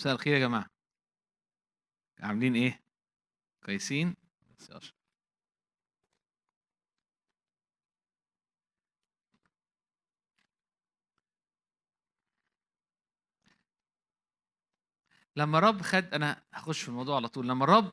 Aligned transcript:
مساء 0.00 0.12
الخير 0.14 0.34
يا 0.34 0.38
جماعة 0.38 0.66
عاملين 2.20 2.54
إيه؟ 2.54 2.82
كويسين؟ 3.64 4.16
بس 4.58 4.70
يا 4.70 4.76
أشرف. 4.76 4.96
لما 15.36 15.58
الرب 15.58 15.82
خد 15.82 16.04
أنا 16.14 16.42
هخش 16.52 16.82
في 16.82 16.88
الموضوع 16.88 17.16
على 17.16 17.28
طول 17.28 17.48
لما 17.48 17.64
الرب 17.64 17.92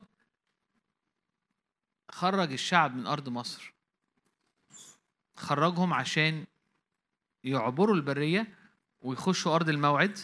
خرج 2.10 2.52
الشعب 2.52 2.96
من 2.96 3.06
أرض 3.06 3.28
مصر 3.28 3.74
خرجهم 5.36 5.92
عشان 5.92 6.46
يعبروا 7.44 7.94
البرية 7.94 8.58
ويخشوا 9.02 9.54
أرض 9.54 9.68
الموعد 9.68 10.18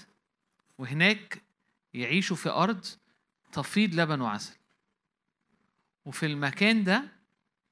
وهناك 0.78 1.42
يعيشوا 1.94 2.36
في 2.36 2.48
أرض 2.48 2.86
تفيض 3.52 3.94
لبن 3.94 4.20
وعسل. 4.20 4.56
وفي 6.04 6.26
المكان 6.26 6.84
ده 6.84 7.08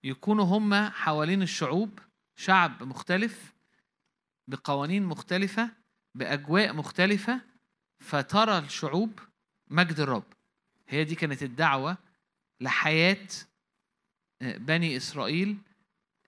يكونوا 0.04 0.44
هم 0.44 0.74
حوالين 0.90 1.42
الشعوب 1.42 1.98
شعب 2.36 2.82
مختلف 2.82 3.54
بقوانين 4.48 5.02
مختلفة 5.02 5.70
بأجواء 6.14 6.72
مختلفة 6.72 7.40
فترى 7.98 8.58
الشعوب 8.58 9.20
مجد 9.68 10.00
الرب. 10.00 10.32
هي 10.88 11.04
دي 11.04 11.14
كانت 11.14 11.42
الدعوة 11.42 11.98
لحياة 12.60 13.28
بني 14.40 14.96
إسرائيل 14.96 15.58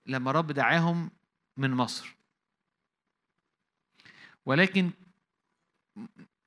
لما 0.05 0.31
الرب 0.31 0.51
دعاهم 0.51 1.11
من 1.57 1.71
مصر. 1.71 2.15
ولكن 4.45 4.91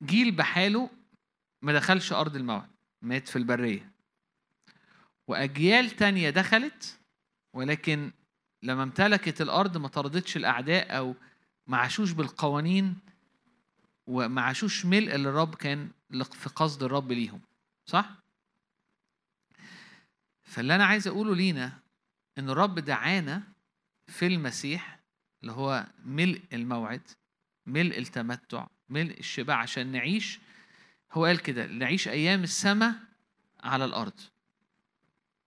جيل 0.03 0.31
بحاله 0.31 0.89
ما 1.65 1.73
دخلش 1.73 2.13
أرض 2.13 2.35
الموعد 2.35 2.69
مات 3.01 3.27
في 3.27 3.35
البرية 3.35 3.91
وأجيال 5.27 5.89
تانية 5.89 6.29
دخلت 6.29 6.99
ولكن 7.53 8.11
لما 8.63 8.83
امتلكت 8.83 9.41
الأرض 9.41 9.77
ما 9.77 9.87
طردتش 9.87 10.37
الأعداء 10.37 10.97
أو 10.97 11.15
ما 11.67 11.77
عاشوش 11.77 12.11
بالقوانين 12.11 12.95
وما 14.07 14.41
عاشوش 14.41 14.85
ملء 14.85 15.15
اللي 15.15 15.29
الرب 15.29 15.55
كان 15.55 15.89
في 16.33 16.49
قصد 16.49 16.83
الرب 16.83 17.11
ليهم 17.11 17.41
صح؟ 17.85 18.09
فاللي 20.43 20.75
أنا 20.75 20.85
عايز 20.85 21.07
أقوله 21.07 21.35
لينا 21.35 21.79
إن 22.37 22.49
الرب 22.49 22.79
دعانا 22.79 23.43
في 24.07 24.27
المسيح 24.27 24.99
اللي 25.41 25.51
هو 25.51 25.87
ملء 26.05 26.41
الموعد 26.53 27.01
ملء 27.65 27.97
التمتع 27.97 28.67
ملء 28.89 29.19
الشبع 29.19 29.55
عشان 29.55 29.91
نعيش 29.91 30.39
هو 31.15 31.25
قال 31.25 31.41
كده 31.41 31.65
نعيش 31.65 32.07
أيام 32.07 32.43
السماء 32.43 32.95
على 33.63 33.85
الأرض. 33.85 34.19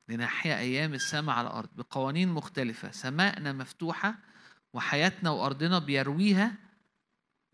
لنحيا 0.08 0.58
أيام 0.58 0.94
السماء 0.94 1.36
على 1.36 1.48
الأرض 1.48 1.69
بقوانين 1.77 2.28
مختلفة 2.28 2.91
سماءنا 2.91 3.52
مفتوحة 3.52 4.14
وحياتنا 4.72 5.30
وأرضنا 5.30 5.78
بيرويها 5.78 6.55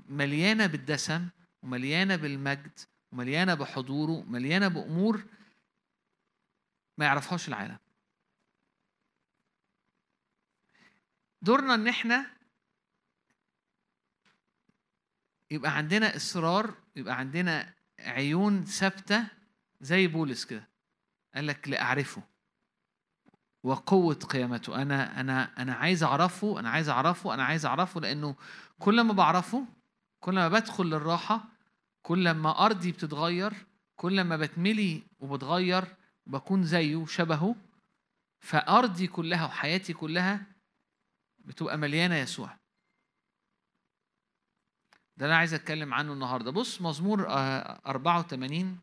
مليانة 0.09 0.67
بالدسم 0.67 1.29
ومليانة 1.63 2.17
بالمجد 2.17 2.79
ومليانة 3.13 3.55
بحضوره 3.55 4.13
ومليانة 4.13 4.69
بأمور 4.69 5.25
ما 6.99 7.05
يعرفهاش 7.05 7.49
العالم. 7.49 7.79
دورنا 11.43 11.75
إن 11.75 11.89
إحنا 11.89 12.31
يبقى 15.51 15.77
عندنا 15.77 16.17
إصرار 16.17 16.75
يبقى 16.97 17.19
عندنا 17.19 17.74
عيون 18.05 18.65
ثابتة 18.65 19.25
زي 19.81 20.07
بولس 20.07 20.45
كده. 20.45 20.69
قال 21.35 21.47
لك 21.47 21.69
لاعرفه 21.69 22.23
وقوة 23.63 24.15
قيامته. 24.15 24.83
أنا 24.83 25.21
أنا 25.21 25.63
أنا 25.63 25.75
عايز 25.75 26.03
أعرفه 26.03 26.61
أنا 26.61 26.71
عايز 26.71 26.89
أعرفه 26.89 27.35
أنا 27.35 27.45
عايز 27.45 27.67
أعرفه 27.67 28.01
لأنه 28.01 28.35
كل 28.79 29.01
ما 29.01 29.13
بعرفه 29.13 29.67
كل 30.21 30.35
ما 30.35 30.49
بدخل 30.49 30.85
للراحة 30.87 31.45
كل 32.03 32.31
ما 32.31 32.65
أرضي 32.67 32.93
بتتغير 32.93 33.53
كل 33.97 34.25
ما 34.25 34.37
بتملي 34.37 35.03
وبتغير 35.21 35.85
وبكون 36.27 36.65
زيه 36.65 37.07
شبهه. 37.07 37.55
فأرضي 38.41 39.07
كلها 39.07 39.47
وحياتي 39.47 39.93
كلها 39.93 40.43
بتبقى 41.45 41.79
مليانة 41.79 42.15
يسوع. 42.15 42.57
ده 45.17 45.27
أنا 45.27 45.37
عايز 45.37 45.55
أتكلم 45.55 45.95
عنه 45.95 46.13
النهاردة. 46.13 46.51
بص 46.51 46.81
مزمور 46.83 47.27
84 47.29 48.81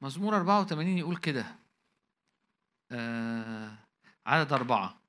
مزمور 0.00 0.36
84 0.36 0.98
يقول 0.98 1.16
كده 1.16 1.56
آه 2.90 3.78
عدد 4.26 4.52
أربعة. 4.52 5.00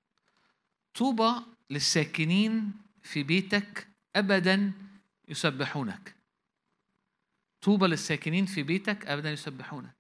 طوبى 0.96 1.46
للساكنين 1.70 2.74
في 3.04 3.24
بيتك 3.24 3.88
أبدا 4.16 4.74
يسبحونك. 5.28 6.16
طوبى 7.62 7.88
للساكنين 7.88 8.46
في 8.46 8.64
بيتك 8.64 9.06
أبدا 9.08 9.32
يسبحونك. 9.32 9.99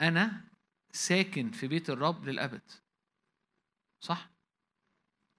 أنا 0.00 0.40
ساكن 0.92 1.50
في 1.50 1.68
بيت 1.68 1.90
الرب 1.90 2.24
للأبد. 2.24 2.70
صح؟ 4.00 4.30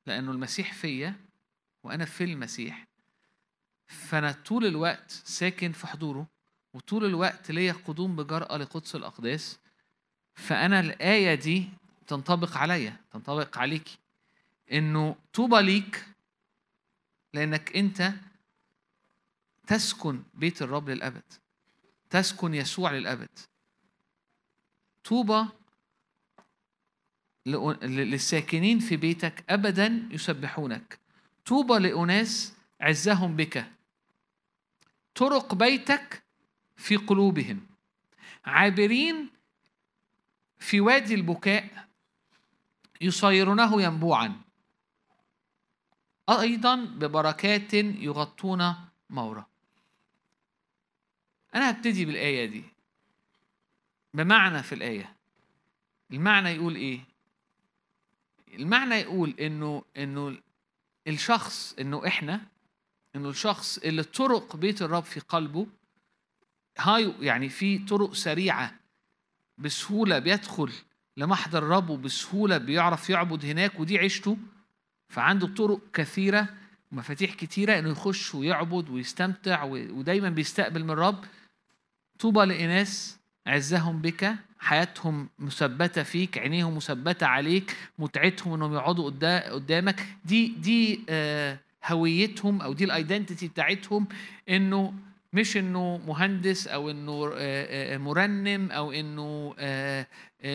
لأنه 0.06 0.32
المسيح 0.32 0.74
فيا 0.74 1.16
وأنا 1.84 2.06
في 2.06 2.24
المسيح. 2.24 2.88
فأنا 3.88 4.32
طول 4.32 4.66
الوقت 4.66 5.12
ساكن 5.12 5.72
في 5.72 5.88
حضوره 5.88 6.28
وطول 6.74 7.06
الوقت 7.06 7.52
ليا 7.52 7.74
قدوم 7.74 8.16
بجرأة 8.16 8.58
لقدس 8.58 8.96
الأقداس. 8.96 9.60
فأنا 10.36 10.80
الآية 10.80 11.36
دي 11.36 11.70
تنطبق 12.08 12.58
عليا 12.58 12.98
تنطبق 13.12 13.58
عليكي 13.58 13.98
إنه 14.72 15.16
طوبى 15.34 15.62
ليك 15.62 16.06
لأنك 17.34 17.76
أنت 17.76 18.14
تسكن 19.68 20.24
بيت 20.34 20.62
الرب 20.62 20.90
للأبد 20.90 21.34
تسكن 22.10 22.54
يسوع 22.54 22.92
للأبد. 22.92 23.40
طوبى 25.06 25.46
للساكنين 27.46 28.80
في 28.80 28.98
بيتك 28.98 29.44
أبدا 29.50 30.10
يسبحونك. 30.12 31.00
طوبى 31.46 31.74
لأناس 31.74 32.54
عزهم 32.82 33.36
بك. 33.36 33.66
طرق 35.16 35.56
بيتك 35.56 36.24
في 36.76 36.96
قلوبهم. 36.96 37.68
عابرين 38.46 39.30
في 40.60 40.82
وادي 40.82 41.16
البكاء 41.16 41.88
يصيرونه 43.02 43.82
ينبوعا. 43.82 44.42
أيضا 46.30 46.76
ببركات 46.76 47.74
يغطون 47.74 48.74
مورا. 49.10 49.46
أنا 51.56 51.70
هبتدي 51.70 52.06
بالآية 52.06 52.46
دي. 52.46 52.75
بمعنى 54.16 54.64
في 54.64 54.76
الآية 54.76 55.16
المعنى 56.12 56.50
يقول 56.50 56.76
إيه؟ 56.76 57.00
المعنى 58.54 58.96
يقول 58.96 59.30
إنه 59.40 59.84
إنه 59.98 60.38
الشخص 61.08 61.76
إنه 61.80 62.08
إحنا 62.08 62.42
إنه 63.16 63.30
الشخص 63.30 63.78
اللي 63.78 64.04
طرق 64.04 64.56
بيت 64.56 64.82
الرب 64.82 65.04
في 65.04 65.20
قلبه 65.20 65.68
هاي 66.78 67.14
يعني 67.20 67.50
في 67.50 67.78
طرق 67.78 68.14
سريعة 68.14 68.74
بسهولة 69.58 70.20
بيدخل 70.20 70.72
لمحضر 71.18 71.58
الرب 71.64 71.90
وبسهولة 71.90 72.58
بيعرف 72.58 73.10
يعبد 73.10 73.46
هناك 73.46 73.80
ودي 73.80 73.98
عيشته 73.98 74.38
فعنده 75.10 75.48
طرق 75.48 75.80
كثيرة 75.94 76.48
ومفاتيح 76.92 77.34
كتيرة 77.34 77.80
إنه 77.80 77.90
يخش 77.90 78.36
ويعبد 78.36 78.90
ويستمتع 78.90 79.64
ودايما 79.64 80.30
بيستقبل 80.30 80.84
من 80.84 80.90
الرب 80.90 81.26
طوبى 82.20 82.46
لإناس 82.46 83.20
عزهم 83.48 84.02
بك 84.02 84.36
حياتهم 84.60 85.30
مثبتة 85.40 86.04
فيك 86.04 86.38
عينيهم 86.38 86.76
مثبتة 86.76 87.28
عليك 87.28 87.76
متعتهم 88.00 88.54
إنهم 88.54 88.74
يقعدوا 88.74 89.10
قدامك. 89.52 90.06
دي 90.26 90.48
دي 90.48 91.00
هويتهم 91.86 92.62
أو 92.62 92.74
دي 92.74 92.84
الأيدنتيتي 92.84 93.48
بتاعتهم 93.48 94.08
إنه 94.50 94.94
مش 95.34 95.58
إنه 95.58 96.02
مهندس 96.08 96.68
أو 96.68 96.90
إنه 96.90 97.26
مرنم 97.98 98.72
أو 98.72 98.92
إنه 98.92 99.54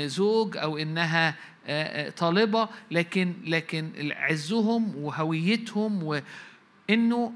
زوج 0.07 0.57
أو 0.57 0.79
إنها 0.79 1.35
طالبة. 2.11 2.69
لكن 2.91 3.35
لكن 3.47 4.13
عزهم 4.13 4.97
وهويتهم 4.97 6.03
وانه 6.03 7.33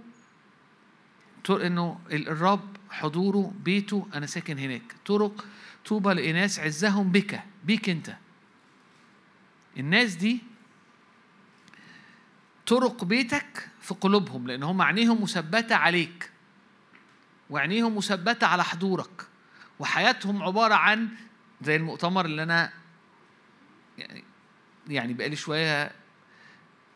إنه 1.51 2.01
الرب 2.13 2.77
حضوره 2.91 3.53
بيته 3.65 4.07
أنا 4.15 4.27
ساكن 4.27 4.59
هناك. 4.59 4.83
طرق 5.07 5.45
طوبى 5.87 6.15
لإناس 6.15 6.61
عزهم 6.61 7.13
بك 7.13 7.43
بيك 7.65 7.89
أنت. 7.89 8.17
الناس 9.77 10.15
دي 10.15 10.39
طرق 12.67 13.05
بيتك 13.05 13.69
في 13.81 13.95
قلوبهم 13.95 14.47
لأن 14.47 14.63
هم 14.63 14.83
عينيهم 14.83 15.23
مثبتة 15.23 15.77
عليك 15.77 16.31
وعينيهم 17.51 17.97
مثبتة 17.97 18.47
على 18.47 18.65
حضورك 18.65 19.27
وحياتهم 19.79 20.43
عبارة 20.43 20.75
عن 20.75 21.09
زي 21.63 21.77
المؤتمر 21.77 22.25
اللي 22.25 22.43
أنا 22.43 22.73
يعني 23.99 24.25
يعني 24.89 25.15
بقالي 25.15 25.37
شوية 25.37 25.93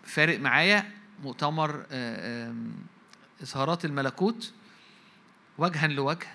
فارق 0.04 0.40
معايا 0.40 0.90
مؤتمر 1.22 1.86
آه، 1.90 2.54
إظهارات 3.43 3.85
الملكوت 3.85 4.52
وجها 5.58 5.87
لوجه 5.87 6.26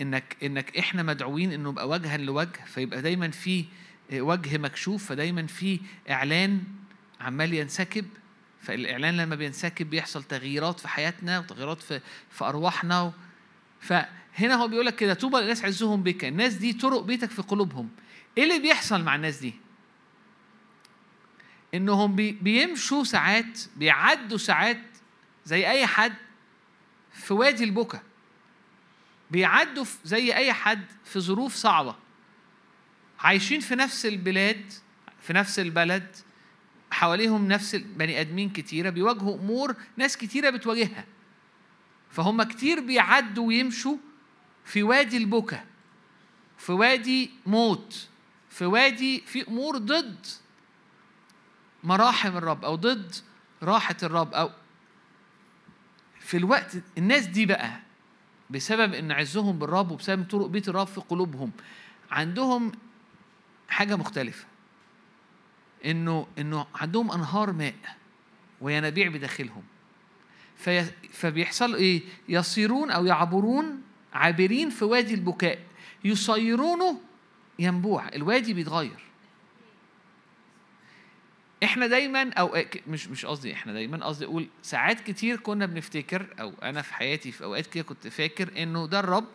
إنك 0.00 0.36
إنك 0.42 0.78
إحنا 0.78 1.02
مدعوين 1.02 1.52
إنه 1.52 1.68
يبقى 1.70 1.88
وجها 1.88 2.16
لوجه 2.16 2.64
فيبقى 2.66 3.02
دايما 3.02 3.30
في 3.30 3.64
وجه 4.12 4.58
مكشوف 4.58 5.06
فدايما 5.06 5.46
في 5.46 5.80
إعلان 6.10 6.62
عمال 7.20 7.54
ينسكب 7.54 8.06
فالإعلان 8.62 9.16
لما 9.16 9.34
بينسكب 9.36 9.90
بيحصل 9.90 10.22
تغييرات 10.22 10.80
في 10.80 10.88
حياتنا 10.88 11.38
وتغييرات 11.38 11.82
في 11.82 12.00
في 12.30 12.44
أرواحنا. 12.44 13.12
فهنا 13.80 14.54
هو 14.54 14.68
بيقول 14.68 14.86
لك 14.86 14.96
كده 14.96 15.14
طوبى 15.14 15.36
للناس 15.36 15.64
عزهم 15.64 16.02
بك 16.02 16.24
الناس 16.24 16.54
دي 16.54 16.72
طرق 16.72 17.00
بيتك 17.02 17.30
في 17.30 17.42
قلوبهم 17.42 17.88
إيه 18.38 18.44
اللي 18.44 18.58
بيحصل 18.58 19.02
مع 19.02 19.14
الناس 19.14 19.38
دي 19.38 19.54
إنهم 21.74 22.16
بيمشوا 22.16 23.04
ساعات 23.04 23.60
بيعدوا 23.76 24.38
ساعات 24.38 24.82
زي 25.44 25.70
أي 25.70 25.86
حد 25.86 26.14
في 27.12 27.34
وادي 27.34 27.64
البكا. 27.64 28.02
بيعدوا 29.30 29.84
زي 30.04 30.34
أي 30.34 30.52
حد 30.52 30.84
في 31.04 31.20
ظروف 31.20 31.54
صعبة. 31.54 31.96
عايشين 33.18 33.60
في 33.60 33.74
نفس 33.74 34.06
البلاد 34.06 34.72
في 35.22 35.32
نفس 35.32 35.58
البلد 35.58 36.16
حواليهم 36.90 37.48
نفس 37.48 37.74
البني 37.74 38.20
آدمين 38.20 38.50
كتيرة 38.50 38.90
بيواجهوا 38.90 39.36
أمور 39.38 39.76
ناس 39.96 40.16
كتيرة 40.16 40.50
بتواجهها. 40.50 41.04
فهم 42.10 42.42
كتير 42.42 42.80
بيعدوا 42.80 43.46
ويمشوا 43.46 43.96
في 44.64 44.82
وادي 44.82 45.16
البكا 45.16 45.64
في 46.58 46.72
وادي 46.72 47.30
موت 47.46 48.08
في 48.50 48.64
وادي 48.64 49.20
في 49.20 49.48
أمور 49.48 49.78
ضد 49.78 50.26
مراحم 51.84 52.36
الرب 52.36 52.64
أو 52.64 52.74
ضد 52.74 53.14
راحة 53.62 53.96
الرب 54.02 54.34
أو 54.34 54.50
في 56.20 56.36
الوقت 56.36 56.76
الناس 56.98 57.26
دي 57.26 57.46
بقى 57.46 57.80
بسبب 58.50 58.94
إن 58.94 59.12
عزهم 59.12 59.58
بالرب 59.58 59.90
وبسبب 59.90 60.26
طرق 60.30 60.46
بيت 60.46 60.68
الرب 60.68 60.86
في 60.86 61.00
قلوبهم 61.00 61.50
عندهم 62.10 62.72
حاجة 63.68 63.96
مختلفة. 63.96 64.46
إنه 65.84 66.26
إنه 66.38 66.66
عندهم 66.74 67.12
أنهار 67.12 67.52
ماء 67.52 67.74
وينابيع 68.60 69.08
بداخلهم. 69.08 69.62
في 70.56 70.84
فبيحصل 71.12 71.74
إيه؟ 71.74 72.02
يصيرون 72.28 72.90
أو 72.90 73.06
يعبرون 73.06 73.82
عابرين 74.12 74.70
في 74.70 74.84
وادي 74.84 75.14
البكاء. 75.14 75.58
يصيرونه 76.04 77.00
ينبوع. 77.58 78.08
الوادي 78.08 78.54
بيتغير. 78.54 79.07
إحنا 81.64 81.86
دايما 81.86 82.32
أو 82.32 82.56
مش 82.86 83.08
مش 83.08 83.26
قصدي 83.26 83.52
إحنا 83.52 83.72
دايما 83.72 84.06
قصدي 84.06 84.24
أقول 84.24 84.48
ساعات 84.62 85.00
كتير 85.00 85.36
كنا 85.36 85.66
بنفتكر 85.66 86.26
أو 86.40 86.52
أنا 86.62 86.82
في 86.82 86.94
حياتي 86.94 87.32
في 87.32 87.44
أوقات 87.44 87.66
كده 87.66 87.84
كنت 87.84 88.08
فاكر 88.08 88.62
إنه 88.62 88.86
ده 88.86 89.00
الرب 89.00 89.28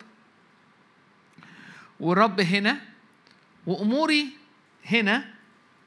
والرب 2.00 2.40
هنا 2.40 2.80
وأموري 3.66 4.26
هنا 4.86 5.34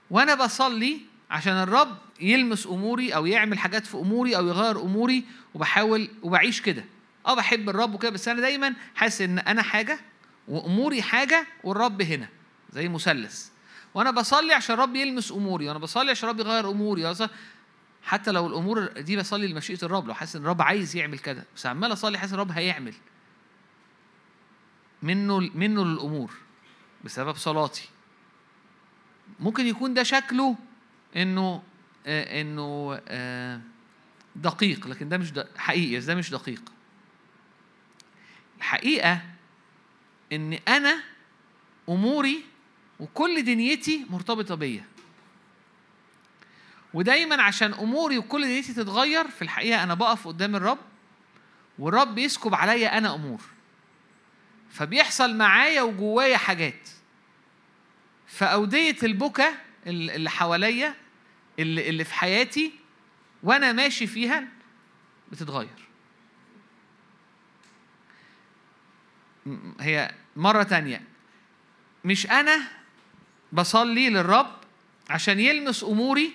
وأنا 0.09 0.35
بصلي 0.35 1.01
عشان 1.29 1.53
الرب 1.53 1.97
يلمس 2.21 2.67
أموري 2.67 3.15
أو 3.15 3.25
يعمل 3.25 3.59
حاجات 3.59 3.85
في 3.85 3.97
أموري 3.97 4.37
أو 4.37 4.47
يغير 4.47 4.81
أموري 4.81 5.23
وبحاول 5.53 6.09
وبعيش 6.23 6.61
كده. 6.61 6.85
آه 7.25 7.35
بحب 7.35 7.69
الرب 7.69 7.93
وكده 7.93 8.11
بس 8.11 8.27
أنا 8.27 8.41
دايما 8.41 8.73
حاسس 8.95 9.21
إن 9.21 9.39
أنا 9.39 9.61
حاجة 9.61 9.99
وأموري 10.47 11.01
حاجة 11.01 11.47
والرب 11.63 12.01
هنا 12.01 12.27
زي 12.73 12.87
مثلث. 12.87 13.49
وأنا 13.97 14.11
بصلي 14.11 14.53
عشان 14.53 14.75
الرب 14.75 14.95
يلمس 14.95 15.31
أموري 15.31 15.67
وأنا 15.67 15.79
بصلي 15.79 16.11
عشان 16.11 16.29
الرب 16.29 16.39
يغير 16.39 16.69
أموري. 16.69 17.15
حتى 18.03 18.31
لو 18.31 18.47
الأمور 18.47 18.87
دي 18.87 19.17
بصلي 19.17 19.47
لمشيئة 19.47 19.83
الرب 19.83 20.07
لو 20.07 20.13
حاسس 20.13 20.35
إن 20.35 20.41
الرب 20.41 20.61
عايز 20.61 20.95
يعمل 20.95 21.19
كده. 21.19 21.45
بس 21.55 21.65
عمال 21.65 21.93
أصلي 21.93 22.17
حاسس 22.17 22.33
الرب 22.33 22.51
هيعمل 22.51 22.93
منه 25.01 25.39
منه 25.39 25.85
للامور 25.85 26.31
بسبب 27.03 27.35
صلاتي. 27.35 27.89
ممكن 29.39 29.65
يكون 29.65 29.93
ده 29.93 30.03
شكله 30.03 30.55
إنه 31.15 31.63
آه 32.07 32.41
إنه 32.41 32.99
آه 33.07 33.61
دقيق 34.35 34.87
لكن 34.87 35.09
ده 35.09 35.17
مش 35.17 35.33
حقيقي 35.57 35.99
ده 35.99 36.15
مش 36.15 36.29
دقيق. 36.29 36.61
الحقيقة 38.57 39.21
إن 40.33 40.53
أنا 40.53 41.03
أموري 41.89 42.43
وكل 42.99 43.43
دنيتي 43.43 44.05
مرتبطة 44.09 44.55
بيا. 44.55 44.85
ودايما 46.93 47.41
عشان 47.43 47.73
أموري 47.73 48.17
وكل 48.17 48.43
دنيتي 48.43 48.73
تتغير 48.73 49.27
في 49.27 49.41
الحقيقة 49.41 49.83
أنا 49.83 49.93
بقف 49.93 50.27
قدام 50.27 50.55
الرب 50.55 50.79
والرب 51.79 52.17
يسكب 52.17 52.55
عليا 52.55 52.97
أنا 52.97 53.15
أمور. 53.15 53.41
فبيحصل 54.69 55.35
معايا 55.35 55.81
وجوايا 55.81 56.37
حاجات. 56.37 56.89
فأودية 58.27 58.95
البكا 59.03 59.53
اللي 59.87 60.29
حواليا 60.29 60.95
اللي, 61.59 61.89
اللي 61.89 62.03
في 62.03 62.13
حياتي 62.13 62.73
وأنا 63.43 63.71
ماشي 63.71 64.07
فيها 64.07 64.47
بتتغير. 65.31 65.87
هي 69.79 70.15
مرة 70.35 70.63
تانية. 70.63 71.03
مش 72.05 72.27
أنا 72.27 72.76
بصلي 73.53 74.09
للرب 74.09 74.55
عشان 75.09 75.39
يلمس 75.39 75.83
أموري 75.83 76.31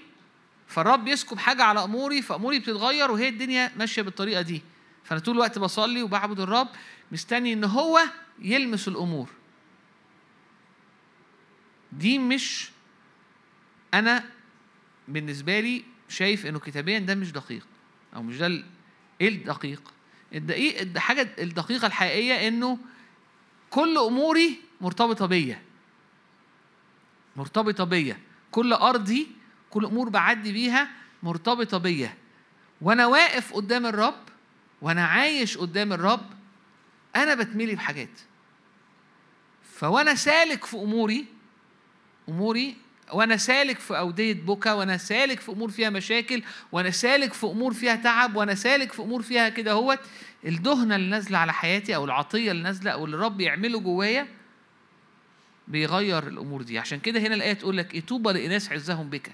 فالرب 0.66 1.08
يسكب 1.08 1.38
حاجة 1.38 1.62
على 1.62 1.84
أموري 1.84 2.22
فأموري 2.22 2.58
بتتغير 2.58 3.10
وهي 3.10 3.28
الدنيا 3.28 3.72
ماشية 3.76 4.02
بالطريقة 4.02 4.42
دي. 4.42 4.62
فأنا 5.04 5.20
طول 5.20 5.34
الوقت 5.34 5.58
بصلي 5.58 6.02
وبعبد 6.02 6.40
الرب 6.40 6.68
مستني 7.12 7.52
إن 7.52 7.64
هو 7.64 8.00
يلمس 8.38 8.88
الأمور. 8.88 9.28
دي 11.92 12.18
مش 12.18 12.70
أنا 13.94 14.24
بالنسبة 15.08 15.60
لي 15.60 15.84
شايف 16.08 16.46
إنه 16.46 16.58
كتابيا 16.58 16.98
ده 16.98 17.14
مش 17.14 17.32
دقيق 17.32 17.66
أو 18.16 18.22
مش 18.22 18.38
ده 18.38 18.64
إيه 19.20 19.28
الدقيق؟ 19.28 19.82
الدقيق 20.34 20.81
الحاجة 20.81 21.28
الدقيقة 21.38 21.86
الحقيقية 21.86 22.48
إنه 22.48 22.78
كل 23.70 23.98
أموري 23.98 24.60
مرتبطة 24.81 25.26
بيا. 25.26 25.62
مرتبطة 27.36 27.84
بيا. 27.84 28.19
كل 28.51 28.72
أرضي 28.72 29.29
كل 29.70 29.84
أمور 29.84 30.08
بعدي 30.08 30.53
بيها 30.53 30.89
مرتبطة 31.22 31.79
بيا. 31.79 32.15
وأنا 32.81 33.06
واقف 33.06 33.53
قدام 33.53 33.86
الرب 33.86 34.20
وأنا 34.82 35.05
عايش 35.06 35.58
قدام 35.58 35.93
الرب 35.93 36.27
أنا 37.17 37.34
بتملي 37.34 37.74
بحاجات 37.74 38.08
فوأنا 39.74 40.15
سالك 40.15 40.65
في 40.65 40.77
أموري 40.77 41.27
أموري 42.29 42.77
وأنا 43.12 43.36
سالك 43.36 43.79
في 43.79 43.98
أودية 43.98 44.32
بكا 44.32 44.72
وأنا 44.72 44.96
سالك 44.96 45.41
في 45.41 45.53
أمور 45.53 45.70
فيها 45.70 45.91
مشاكل 45.91 46.43
وأنا 46.72 46.91
سالك 46.91 47.32
في 47.32 47.46
أمور 47.46 47.74
فيها 47.74 47.94
تعب 47.94 48.36
وأنا 48.36 48.55
سالك 48.55 48.93
في 48.93 49.03
أمور 49.03 49.22
فيها 49.22 49.48
كده 49.48 49.72
هوت. 49.72 49.98
الدهنة 50.44 50.96
اللي 50.96 51.10
نازلة 51.10 51.39
على 51.39 51.53
حياتي 51.53 51.94
أو 51.96 52.05
العطية 52.05 52.51
اللي 52.51 52.62
نازلة 52.62 52.91
أو 52.91 53.05
اللي 53.05 53.17
الرب 53.17 53.41
يعمله 53.41 53.81
جوايا 53.81 54.29
بيغير 55.69 56.28
الأمور 56.28 56.62
دي. 56.62 56.78
عشان 56.78 57.00
كده 57.00 57.20
هنا 57.20 57.34
الآية 57.34 57.52
تقول 57.52 57.76
لك 57.76 58.08
طوبى 58.08 58.32
لإناس 58.32 58.72
عزهم 58.72 59.10
بك. 59.10 59.32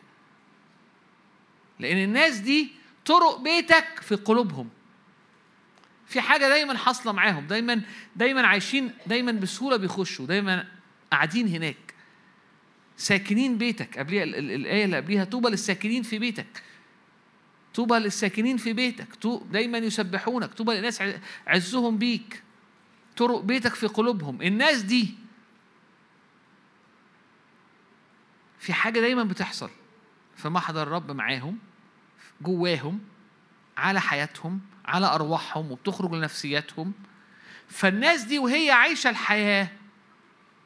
لأن 1.79 1.97
الناس 2.05 2.37
دي 2.39 2.71
طرق 3.05 3.41
بيتك 3.41 4.01
في 4.01 4.15
قلوبهم. 4.15 4.69
في 6.07 6.21
حاجة 6.21 6.49
دايما 6.49 6.77
حاصلة 6.77 7.13
معاهم 7.13 7.47
دايما 7.47 7.81
دايما 8.17 8.47
عايشين 8.47 8.91
دايما 9.07 9.33
بسهولة 9.33 9.77
بيخشوا 9.77 10.27
دايما 10.27 10.67
قاعدين 11.11 11.49
هناك. 11.49 11.95
ساكنين 12.97 13.59
بيتك. 13.59 13.99
قبليها 13.99 14.25
الآية 14.25 14.85
اللي 14.85 14.97
قبليها 14.97 15.25
طوبى 15.25 15.49
للساكنين 15.49 16.03
في 16.03 16.19
بيتك. 16.19 16.63
طوبى 17.75 17.95
للساكنين 17.95 18.57
في 18.57 18.73
بيتك. 18.73 19.09
دايما 19.51 19.79
يسبحونك. 19.79 20.55
طوبى 20.55 20.73
للناس 20.73 21.03
عزهم 21.47 21.99
بيك. 21.99 22.43
طرق 23.17 23.41
بيتك 23.41 23.75
في 23.75 23.87
قلوبهم. 23.87 24.43
الناس 24.43 24.83
دي 24.83 25.15
في 28.59 28.73
حاجة 28.73 29.01
دايما 29.01 29.25
بتحصل 29.25 29.71
في 30.37 30.49
محضر 30.49 30.83
الرب 30.83 31.11
معاهم 31.11 31.59
جواهم 32.41 33.01
على 33.77 34.01
حياتهم 34.01 34.61
على 34.85 35.07
أرواحهم 35.07 35.73
وبتخرج 35.73 36.15
لنفسياتهم. 36.15 36.93
فالناس 37.69 38.23
دي 38.23 38.39
وهي 38.39 38.71
عايشة 38.71 39.11
الحياة 39.11 39.69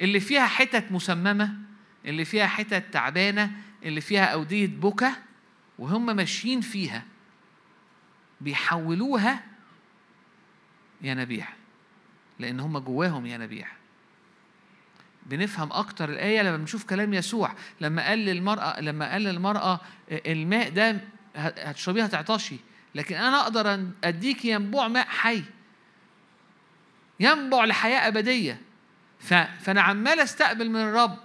اللي 0.01 0.21
فيها 0.21 0.47
حتت 0.47 0.93
مسممة 0.93 1.55
اللي 2.05 2.25
فيها 2.25 2.47
حتت 2.47 2.85
تعبانة 2.93 3.53
اللي 3.83 4.01
فيها 4.01 4.25
أودية 4.25 4.67
بكا 4.67 5.13
وهم 5.79 6.17
ماشيين 6.17 6.61
فيها. 6.61 7.05
بيحولوها 8.41 9.45
ينابيع 11.03 11.49
لأن 12.39 12.61
هم 12.61 12.79
جواهم 12.79 13.27
ينابيع 13.27 13.69
بنفهم 15.27 15.73
أكتر 15.73 16.09
الآية 16.11 16.43
لما 16.43 16.57
بنشوف 16.57 16.85
كلام 16.85 17.15
يسوع. 17.15 17.55
لما 17.81 18.09
قال 18.09 18.19
للمرأة 18.19 18.81
لما 18.81 19.13
قال 19.13 19.23
للمرأة 19.23 19.81
الماء 20.11 20.71
ده 20.71 21.01
هتشربيه 21.37 22.05
هتعطشي. 22.05 22.57
لكن 22.95 23.15
أنا 23.17 23.41
أقدر 23.41 23.75
أن 23.75 23.91
أديك 24.05 24.45
ينبوع 24.45 24.89
ماء 24.89 25.07
حي. 25.07 25.43
ينبع 27.21 27.65
لحياة 27.65 28.09
أبدية. 28.09 28.61
فأنا 29.61 29.83
عمال 29.83 30.21
أستقبل 30.21 30.71
من 30.71 30.81
الرب. 30.81 31.19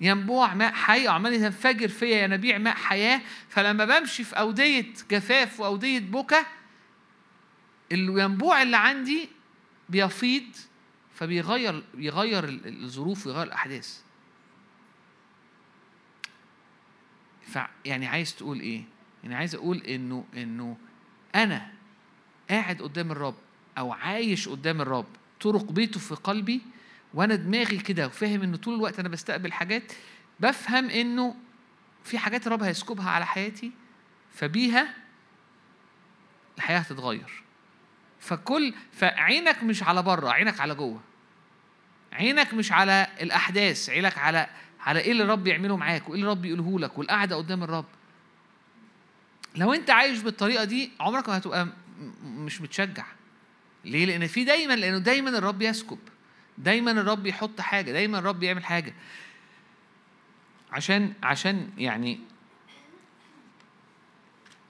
ينبوع 0.00 0.54
ماء 0.54 0.72
حي 0.72 1.08
وعمال 1.08 1.32
ينفجر 1.32 1.88
فيا 1.88 2.24
ينابيع 2.24 2.58
ماء 2.58 2.74
حياة. 2.74 3.20
فلما 3.48 3.84
بمشي 3.84 4.24
في 4.24 4.38
أودية 4.38 4.92
جفاف 5.10 5.60
وأودية 5.60 6.00
بكا 6.00 6.46
الينبوع 7.92 8.62
اللي 8.62 8.76
عندي 8.76 9.28
بيفيض. 9.88 10.56
فبيغير 11.14 11.84
بيغير 11.94 12.44
الظروف 12.66 13.26
ويغير 13.26 13.42
الأحداث 13.42 14.02
فيعني 17.46 18.06
عايز 18.06 18.36
تقول 18.36 18.60
إيه؟ 18.60 18.84
يعني 19.22 19.34
عايز 19.34 19.54
أقول 19.54 19.78
إنه 19.78 20.24
إنه 20.36 20.76
أنا 21.34 21.72
قاعد 22.50 22.82
قدام 22.82 23.10
الرب 23.10 23.34
أو 23.78 23.92
عايش 23.92 24.48
قدام 24.48 24.80
الرب 24.80 25.06
طرق 25.40 25.72
بيته 25.72 26.00
في 26.00 26.14
قلبي 26.14 26.60
وأنا 27.14 27.34
دماغي 27.34 27.78
كده 27.78 28.06
وفاهم 28.06 28.42
إنه 28.42 28.56
طول 28.56 28.74
الوقت 28.74 28.98
أنا 28.98 29.08
بستقبل 29.08 29.52
حاجات 29.52 29.92
بفهم 30.40 30.90
إنه 30.90 31.36
في 32.04 32.18
حاجات 32.18 32.46
الرب 32.46 32.62
هيسكبها 32.62 33.10
على 33.10 33.26
حياتي 33.26 33.72
فبيها 34.32 34.94
الحياة 36.56 36.78
هتتغير 36.78 37.43
فكل 38.24 38.74
فعينك 38.92 39.62
مش 39.62 39.82
على 39.82 40.02
بره 40.02 40.30
عينك 40.30 40.60
على 40.60 40.74
جوه. 40.74 41.00
عينك 42.12 42.54
مش 42.54 42.72
على 42.72 43.06
الأحداث 43.20 43.90
عينك 43.90 44.18
على 44.18 44.46
على 44.80 45.00
إيه 45.00 45.12
اللي 45.12 45.22
الرب 45.22 45.46
يعمله 45.46 45.76
معاك 45.76 46.08
وإيه 46.08 46.20
اللي 46.20 46.32
الرب 46.32 46.44
يقوله 46.44 46.78
لك 46.78 46.98
والقعدة 46.98 47.36
قدام 47.36 47.62
الرب. 47.62 47.84
لو 49.56 49.72
أنت 49.74 49.90
عايش 49.90 50.18
بالطريقة 50.20 50.64
دي 50.64 50.90
عمرك 51.00 51.28
ما 51.28 51.36
هتبقى 51.36 51.68
مش 52.24 52.60
متشجع. 52.60 53.04
ليه؟ 53.84 54.04
لأن 54.06 54.26
في 54.26 54.44
دايما 54.44 54.72
لأنه 54.76 54.98
دايما 54.98 55.38
الرب 55.38 55.62
يسكب. 55.62 55.98
دايما 56.58 56.90
الرب 56.90 57.26
يحط 57.26 57.60
حاجة 57.60 57.92
دايما 57.92 58.18
الرب 58.18 58.42
يعمل 58.42 58.64
حاجة. 58.64 58.94
عشان 60.72 61.12
عشان 61.22 61.70
يعني 61.78 62.20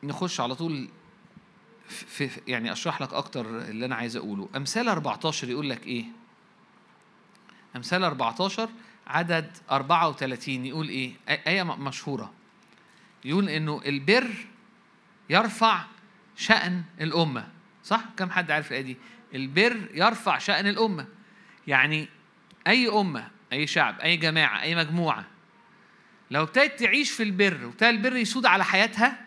نخش 0.03 0.41
على 0.41 0.55
طول 0.55 0.89
في 1.89 2.31
يعني 2.47 2.73
أشرح 2.73 3.01
لك 3.03 3.13
أكتر 3.13 3.59
اللي 3.59 3.87
أنا 3.87 3.95
عايز 3.95 4.17
أقوله. 4.17 4.49
أمثال 4.57 4.89
14 4.89 5.49
يقول 5.49 5.71
لك 5.71 5.87
إيه؟ 5.87 6.05
أمثال 7.77 8.05
14 8.05 8.69
عدد 9.07 9.57
34 9.71 10.67
يقول 10.67 10.89
إيه؟ 10.89 11.13
آية 11.29 11.63
مشهورة. 11.63 12.33
يقول 13.25 13.49
إنه 13.49 13.81
البر 13.87 14.31
يرفع 15.31 15.85
شأن 16.37 16.83
الأمة. 17.01 17.49
صح؟ 17.85 18.05
كم 18.17 18.31
حد 18.31 18.51
عارف 18.51 18.69
الآية 18.69 18.83
دي؟ 18.83 18.97
البر 19.35 19.89
يرفع 19.95 20.39
شأن 20.39 20.67
الأمة. 20.67 21.07
يعني 21.67 22.09
أي 22.67 22.89
أمة 22.89 23.31
أي 23.53 23.67
شعب 23.67 24.01
أي 24.01 24.17
جماعة 24.17 24.63
أي 24.63 24.75
مجموعة 24.75 25.25
لو 26.31 26.43
ابتدت 26.43 26.81
تعيش 26.81 27.11
في 27.11 27.23
البر 27.23 27.65
وابتدى 27.65 27.91
البر 27.91 28.17
يسود 28.17 28.47
على 28.47 28.65
حياتها 28.65 29.25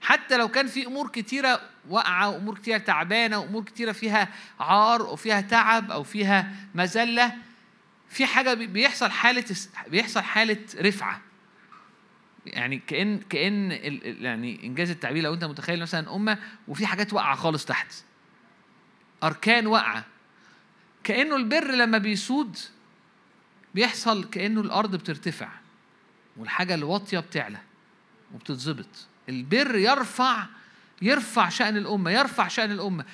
حتى 0.00 0.36
لو 0.36 0.48
كان 0.48 0.66
في 0.66 0.86
أمور 0.86 1.08
كتيرة 1.08 1.60
واقعة 1.88 2.28
وأمور 2.30 2.54
كتيرة 2.54 2.78
تعبانة 2.78 3.38
وأمور 3.38 3.64
كتيرة 3.64 3.92
فيها 3.92 4.28
عار 4.60 5.02
وفيها 5.02 5.40
تعب 5.40 5.90
أو 5.90 6.02
فيها 6.02 6.52
مذلة 6.74 7.32
في 8.08 8.26
حاجة 8.26 8.54
بيحصل 8.54 9.10
حالة 9.10 9.44
بيحصل 9.88 10.20
حالة 10.20 10.58
رفعة. 10.80 11.20
يعني 12.46 12.78
كأن 12.78 13.18
كأن 13.18 13.70
يعني 14.02 14.66
إنجاز 14.66 14.90
التعبير 14.90 15.22
لو 15.22 15.34
أنت 15.34 15.44
متخيل 15.44 15.80
مثلا 15.82 16.14
أمة 16.16 16.38
وفي 16.68 16.86
حاجات 16.86 17.12
واقعة 17.12 17.36
خالص 17.36 17.64
تحت. 17.64 17.94
أركان 19.22 19.66
واقعة. 19.66 20.04
كأنه 21.04 21.36
البر 21.36 21.70
لما 21.70 21.98
بيسود 21.98 22.58
بيحصل 23.74 24.30
كأنه 24.30 24.60
الأرض 24.60 24.96
بترتفع 24.96 25.48
والحاجة 26.36 26.74
الواطية 26.74 27.18
بتعلى 27.18 27.58
وبتتظبط. 28.34 29.06
البر 29.30 29.76
يرفع 29.76 30.46
يرفع 31.02 31.48
شأن 31.48 31.76
الأمة 31.76 32.10
يرفع 32.10 32.48
شأن 32.48 32.72
الأمة. 32.72 33.04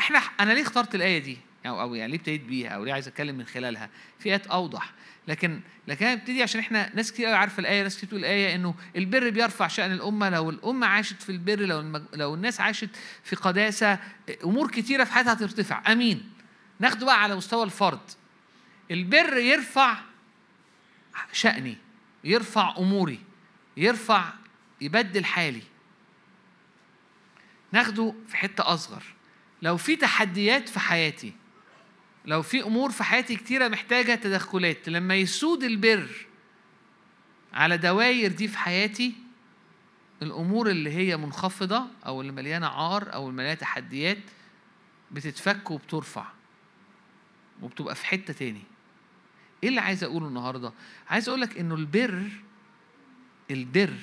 إحنا 0.00 0.18
أنا 0.18 0.52
ليه 0.52 0.62
اخترت 0.62 0.94
الآية 0.94 1.18
دي؟ 1.18 1.38
أو 1.66 1.80
أو 1.80 1.94
يعني 1.94 2.12
ليه 2.12 2.18
ابتديت 2.18 2.44
بيها؟ 2.44 2.68
أو 2.68 2.84
ليه 2.84 2.92
عايز 2.92 3.08
أتكلم 3.08 3.36
من 3.36 3.46
خلالها؟ 3.46 3.90
في 4.18 4.28
آيات 4.28 4.46
أوضح. 4.46 4.92
لكن 5.28 5.60
لكن 5.88 6.06
أنا 6.06 6.20
ابتدي 6.20 6.42
عشان 6.42 6.60
إحنا 6.60 6.90
ناس 6.94 7.12
كتير 7.12 7.26
قوي 7.26 7.34
عارفة 7.34 7.60
الآية 7.60 7.82
ناس 7.82 7.96
كتير 7.96 8.06
بتقول 8.06 8.20
الآية 8.20 8.54
إنه 8.54 8.74
البر 8.96 9.30
بيرفع 9.30 9.68
شأن 9.68 9.92
الأمة. 9.92 10.28
لو 10.30 10.50
الأمة 10.50 10.86
عاشت 10.86 11.22
في 11.22 11.32
البر 11.32 11.60
لو 11.60 11.80
المج... 11.80 12.02
لو 12.12 12.34
الناس 12.34 12.60
عاشت 12.60 12.90
في 13.24 13.36
قداسة 13.36 13.98
أمور 14.44 14.70
كتيرة 14.70 15.04
في 15.04 15.12
حياتها 15.12 15.32
هترتفع. 15.32 15.92
أمين. 15.92 16.32
ناخده 16.80 17.06
بقى 17.06 17.22
على 17.22 17.36
مستوى 17.36 17.64
الفرد. 17.64 18.00
البر 18.90 19.36
يرفع 19.36 19.96
شأني 21.32 21.76
يرفع 22.24 22.74
أموري 22.78 23.20
يرفع 23.76 24.24
يبدل 24.80 25.24
حالي. 25.24 25.62
ناخده 27.72 28.14
في 28.28 28.36
حتة 28.36 28.74
أصغر. 28.74 29.02
لو 29.62 29.76
في 29.76 29.96
تحديات 29.96 30.68
في 30.68 30.80
حياتي 30.80 31.32
لو 32.26 32.42
في 32.42 32.62
أمور 32.62 32.90
في 32.90 33.04
حياتي 33.04 33.36
كتيرة 33.36 33.68
محتاجة 33.68 34.14
تدخلات 34.14 34.88
لما 34.88 35.14
يسود 35.14 35.64
البر 35.64 36.08
على 37.52 37.76
دواير 37.76 38.32
دي 38.32 38.48
في 38.48 38.58
حياتي 38.58 39.14
الأمور 40.22 40.70
اللي 40.70 40.90
هي 40.90 41.16
منخفضة 41.16 41.86
أو 42.06 42.20
اللي 42.20 42.32
مليانة 42.32 42.66
عار 42.66 43.14
أو 43.14 43.28
اللي 43.28 43.36
مليانة 43.36 43.54
تحديات 43.60 44.18
بتتفك 45.10 45.70
وبترفع 45.70 46.24
وبتبقى 47.62 47.94
في 47.94 48.06
حتة 48.06 48.32
تاني. 48.32 48.62
إيه 49.62 49.68
اللي 49.68 49.80
عايز 49.80 50.04
أقوله 50.04 50.28
النهارده؟ 50.28 50.72
عايز 51.08 51.28
أقول 51.28 51.40
لك 51.40 51.58
إنه 51.58 51.74
البر 51.74 52.28
البر 53.50 53.94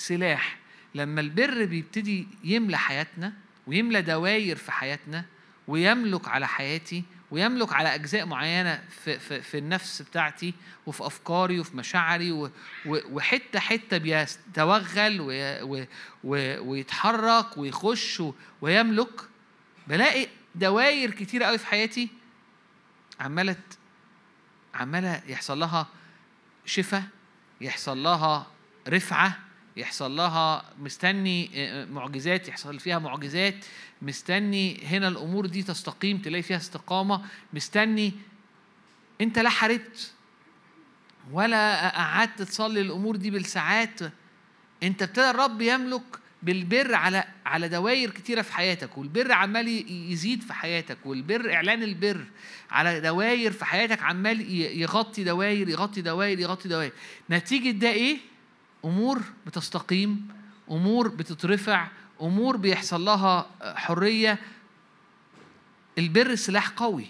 سلاح. 0.00 0.58
لما 0.94 1.20
البر 1.20 1.64
بيبتدي 1.64 2.28
يملى 2.44 2.78
حياتنا 2.78 3.32
ويملى 3.66 4.02
دواير 4.02 4.56
في 4.56 4.72
حياتنا 4.72 5.24
ويملك 5.68 6.28
على 6.28 6.48
حياتي 6.48 7.04
ويملك 7.30 7.72
على 7.72 7.94
أجزاء 7.94 8.26
معينة 8.26 8.84
في, 9.04 9.18
في, 9.18 9.42
في 9.42 9.58
النفس 9.58 10.02
بتاعتي 10.02 10.54
وفي 10.86 11.06
أفكاري 11.06 11.60
وفي 11.60 11.76
مشاعري 11.76 12.50
وحتة 12.86 13.58
حتة 13.58 13.98
بيتوغل 13.98 15.20
ويتحرك 16.64 17.58
ويخش 17.58 18.22
ويملك 18.60 19.20
بلاقي 19.86 20.26
دواير 20.54 21.10
كتيرة 21.10 21.44
قوي 21.44 21.58
في 21.58 21.66
حياتي 21.66 22.08
عمالة 23.20 23.56
عمالة 24.74 25.22
يحصل 25.26 25.58
لها 25.58 25.86
شفاء 26.66 27.02
يحصل 27.60 28.02
لها 28.02 28.46
رفعة 28.88 29.38
يحصل 29.80 30.16
لها 30.16 30.64
مستني 30.78 31.50
آه، 31.54 31.84
معجزات 31.84 32.48
يحصل 32.48 32.80
فيها 32.80 32.98
معجزات 32.98 33.54
مستني 34.02 34.84
هنا 34.84 35.08
الأمور 35.08 35.46
دي 35.46 35.62
تستقيم 35.62 36.18
تلاقي 36.18 36.42
فيها 36.42 36.56
استقامة 36.56 37.22
مستني 37.52 38.12
أنت 39.20 39.38
لا 39.38 39.50
حاربت 39.50 40.12
ولا 41.32 41.88
قعدت 41.88 42.42
تصلي 42.42 42.80
الأمور 42.80 43.16
دي 43.16 43.30
بالساعات. 43.30 44.00
أنت 44.82 45.02
ابتدى 45.02 45.30
الرب 45.30 45.60
يملك 45.60 46.02
بالبر 46.42 46.94
على 46.94 47.24
على 47.46 47.68
دواير 47.68 48.10
كتيرة 48.10 48.42
في 48.42 48.52
حياتك 48.52 48.98
والبر 48.98 49.32
عمال 49.32 49.68
يزيد 50.12 50.42
في 50.42 50.52
حياتك 50.52 50.98
والبر 51.04 51.52
إعلان 51.54 51.82
البر 51.82 52.24
على 52.70 53.00
دواير 53.00 53.52
في 53.52 53.64
حياتك 53.64 54.02
عمال 54.02 54.50
يغطي 54.80 55.24
دواير 55.24 55.68
يغطي 55.68 56.00
دواير 56.02 56.38
يغطي 56.40 56.68
دواير 56.68 56.92
نتيجة 57.30 57.70
ده 57.70 57.90
إيه؟ 57.90 58.18
أمور 58.84 59.22
بتستقيم 59.46 60.28
أمور 60.70 61.08
بتترفع 61.08 61.88
أمور 62.20 62.56
بيحصل 62.56 63.04
لها 63.04 63.50
حرية. 63.62 64.38
البر 65.98 66.34
سلاح 66.34 66.68
قوي. 66.68 67.06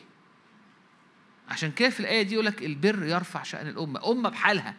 عشان 1.48 1.72
كده 1.72 1.90
في 1.90 2.00
الآية 2.00 2.22
دي 2.22 2.34
يقول 2.34 2.46
لك 2.46 2.62
البر 2.62 3.04
يرفع 3.04 3.42
شأن 3.42 3.68
الأمة؟ 3.68 4.10
أمة 4.10 4.28
بحالها 4.28 4.74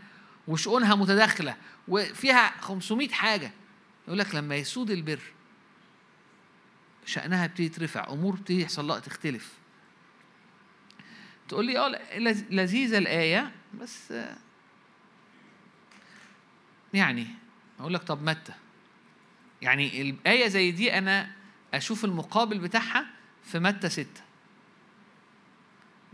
وشؤونها 0.48 0.96
متداخلة 0.96 1.56
وفيها 1.88 2.62
500 2.62 3.10
حاجة. 3.10 3.52
يقول 4.08 4.20
لك 4.20 4.36
لما 4.36 4.56
يسود 4.56 4.92
البر 4.92 5.20
شأنها 7.06 7.48
بتيجي 7.48 7.70
ترفع 7.70 8.10
أمور 8.10 8.36
بتيجي 8.36 8.62
يحصل 8.62 8.88
لها 8.88 9.00
تختلف. 9.00 9.54
تقول 11.50 11.66
لي 11.66 11.80
آه 11.80 12.20
لذيذة 12.50 12.98
الآية 12.98 13.52
بس 13.82 14.14
يعني 16.94 17.28
أقول 17.80 17.94
لك 17.94 18.04
طب 18.04 18.24
متى؟ 18.24 18.54
يعني 19.62 20.02
الآية 20.02 20.48
زي 20.48 20.72
دي 20.72 20.98
أنا 20.98 21.32
أشوف 21.74 22.06
المقابل 22.06 22.60
بتاعها 22.60 23.06
في 23.44 23.60
متى 23.60 23.90
ستة؟ 23.90 24.22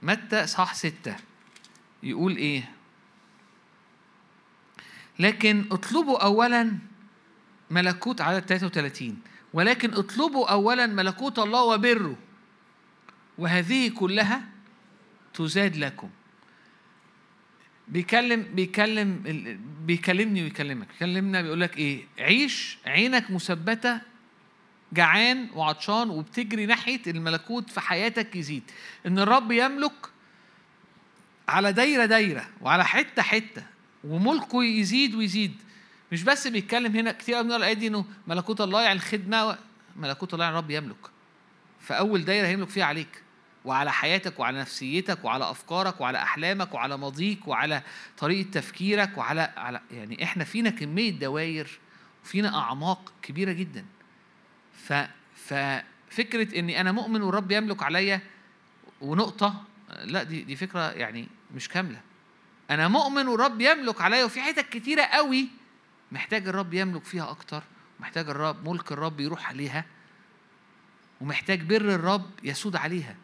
متى 0.02 0.44
اصحاح 0.44 0.74
ستة؟ 0.74 1.16
يقول 2.04 2.36
إيه؟ 2.38 2.72
لكن 5.20 5.66
اطلبوا 5.72 6.24
اولا 6.24 6.78
ملكوت 7.72 8.22
عدد 8.22 8.46
33 8.46 9.22
ولكن 9.54 9.94
اطلبوا 9.94 10.52
اولا 10.52 10.86
ملكوت 10.86 11.40
الله 11.40 11.64
وبره 11.64 12.16
وهذه 13.38 13.90
كلها 13.90 14.42
تزاد 15.34 15.76
لكم. 15.78 16.10
بيكلم 17.88 18.46
بيكلم 18.54 19.24
بيكلمني 19.86 20.44
ويكلمك. 20.44 20.88
بيكلمنا 20.88 21.42
بيقول 21.42 21.62
لك 21.62 21.78
إيه؟ 21.78 22.04
عيش 22.20 22.78
عينك 22.86 23.32
مثبتة 23.32 24.02
جعان 24.94 25.48
وعطشان 25.56 26.10
وبتجري 26.10 26.66
ناحية 26.66 27.02
الملكوت 27.08 27.70
في 27.70 27.82
حياتك 27.82 28.36
يزيد. 28.36 28.64
إن 29.06 29.20
الرب 29.20 29.52
يملك 29.52 30.10
على 31.48 31.74
دايرة 31.74 32.06
دايرة 32.06 32.48
وعلى 32.62 32.86
حتة 32.86 33.22
حتة 33.22 33.64
وملكه 34.04 34.64
يزيد 34.64 35.16
ويزيد. 35.16 35.56
مش 36.12 36.24
بس 36.24 36.48
بيتكلم 36.48 36.96
هنا 36.96 37.12
كتير 37.12 37.44
من 37.44 37.52
الايات 37.52 37.78
دي 37.78 37.88
إنه 37.88 38.06
ملكوت 38.28 38.62
الله 38.62 38.82
يعني 38.82 38.96
الخدمة 38.96 39.58
ملكوت 39.96 40.34
الله 40.34 40.46
يعني 40.46 40.58
الرب 40.58 40.72
يملك. 40.72 41.10
فأول 41.80 42.26
دايرة 42.26 42.48
هيملك 42.48 42.70
فيها 42.70 42.86
عليك. 42.86 43.24
وعلى 43.68 43.92
حياتك 43.92 44.40
وعلى 44.40 44.60
نفسيتك 44.60 45.26
وعلى 45.26 45.52
أفكارك 45.52 46.02
وعلى 46.02 46.22
أحلامك 46.22 46.74
وعلى 46.74 46.98
ماضيك 46.98 47.48
وعلى 47.48 47.82
طريقة 48.18 48.50
تفكيرك 48.52 49.18
وعلى 49.18 49.54
على 49.58 49.82
يعني 49.92 50.24
إحنا 50.24 50.44
فينا 50.44 50.70
كمية 50.70 51.12
دواير 51.12 51.80
وفينا 52.24 52.60
أعماق 52.60 53.14
كبيرة 53.22 53.52
جدا. 53.52 53.86
ف 54.74 54.94
ففكره 55.36 56.60
إني 56.60 56.82
أنا 56.82 56.92
مؤمن 56.92 57.22
والرب 57.22 57.52
يملك 57.52 57.84
عليا 57.84 58.22
ونقطة 59.02 59.64
لا 60.04 60.24
دي 60.24 60.42
دي 60.42 60.56
فكرة 60.56 60.92
يعني 60.92 61.28
مش 61.56 61.70
كاملة. 61.70 62.02
أنا 62.70 62.88
مؤمن 62.88 63.28
والرب 63.28 63.62
يملك 63.62 64.02
عليا 64.02 64.26
وفي 64.26 64.42
حتت 64.42 64.70
كتيرة 64.70 65.04
قوي 65.04 65.48
محتاج 66.12 66.48
الرب 66.48 66.74
يملك 66.74 67.04
فيها 67.04 67.30
أكتر 67.30 67.64
محتاج 68.00 68.30
الرب 68.30 68.70
ملك 68.70 68.92
الرب 68.92 69.20
يروح 69.20 69.50
عليها 69.50 69.86
ومحتاج 71.22 71.62
بر 71.62 71.76
الرب 71.96 72.30
يسود 72.44 72.76
عليها. 72.76 73.16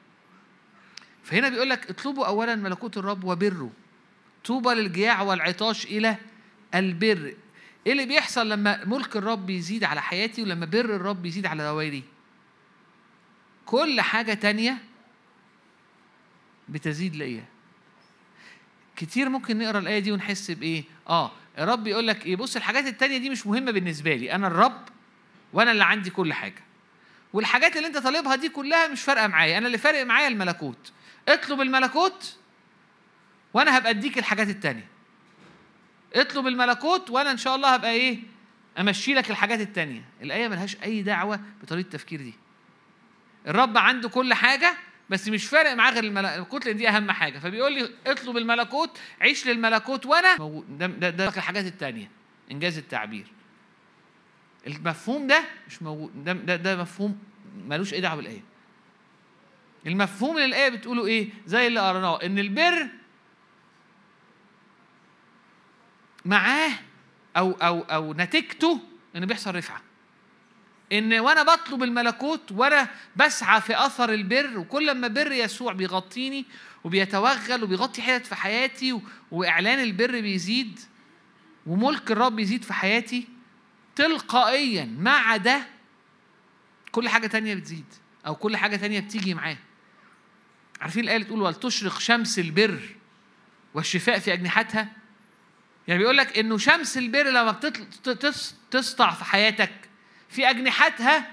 فهنا 1.24 1.50
بيقول 1.50 1.70
لك 1.70 1.90
اطلبوا 1.90 2.28
اولا 2.28 2.56
ملكوت 2.56 2.98
الرب 2.98 3.24
وبره 3.24 3.72
طوبى 4.46 4.70
للجياع 4.70 5.22
والعطاش 5.22 5.86
إلى 5.86 6.18
البر 6.76 7.36
إيه 7.88 7.92
اللي 7.92 8.06
بيحصل 8.06 8.50
لما 8.50 8.86
ملك 8.86 9.18
الرب 9.18 9.50
يزيد 9.50 9.84
على 9.84 10.02
حياتي 10.02 10.42
ولما 10.44 10.66
بر 10.66 10.96
الرب 10.96 11.26
يزيد 11.26 11.46
على 11.46 11.64
دوائري 11.64 12.04
كل 13.66 14.02
حاجة 14.02 14.34
تانية 14.34 14.78
بتزيد 16.70 17.16
ليا 17.16 17.44
كتير 18.96 19.30
ممكن 19.30 19.58
نقرأ 19.58 19.80
الآية 19.80 20.00
دي 20.00 20.12
ونحس 20.12 20.52
بإيه؟ 20.52 20.84
آه 21.10 21.32
الرب 21.60 21.88
يقول 21.88 22.08
لك 22.08 22.26
إيه؟ 22.26 22.36
بص 22.36 22.56
الحاجات 22.56 22.86
التانية 22.86 23.18
دي 23.18 23.30
مش 23.30 23.48
مهمة 23.48 23.72
بالنسبة 23.72 24.16
لي، 24.16 24.32
أنا 24.36 24.48
الرب 24.48 24.82
وأنا 25.54 25.72
اللي 25.72 25.84
عندي 25.84 26.10
كل 26.10 26.34
حاجة. 26.34 26.64
والحاجات 27.34 27.78
اللي 27.78 27.88
أنت 27.88 27.98
طالبها 27.98 28.36
دي 28.36 28.50
كلها 28.50 28.88
مش 28.88 29.02
فارقة 29.02 29.28
معايا، 29.28 29.58
أنا 29.58 29.68
اللي 29.68 29.78
فارق 29.78 30.06
معايا 30.06 30.28
الملكوت. 30.28 30.92
اطلب 31.28 31.62
الملكوت 31.62 32.38
وأنا 33.54 33.78
هبقى 33.78 33.90
أديك 33.90 34.18
الحاجات 34.18 34.50
التانية. 34.50 34.88
اطلب 36.16 36.48
الملكوت 36.48 37.10
وأنا 37.10 37.32
إن 37.32 37.38
شاء 37.38 37.56
الله 37.56 37.74
هبقى 37.74 37.92
إيه؟ 37.92 38.20
أمشي 38.80 39.14
لك 39.14 39.32
الحاجات 39.32 39.60
التانية. 39.60 40.02
الآية 40.22 40.48
ملهاش 40.48 40.78
أي 40.84 41.02
دعوة 41.02 41.40
بطريقة 41.64 41.86
التفكير 41.86 42.22
دي. 42.22 42.34
الرب 43.48 43.78
عنده 43.78 44.10
كل 44.10 44.34
حاجة 44.34 44.74
بس 45.10 45.28
مش 45.28 45.46
فارق 45.46 45.74
معاه 45.74 45.92
غير 45.92 46.04
الملكوت 46.04 46.66
لأن 46.66 46.78
دي 46.78 46.90
أهم 46.90 47.12
حاجة 47.12 47.40
فبيقول 47.40 47.74
لي 47.74 47.90
اطلب 48.08 48.38
الملكوت 48.38 48.98
عيش 49.22 49.48
للملكوت 49.48 50.06
وأنا 50.06 50.64
ده 50.70 50.88
ده, 50.88 51.10
ده 51.10 51.28
الحاجات 51.28 51.66
التانية 51.66 52.10
إنجاز 52.52 52.78
التعبير 52.78 53.26
المفهوم 54.68 55.28
ده 55.28 55.44
مش 55.68 55.82
موجود 55.82 56.24
ده 56.24 56.34
ده, 56.34 56.56
ده 56.56 56.78
مفهوم 56.82 57.20
ملوش 57.68 57.94
أي 57.94 58.02
دعوة 58.02 58.16
بالآية 58.16 58.42
المفهوم 59.88 60.36
اللي 60.36 60.46
الآية 60.46 60.70
بتقوله 60.70 61.06
إيه؟ 61.06 61.30
زي 61.46 61.68
اللي 61.68 61.80
قرناه 61.80 62.20
إن 62.24 62.40
البر 62.40 62.88
معاه 66.26 66.72
أو 67.38 67.52
أو 67.52 67.82
أو 67.82 68.14
نتيجته 68.14 68.80
إن 69.16 69.26
بيحصل 69.26 69.56
رفعة. 69.56 69.82
إن 70.94 71.14
وأنا 71.14 71.44
بطلب 71.44 71.84
الملكوت 71.84 72.52
وأنا 72.52 72.88
بسعى 73.16 73.62
في 73.62 73.86
أثر 73.86 74.14
البر 74.14 74.58
وكل 74.58 74.92
ما 74.92 75.08
بر 75.08 75.32
يسوع 75.32 75.74
بيغطيني 75.74 76.46
وبيتوغل 76.84 77.64
وبيغطي 77.64 78.02
حتت 78.02 78.26
في 78.26 78.36
حياتي 78.36 79.02
وإعلان 79.32 79.80
البر 79.80 80.22
بيزيد 80.22 80.80
وملك 81.66 82.12
الرب 82.12 82.40
يزيد 82.40 82.64
في 82.64 82.74
حياتي 82.74 83.28
تلقائيا 83.96 84.86
مع 85.00 85.38
ده 85.38 85.66
كل 86.92 87.10
حاجة 87.10 87.28
تانية 87.28 87.56
بتزيد 87.56 87.86
أو 88.28 88.36
كل 88.36 88.58
حاجة 88.58 88.76
تانية 88.76 89.00
بتيجي 89.00 89.34
معاه. 89.34 89.58
عارفين 90.84 91.10
اللي 91.10 91.26
تقول 91.26 91.42
ولتشرق 91.42 92.00
شمس 92.00 92.40
البر 92.40 92.80
والشفاء 93.74 94.20
في 94.20 94.34
أجنحتها 94.34 94.88
يعني 95.88 96.00
بيقول 96.00 96.18
لك 96.18 96.38
إنه 96.38 96.58
شمس 96.58 96.98
البر 96.98 97.24
لما 97.24 97.60
بتسطع 98.72 99.12
في 99.12 99.26
حياتك 99.26 99.72
في 100.30 100.50
أجنحتها 100.50 101.32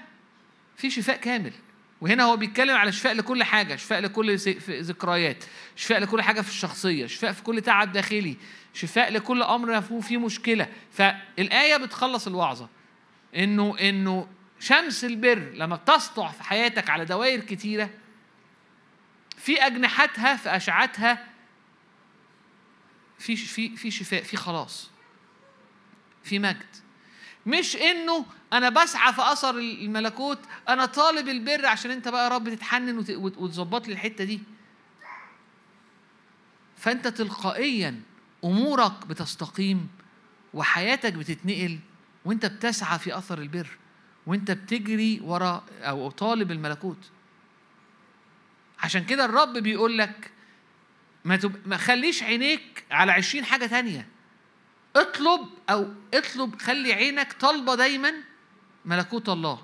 في 0.77 0.89
شفاء 0.89 1.17
كامل. 1.17 1.53
وهنا 2.01 2.23
هو 2.23 2.37
بيتكلم 2.37 2.77
على 2.77 2.91
شفاء 2.91 3.13
لكل 3.13 3.43
حاجة 3.43 3.75
شفاء 3.75 3.99
لكل 3.99 4.37
ذكريات 4.69 5.43
شفاء 5.75 5.99
لكل 5.99 6.21
حاجة 6.21 6.41
في 6.41 6.49
الشخصية 6.49 7.07
شفاء 7.07 7.31
في 7.31 7.43
كل 7.43 7.61
تعب 7.61 7.91
داخلي 7.91 8.37
شفاء 8.73 9.11
لكل 9.13 9.43
أمر 9.43 9.77
مفهوم 9.77 10.01
فيه 10.01 10.17
مشكلة. 10.17 10.67
فالآية 10.91 11.77
بتخلص 11.77 12.27
الوعظة. 12.27 12.69
إنه 13.35 13.75
إنه 13.79 14.27
شمس 14.59 15.05
البر 15.05 15.51
لما 15.53 15.75
بتسطع 15.75 16.31
في 16.31 16.43
حياتك 16.43 16.89
على 16.89 17.05
دوائر 17.05 17.39
كتيرة 17.39 17.89
في 19.41 19.65
أجنحتها 19.65 20.35
في 20.35 20.55
أشعتها 20.55 21.27
في 23.19 23.35
في 23.35 23.75
في 23.75 23.91
شفاء 23.91 24.23
في 24.23 24.37
خلاص 24.37 24.89
في 26.23 26.39
مجد. 26.39 26.65
مش 27.45 27.75
إنه 27.75 28.25
أنا 28.53 28.69
بسعى 28.69 29.13
في 29.13 29.21
أثر 29.21 29.57
الملكوت 29.57 30.39
أنا 30.69 30.85
طالب 30.85 31.27
البر 31.29 31.65
عشان 31.65 31.91
أنت 31.91 32.07
بقى 32.07 32.23
يا 32.23 32.29
رب 32.29 32.49
تتحنن 32.49 32.97
وتظبط 33.17 33.87
لي 33.87 33.93
الحتة 33.93 34.23
دي. 34.23 34.39
فأنت 36.77 37.07
تلقائيا 37.07 38.01
أمورك 38.43 39.07
بتستقيم 39.07 39.89
وحياتك 40.53 41.13
بتتنقل 41.13 41.79
وأنت 42.25 42.45
بتسعى 42.45 42.99
في 42.99 43.17
أثر 43.17 43.37
البر 43.41 43.67
وأنت 44.25 44.51
بتجري 44.51 45.19
ورا 45.23 45.63
أو 45.81 46.11
طالب 46.11 46.51
الملكوت. 46.51 47.09
عشان 48.81 49.05
كده 49.05 49.25
الرب 49.25 49.53
بيقول 49.57 49.97
لك 49.97 50.31
ما, 51.25 51.35
تب... 51.35 51.67
ما 51.67 51.77
خليش 51.77 52.23
عينيك 52.23 52.83
على 52.91 53.11
عشرين 53.11 53.45
حاجة 53.45 53.65
تانية. 53.65 54.07
اطلب 54.95 55.49
أو 55.69 55.93
اطلب 56.13 56.61
خلي 56.61 56.93
عينك 56.93 57.33
طالبة 57.33 57.75
دايما 57.75 58.13
ملكوت 58.85 59.29
الله. 59.29 59.63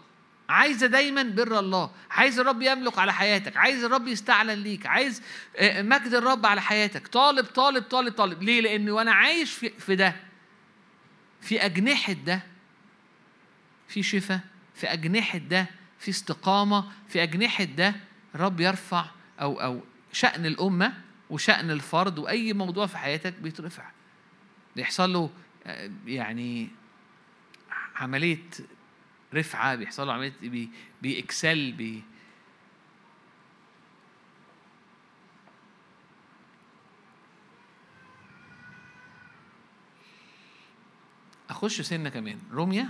عايزة 0.50 0.88
دايما 0.88 1.24
بر 1.24 1.60
الله. 1.60 1.92
عايز 2.12 2.40
الرب 2.40 2.62
يملك 2.62 3.00
على 3.00 3.14
حياتك. 3.14 3.58
عايز 3.58 3.84
الرب 3.84 4.08
يستعلن 4.08 4.64
ليك. 4.64 4.86
عايز 4.86 5.22
مجد 5.62 6.14
الرب 6.14 6.46
على 6.46 6.62
حياتك. 6.62 7.08
طالب 7.08 7.46
طالب 7.46 7.84
طالب 7.84 8.14
طالب. 8.14 8.44
ليه؟ 8.44 8.62
لأن 8.62 8.90
وأنا 8.90 9.12
عايش 9.14 9.54
في, 9.54 9.70
في 9.70 9.96
ده. 9.96 10.16
في 11.42 11.66
أجنحة 11.66 12.14
ده. 12.14 12.44
في 13.88 14.04
شفاء. 14.04 14.40
في 14.76 14.94
أجنحة 14.94 15.38
ده. 15.38 15.66
في 16.00 16.10
استقامة. 16.10 16.92
في 17.10 17.24
أجنحة 17.24 17.64
ده. 17.64 17.96
الرب 18.38 18.60
يرفع 18.60 19.06
أو 19.42 19.62
أو 19.62 19.82
شأن 20.12 20.46
الأمة 20.46 20.94
وشأن 21.30 21.72
الفرد 21.72 22.20
وأي 22.20 22.54
موضوع 22.54 22.86
في 22.86 22.98
حياتك 22.98 23.34
بيترفع. 23.34 23.92
بيحصل 24.76 25.14
له 25.14 25.30
يعني 26.06 26.70
عملية 27.96 28.50
رفعة 29.34 29.76
بيحصل 29.76 30.08
له 30.08 30.14
عملية 30.14 30.34
بي 30.42 30.70
بيكسل 31.02 31.72
بي 31.72 32.04
أخش 41.50 41.82
سنة 41.82 42.10
كمان. 42.10 42.40
روميا 42.52 42.90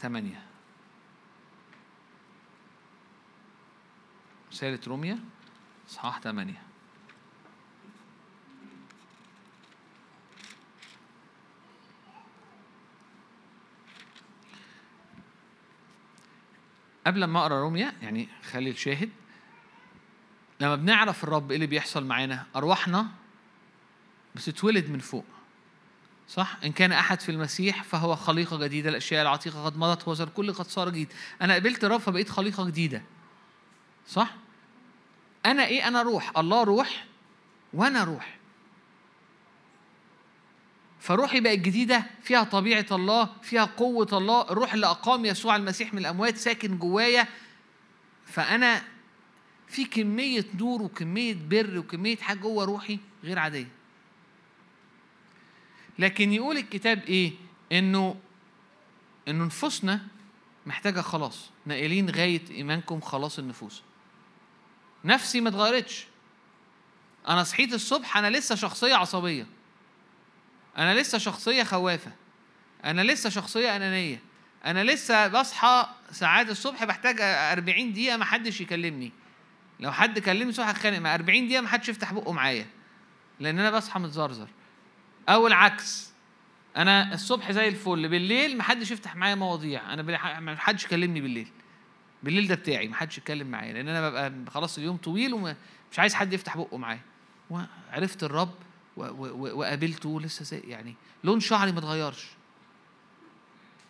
ثمانية 0.00 0.49
رسالة 4.52 4.80
روميا 4.86 5.18
صحاح 5.88 6.20
ثمانية 6.20 6.62
قبل 17.06 17.24
ما 17.24 17.40
أقرأ 17.40 17.60
روميا 17.60 17.92
يعني 18.02 18.28
خلي 18.50 18.70
الشاهد 18.70 19.10
لما 20.60 20.76
بنعرف 20.76 21.24
الرب 21.24 21.50
إيه 21.50 21.56
اللي 21.56 21.66
بيحصل 21.66 22.04
معانا 22.04 22.46
أرواحنا 22.56 23.06
بتتولد 24.34 24.90
من 24.90 24.98
فوق 24.98 25.24
صح؟ 26.28 26.56
إن 26.64 26.72
كان 26.72 26.92
أحد 26.92 27.20
في 27.20 27.28
المسيح 27.28 27.82
فهو 27.82 28.16
خليقة 28.16 28.58
جديدة 28.58 28.90
الأشياء 28.90 29.22
العتيقة 29.22 29.64
قد 29.64 29.76
مضت 29.76 30.08
وزر 30.08 30.28
كل 30.28 30.52
قد 30.52 30.66
صار 30.66 30.88
جديد. 30.88 31.12
أنا 31.42 31.54
قبلت 31.54 31.84
الرب 31.84 32.00
فبقيت 32.00 32.28
خليقة 32.28 32.64
جديدة. 32.66 33.02
صح؟ 34.10 34.34
أنا 35.46 35.66
إيه؟ 35.66 35.88
أنا 35.88 36.02
روح. 36.02 36.38
الله 36.38 36.62
روح 36.62 37.06
وأنا 37.72 38.04
روح. 38.04 38.38
فروحي 41.00 41.40
بقت 41.40 41.58
جديدة 41.58 42.06
فيها 42.22 42.44
طبيعة 42.44 42.86
الله 42.92 43.28
فيها 43.42 43.64
قوة 43.64 44.08
الله. 44.12 44.42
الروح 44.50 44.74
اللي 44.74 44.86
أقام 44.86 45.24
يسوع 45.24 45.56
المسيح 45.56 45.94
من 45.94 45.98
الأموات 45.98 46.36
ساكن 46.36 46.78
جوايا. 46.78 47.28
فأنا 48.26 48.82
في 49.68 49.84
كمية 49.84 50.46
نور 50.54 50.82
وكمية 50.82 51.36
بر 51.50 51.78
وكمية 51.78 52.16
حاجة 52.16 52.38
جوه 52.38 52.64
روحي 52.64 52.98
غير 53.24 53.38
عادية. 53.38 53.68
لكن 55.98 56.32
يقول 56.32 56.56
الكتاب 56.56 57.02
إيه؟ 57.04 57.32
إنه 57.72 58.16
إنه 59.28 59.44
نفوسنا 59.44 60.06
محتاجة 60.66 61.00
خلاص. 61.00 61.50
ناقلين 61.66 62.10
غاية 62.10 62.42
إيمانكم 62.50 63.00
خلاص 63.00 63.38
النفوس. 63.38 63.82
نفسي 65.04 65.40
ما 65.40 65.48
اتغيرتش. 65.48 66.06
أنا 67.28 67.44
صحيت 67.44 67.72
الصبح 67.72 68.16
أنا 68.16 68.30
لسه 68.30 68.54
شخصية 68.54 68.94
عصبية. 68.94 69.46
أنا 70.78 71.00
لسه 71.00 71.18
شخصية 71.18 71.62
خوافة. 71.62 72.12
أنا 72.84 73.02
لسه 73.02 73.30
شخصية 73.30 73.76
أنانية. 73.76 74.20
أنا 74.64 74.84
لسه 74.84 75.28
بصحى 75.28 75.86
ساعات 76.10 76.50
الصبح 76.50 76.84
بحتاج 76.84 77.20
40 77.20 77.92
دقيقة 77.92 78.16
ما 78.16 78.24
حدش 78.24 78.60
يكلمني. 78.60 79.12
لو 79.80 79.92
حد 79.92 80.18
كلمني 80.18 80.50
الصبح 80.50 80.68
هتخانق 80.68 80.98
مع 80.98 81.14
40 81.14 81.46
دقيقة 81.46 81.60
ما 81.60 81.68
حدش 81.68 81.88
يفتح 81.88 82.12
بقه 82.12 82.32
معايا. 82.32 82.66
لأن 83.40 83.58
أنا 83.58 83.70
بصحى 83.70 84.00
متزرزر. 84.00 84.48
أو 85.28 85.46
العكس. 85.46 86.10
أنا 86.76 87.14
الصبح 87.14 87.52
زي 87.52 87.68
الفل. 87.68 88.08
بالليل 88.08 88.56
ما 88.56 88.62
حدش 88.62 88.90
يفتح 88.90 89.16
معايا 89.16 89.34
مواضيع. 89.34 89.92
أنا 89.92 90.40
ما 90.40 90.56
حدش 90.56 90.84
يكلمني 90.84 91.20
بالليل. 91.20 91.48
بالليل 92.22 92.48
ده 92.48 92.54
بتاعي 92.54 92.88
ما 92.88 92.94
حدش 92.94 93.18
يتكلم 93.18 93.46
معايا 93.46 93.72
لأن 93.72 93.88
أنا 93.88 94.08
ببقى 94.10 94.32
خلاص 94.50 94.78
اليوم 94.78 94.96
طويل 94.96 95.34
ومش 95.34 95.98
عايز 95.98 96.14
حد 96.14 96.32
يفتح 96.32 96.56
بقه 96.56 96.76
معايا. 96.78 97.00
وعرفت 97.50 98.22
الرب 98.22 98.54
وقابلته 98.96 100.20
لسه 100.20 100.44
زي 100.44 100.60
يعني 100.60 100.94
لون 101.24 101.40
شعري 101.40 101.72
ما 101.72 101.78
اتغيرش. 101.78 102.26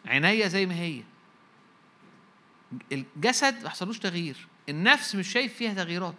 عينيا 0.07 0.49
زي 0.49 0.67
ما 0.67 0.75
هي. 0.75 1.03
الجسد 2.93 3.63
ما 3.63 3.69
حصلوش 3.71 3.99
تغيير. 3.99 4.47
النفس 4.69 5.15
مش 5.15 5.33
شايف 5.33 5.55
فيها 5.55 5.75
تغييرات. 5.75 6.15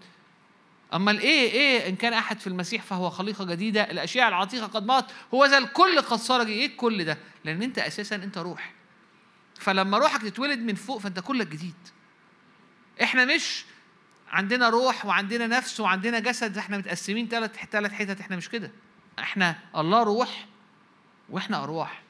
اما 0.94 1.12
الايه 1.12 1.52
إيه 1.52 1.90
إن 1.90 1.96
كان 1.96 2.14
أحد 2.14 2.40
في 2.40 2.48
المسيح 2.48 2.84
فهو 2.84 3.10
خليقة 3.10 3.46
جديدة؟ 3.46 3.92
الاشياء 3.92 4.28
العتيقة 4.28 4.68
قد 4.68 4.86
مات. 4.86 5.12
هو 5.34 5.46
ذا 5.46 5.58
الكل 5.58 6.02
قد 6.02 6.18
صار 6.20 6.42
إيه 6.42 6.66
الكل 6.66 7.06
ده؟ 7.06 7.18
لأن 7.46 7.62
أنت 7.62 7.80
أساسا 7.80 8.16
أنت 8.16 8.38
روح. 8.38 8.74
فلما 9.56 9.98
روحك 9.98 10.22
تتولد 10.22 10.60
من 10.60 10.76
فوق 10.76 10.98
فأنت 10.98 11.20
كلك 11.20 11.48
جديد. 11.48 11.76
إحنا 13.04 13.26
مش 13.26 13.66
عندنا 14.30 14.70
روح 14.70 15.06
وعندنا 15.06 15.48
نفس 15.48 15.80
وعندنا 15.80 16.20
جسد 16.20 16.58
إحنا 16.58 16.78
متقسمين 16.78 17.28
ثلاث 17.28 17.66
ثلاث 17.72 17.92
حتت 17.92 18.20
إحنا 18.20 18.36
مش 18.36 18.50
كده. 18.50 18.72
إحنا 19.20 19.60
الله 19.76 20.04
روح 20.04 20.48
وإحنا 21.30 21.64
أرواح. 21.64 22.02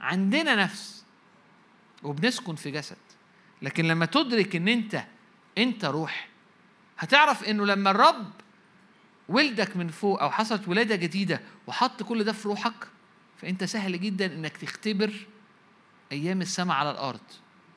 عندنا 0.00 0.54
نفس 0.54 1.04
وبنسكن 2.02 2.54
في 2.54 2.70
جسد. 2.70 2.96
لكن 3.62 3.84
لما 3.84 4.06
تدرك 4.06 4.56
إن 4.56 4.68
أنت 4.68 5.04
أنت 5.58 5.84
روح 5.84 6.28
هتعرف 6.98 7.44
إنه 7.44 7.66
لما 7.66 7.90
الرب 7.90 8.30
ولدك 9.28 9.76
من 9.76 9.88
فوق 9.88 10.22
أو 10.22 10.30
حصلت 10.30 10.68
ولادة 10.68 10.96
جديدة 10.96 11.40
وحط 11.66 12.02
كل 12.02 12.24
ده 12.24 12.32
في 12.32 12.48
روحك 12.48 12.88
فأنت 13.36 13.64
سهل 13.64 14.00
جدا 14.00 14.26
إنك 14.26 14.56
تختبر 14.56 15.12
أيام 16.12 16.40
السماء 16.40 16.76
على 16.76 16.90
الأرض. 16.90 17.20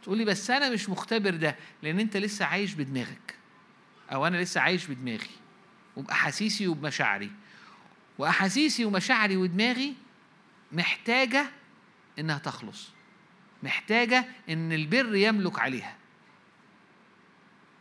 تقول 0.03 0.17
لي 0.17 0.25
بس 0.25 0.51
أنا 0.51 0.69
مش 0.69 0.89
مختبر 0.89 1.29
ده 1.35 1.55
لأن 1.83 1.99
أنت 1.99 2.17
لسه 2.17 2.45
عايش 2.45 2.73
بدماغك. 2.73 3.35
أو 4.11 4.27
أنا 4.27 4.37
لسه 4.37 4.61
عايش 4.61 4.85
بدماغي. 4.85 5.29
وباحاسيسي 5.95 6.67
وبمشاعري. 6.67 7.31
واحاسيسي 8.17 8.85
ومشاعري 8.85 9.37
ودماغي 9.37 9.93
محتاجة 10.71 11.45
إنها 12.19 12.37
تخلص. 12.37 12.89
محتاجة 13.63 14.25
إن 14.49 14.71
البر 14.71 15.15
يملك 15.15 15.59
عليها. 15.59 15.97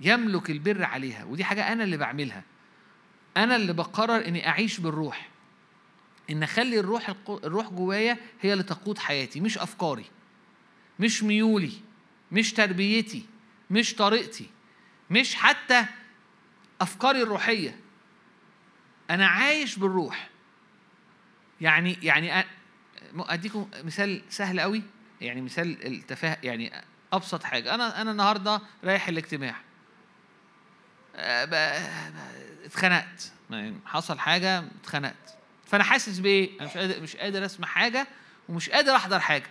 يملك 0.01 0.51
البر 0.51 0.85
عليها. 0.85 1.25
ودي 1.25 1.45
حاجة 1.45 1.73
أنا 1.73 1.85
اللي 1.85 1.97
بعملها. 1.97 2.43
أنا 3.37 3.57
اللي 3.57 3.73
بقرر 3.73 4.29
إني 4.29 4.49
أعيش 4.49 4.81
بالروح. 4.81 5.29
إن 6.31 6.43
أخلي 6.43 6.81
الروح 6.81 7.15
الروح 7.29 7.71
جوايا 7.71 8.19
هي 8.41 8.53
اللي 8.53 8.65
تقود 8.65 8.99
حياتي 8.99 9.41
مش 9.41 9.59
أفكاري. 9.59 10.05
مش 10.99 11.23
ميولي. 11.23 11.73
مش 12.33 12.53
تربيتي 12.53 13.27
مش 13.71 13.95
طريقتي 13.95 14.51
مش 15.11 15.35
حتى 15.35 15.87
أفكاري 16.81 17.23
الروحية. 17.23 17.81
أنا 19.11 19.27
عايش 19.27 19.77
بالروح. 19.77 20.31
يعني 21.61 21.99
يعني 22.03 22.45
أديكم 23.15 23.69
مثال 23.75 24.23
سهل 24.29 24.61
قوي. 24.61 24.83
يعني 25.21 25.41
مثال 25.41 25.87
التفاه 25.87 26.39
يعني 26.43 26.73
أبسط 27.13 27.43
حاجة. 27.43 27.75
أنا 27.75 28.01
أنا 28.01 28.11
النهارده 28.11 28.61
رايح 28.85 29.09
الاجتماع. 29.09 29.57
اتخنقت. 32.65 33.33
يعني 33.51 33.81
حصل 33.87 34.19
حاجة 34.19 34.65
اتخنقت. 34.81 35.37
فأنا 35.67 35.85
حاسس 35.85 36.19
بإيه؟ 36.19 36.61
أنا 36.61 36.69
مش 36.69 36.77
قادر 36.77 37.01
مش 37.03 37.17
قادر 37.17 37.45
أسمع 37.45 37.69
حاجة 37.69 38.07
ومش 38.49 38.71
قادر 38.71 38.97
أحضر 38.97 39.21
حاجة. 39.21 39.51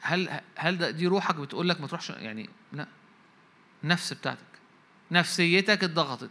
هل 0.00 0.40
هل 0.56 0.92
دي 0.92 1.06
روحك 1.06 1.34
بتقول 1.34 1.68
لك 1.68 1.80
ما 1.80 1.86
تروحش 1.86 2.10
يعني 2.10 2.48
لا 2.72 2.86
النفس 3.84 4.12
بتاعتك. 4.12 4.40
نفسيتك 5.10 5.84
اتضغطت. 5.84 6.30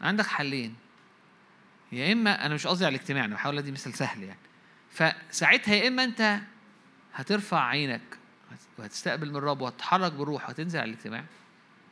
عندك 0.00 0.26
حلين. 0.26 0.76
يا 1.92 2.12
إما 2.12 2.46
أنا 2.46 2.54
مش 2.54 2.66
قصدي 2.66 2.86
على 2.86 2.96
الاجتماع 2.96 3.24
أنا 3.24 3.34
بحاول 3.34 3.58
أدي 3.58 3.72
مثل 3.72 3.94
سهل 3.94 4.22
يعني. 4.22 4.38
فساعتها 4.90 5.74
يا 5.74 5.88
إما 5.88 6.04
أنت 6.04 6.40
هترفع 7.14 7.64
عينك 7.64 8.18
وهتستقبل 8.78 9.30
من 9.30 9.36
الرب 9.36 9.60
وهتتحرك 9.60 10.12
بالروح 10.12 10.48
وهتنزل 10.48 10.80
على 10.80 10.90
الاجتماع. 10.90 11.24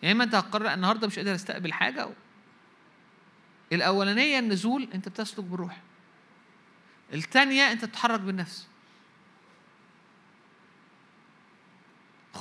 يا 0.02 0.12
إما 0.12 0.24
أنت 0.24 0.34
هتقرر 0.34 0.74
النهارده 0.74 1.06
مش 1.06 1.18
قادر 1.18 1.34
أستقبل 1.34 1.72
حاجة 1.72 2.06
و... 2.06 2.12
الأولانية 3.72 4.38
النزول 4.38 4.88
أنت 4.94 5.08
بتسلك 5.08 5.44
بالروح 5.44 5.80
الثانية 7.14 7.72
أنت 7.72 7.84
بتتحرك 7.84 8.20
بالنفس. 8.20 8.68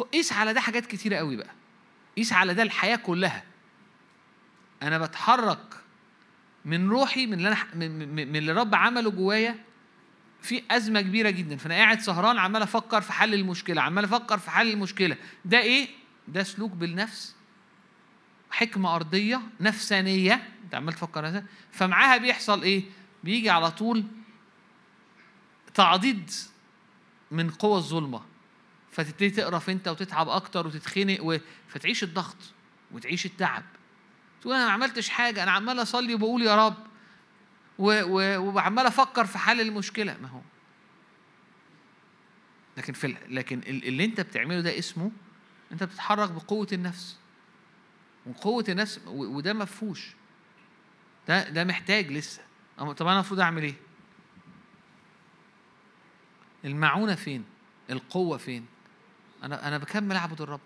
قيس 0.04 0.34
على 0.34 0.54
ده 0.54 0.62
حاجات 0.62 0.86
كتيرة 0.86 1.16
قوي 1.16 1.36
بقى. 1.36 1.52
قيس 2.18 2.34
على 2.34 2.54
ده 2.54 2.64
الحياة 2.64 2.96
كلها. 2.96 3.44
أنا 4.84 4.98
بتحرك 4.98 5.74
من 6.66 6.90
روحي 6.90 7.26
من 7.26 7.34
اللي 7.34 7.48
أنا 7.48 7.58
من, 7.76 8.36
اللي 8.36 8.52
رب 8.52 8.76
عمله 8.76 9.12
جوايا 9.12 9.64
في 10.42 10.64
أزمة 10.72 11.02
كبيرة 11.02 11.30
جدا. 11.30 11.58
فأنا 11.58 11.76
قاعد 11.76 12.00
سهران 12.02 12.38
عمال 12.38 12.62
أفكر 12.62 13.02
في 13.02 13.14
حل 13.14 13.34
المشكلة 13.34 13.82
عمال 13.82 14.04
أفكر 14.04 14.38
في 14.38 14.52
حل 14.52 14.72
المشكلة. 14.72 15.18
ده 15.46 15.60
إيه؟ 15.60 15.88
ده 16.28 16.44
سلوك 16.44 16.72
بالنفس. 16.72 17.36
حكمة 18.52 18.96
أرضية 18.96 19.42
نفسانية. 19.60 20.48
أنت 20.64 20.76
عمال 20.76 20.94
تفكر 20.94 21.44
فمعاها 21.72 22.18
بيحصل 22.18 22.64
إيه؟ 22.64 22.84
بيجي 23.24 23.50
على 23.50 23.72
طول 23.72 24.04
تعضيد 25.74 26.32
من 27.32 27.50
قوى 27.50 27.78
الظلمة. 27.78 28.22
فتبتدي 28.98 29.30
تقرف 29.30 29.70
انت 29.70 29.88
وتتعب 29.88 30.30
أكتر 30.30 30.68
وتتخنق 30.68 31.18
و... 31.22 31.38
فتعيش 31.68 32.04
الضغط 32.04 32.38
وتعيش 32.92 33.26
التعب. 33.26 33.64
تقول 34.42 34.54
أنا 34.56 34.66
ما 34.66 34.72
عملتش 34.72 35.10
حاجة 35.10 35.44
أنا 35.44 35.52
عمال 35.52 35.82
أصلي 35.82 36.14
وبقول 36.14 36.42
يا 36.42 36.68
رب 36.68 36.76
و... 37.80 38.02
و... 38.04 38.38
وعمال 38.38 38.86
أفكر 38.86 39.26
في 39.26 39.38
حل 39.38 39.62
المشكلة. 39.62 40.18
ما 40.22 40.28
هو. 40.28 40.42
لكن 42.78 42.94
في. 42.94 43.16
لكن 43.30 43.60
اللي 43.68 44.06
انت 44.06 44.22
بتعمله 44.22 44.62
ده 44.62 44.80
اسمه 44.80 45.12
انت 45.72 45.84
بتتحرك 45.84 46.32
بقوة 46.32 46.68
النفس. 46.74 47.18
وقوة 48.26 48.66
النفس. 48.70 49.02
وده 49.08 49.54
مفهوش. 49.54 50.08
ده 51.28 51.50
ده 51.50 51.64
محتاج 51.64 52.12
لسه. 52.12 52.42
طب 52.78 53.08
أنا 53.08 53.14
المفروض 53.14 53.40
أعمل 53.40 53.64
إيه؟ 53.64 53.76
المعونة 56.66 57.16
فين؟ 57.16 57.46
القوة 57.90 58.38
فين؟ 58.38 58.66
أنا 59.44 59.68
أنا 59.68 59.78
بكمل 59.78 60.16
أعبد 60.16 60.42
الرب 60.42 60.60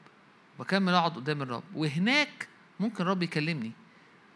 بكمل 0.60 0.93
أقعد 0.93 1.15
قدام 1.15 1.41
الرب 1.41 1.63
وهناك 1.75 2.47
ممكن 2.79 3.03
الرب 3.03 3.23
يكلمني 3.23 3.71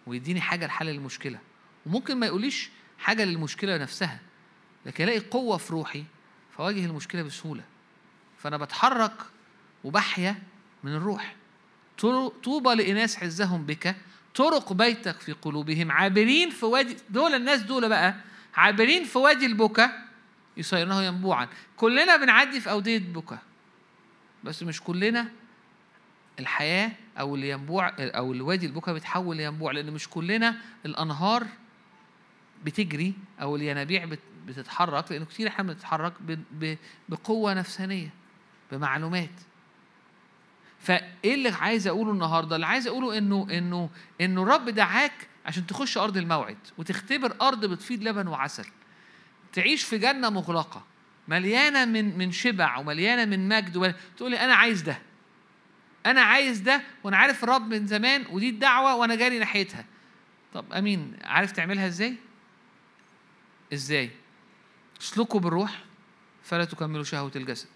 ويديني 0.07 0.41
حاجة 0.41 0.65
لحل 0.65 0.89
المشكلة 0.89 1.39
وممكن 1.85 2.17
ما 2.17 2.25
يقوليش 2.25 2.69
حاجة 2.99 3.25
للمشكلة 3.25 3.77
نفسها 3.77 4.19
لكن 4.85 5.03
ألاقي 5.03 5.19
قوة 5.19 5.57
في 5.57 5.73
روحي 5.73 6.03
فواجه 6.57 6.85
المشكلة 6.85 7.21
بسهولة. 7.23 7.63
فأنا 8.37 8.57
بتحرك 8.57 9.13
وبحيا 9.83 10.43
من 10.83 10.91
الروح. 10.95 11.35
طوبى 12.43 12.75
لإناس 12.75 13.15
حزهم 13.15 13.65
بك 13.65 13.95
طرق 14.35 14.73
بيتك 14.73 15.19
في 15.19 15.31
قلوبهم 15.31 15.91
عابرين 15.91 16.49
في 16.49 16.65
وادي 16.65 16.97
دول 17.09 17.33
الناس 17.33 17.61
دول 17.61 17.89
بقى 17.89 18.15
عابرين 18.55 19.03
في 19.03 19.17
وادي 19.17 19.45
البكا 19.45 20.05
يصيرونه 20.57 21.03
ينبوعا. 21.03 21.47
كلنا 21.77 22.17
بنعدي 22.17 22.59
في 22.61 22.71
أودية 22.71 22.99
بكا 22.99 23.39
بس 24.45 24.63
مش 24.63 24.81
كلنا 24.81 25.27
الحياة 26.39 26.91
أو 27.19 27.35
الينبوع 27.35 27.93
أو 27.99 28.33
الوادي 28.33 28.65
البكا 28.65 28.93
بيتحول 28.93 29.37
لينبوع 29.37 29.71
لأن 29.71 29.91
مش 29.93 30.09
كلنا 30.09 30.55
الأنهار 30.85 31.47
بتجري 32.65 33.13
أو 33.41 33.55
الينابيع 33.55 34.09
بتتحرك 34.47 35.11
لأن 35.11 35.25
كتير 35.25 35.47
إحنا 35.47 35.63
بنتحرك 35.63 36.13
بقوة 37.09 37.53
نفسانية 37.53 38.09
بمعلومات. 38.71 39.29
فإيه 40.79 41.33
اللي 41.33 41.49
عايز 41.49 41.87
أقوله 41.87 42.11
النهارده؟ 42.11 42.55
اللي 42.55 42.65
عايز 42.65 42.87
أقوله 42.87 43.17
إنه 43.17 43.47
إنه 43.51 43.89
إنه 44.21 44.43
الرب 44.43 44.69
دعاك 44.69 45.27
عشان 45.45 45.67
تخش 45.67 45.97
أرض 45.97 46.17
الموعد 46.17 46.57
وتختبر 46.77 47.35
أرض 47.41 47.65
بتفيض 47.65 48.03
لبن 48.03 48.27
وعسل. 48.27 48.65
تعيش 49.53 49.83
في 49.83 49.97
جنة 49.97 50.29
مغلقة. 50.29 50.83
مليانة 51.27 51.85
من 51.85 52.17
من 52.17 52.31
شبع 52.31 52.77
ومليانة 52.77 53.25
من 53.25 53.49
مجد 53.49 53.95
تقول 54.17 54.31
لي 54.31 54.39
أنا 54.39 54.55
عايز 54.55 54.81
ده. 54.81 54.99
أنا 56.05 56.21
عايز 56.21 56.59
ده 56.59 56.81
وأنا 57.03 57.17
عارف 57.17 57.43
الرب 57.43 57.67
من 57.67 57.87
زمان 57.87 58.25
ودي 58.29 58.49
الدعوة 58.49 58.95
وأنا 58.95 59.15
جاري 59.15 59.39
ناحيتها. 59.39 59.85
طب 60.53 60.73
أمين 60.73 61.17
عارف 61.23 61.51
تعملها 61.51 61.87
إزاي؟ 61.87 62.15
إزاي؟ 63.73 64.11
اسلكوا 65.01 65.39
بالروح 65.39 65.83
فلا 66.43 66.65
تكملوا 66.65 67.03
شهوة 67.03 67.31
الجسد. 67.35 67.69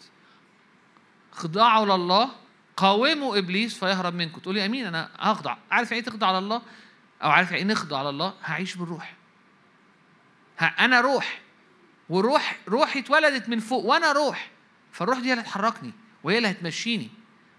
خضاعوا 1.31 1.85
لله 1.85 2.29
قاوموا 2.77 3.37
إبليس 3.37 3.79
فيهرب 3.79 4.13
منكم. 4.13 4.41
تقولي 4.41 4.65
أمين 4.65 4.85
أنا 4.85 5.09
هخضع. 5.19 5.57
عارف 5.71 5.93
إيه 5.93 6.03
تخضع 6.03 6.37
الله؟ 6.37 6.61
أو 7.23 7.29
عارف 7.29 7.53
إيه 7.53 7.63
نخضع 7.63 8.09
الله؟ 8.09 8.33
هعيش 8.43 8.75
بالروح. 8.75 9.15
ها 10.59 10.65
أنا 10.65 11.01
روح. 11.01 11.39
وروح 12.09 12.59
روحي 12.67 12.99
اتولدت 12.99 13.49
من 13.49 13.59
فوق 13.59 13.85
وأنا 13.85 14.11
روح. 14.11 14.51
فالروح 14.91 15.19
دي 15.19 15.31
اللي 15.31 15.43
هتحركني 15.43 15.93
وهي 16.23 16.37
اللي 16.37 16.49
هتمشيني. 16.49 17.09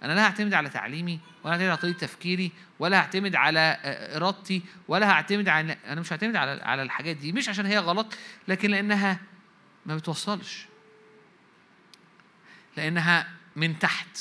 أنا 0.02 0.12
لا 0.12 0.26
هعتمد 0.26 0.54
على 0.54 0.68
تعليمي 0.68 1.20
ولا 1.44 1.54
هعتمد 1.54 1.68
على 1.68 1.76
طريقة 1.76 1.98
تفكيري 1.98 2.52
ولا 2.78 2.98
هعتمد 3.00 3.34
على 3.34 3.78
إرادتي 4.16 4.62
ولا 4.88 5.10
هعتمد 5.10 5.48
على 5.48 5.76
أنا 5.86 6.00
مش 6.00 6.12
هعتمد 6.12 6.36
على 6.36 6.62
على 6.62 6.82
الحاجات 6.82 7.16
دي. 7.16 7.32
مش 7.32 7.48
عشان 7.48 7.66
هي 7.66 7.78
غلط 7.78 8.06
لكن 8.48 8.70
لأنها 8.70 9.20
ما 9.86 9.96
بتوصلش. 9.96 10.66
لأنها 12.76 13.28
من 13.56 13.78
تحت 13.78 14.18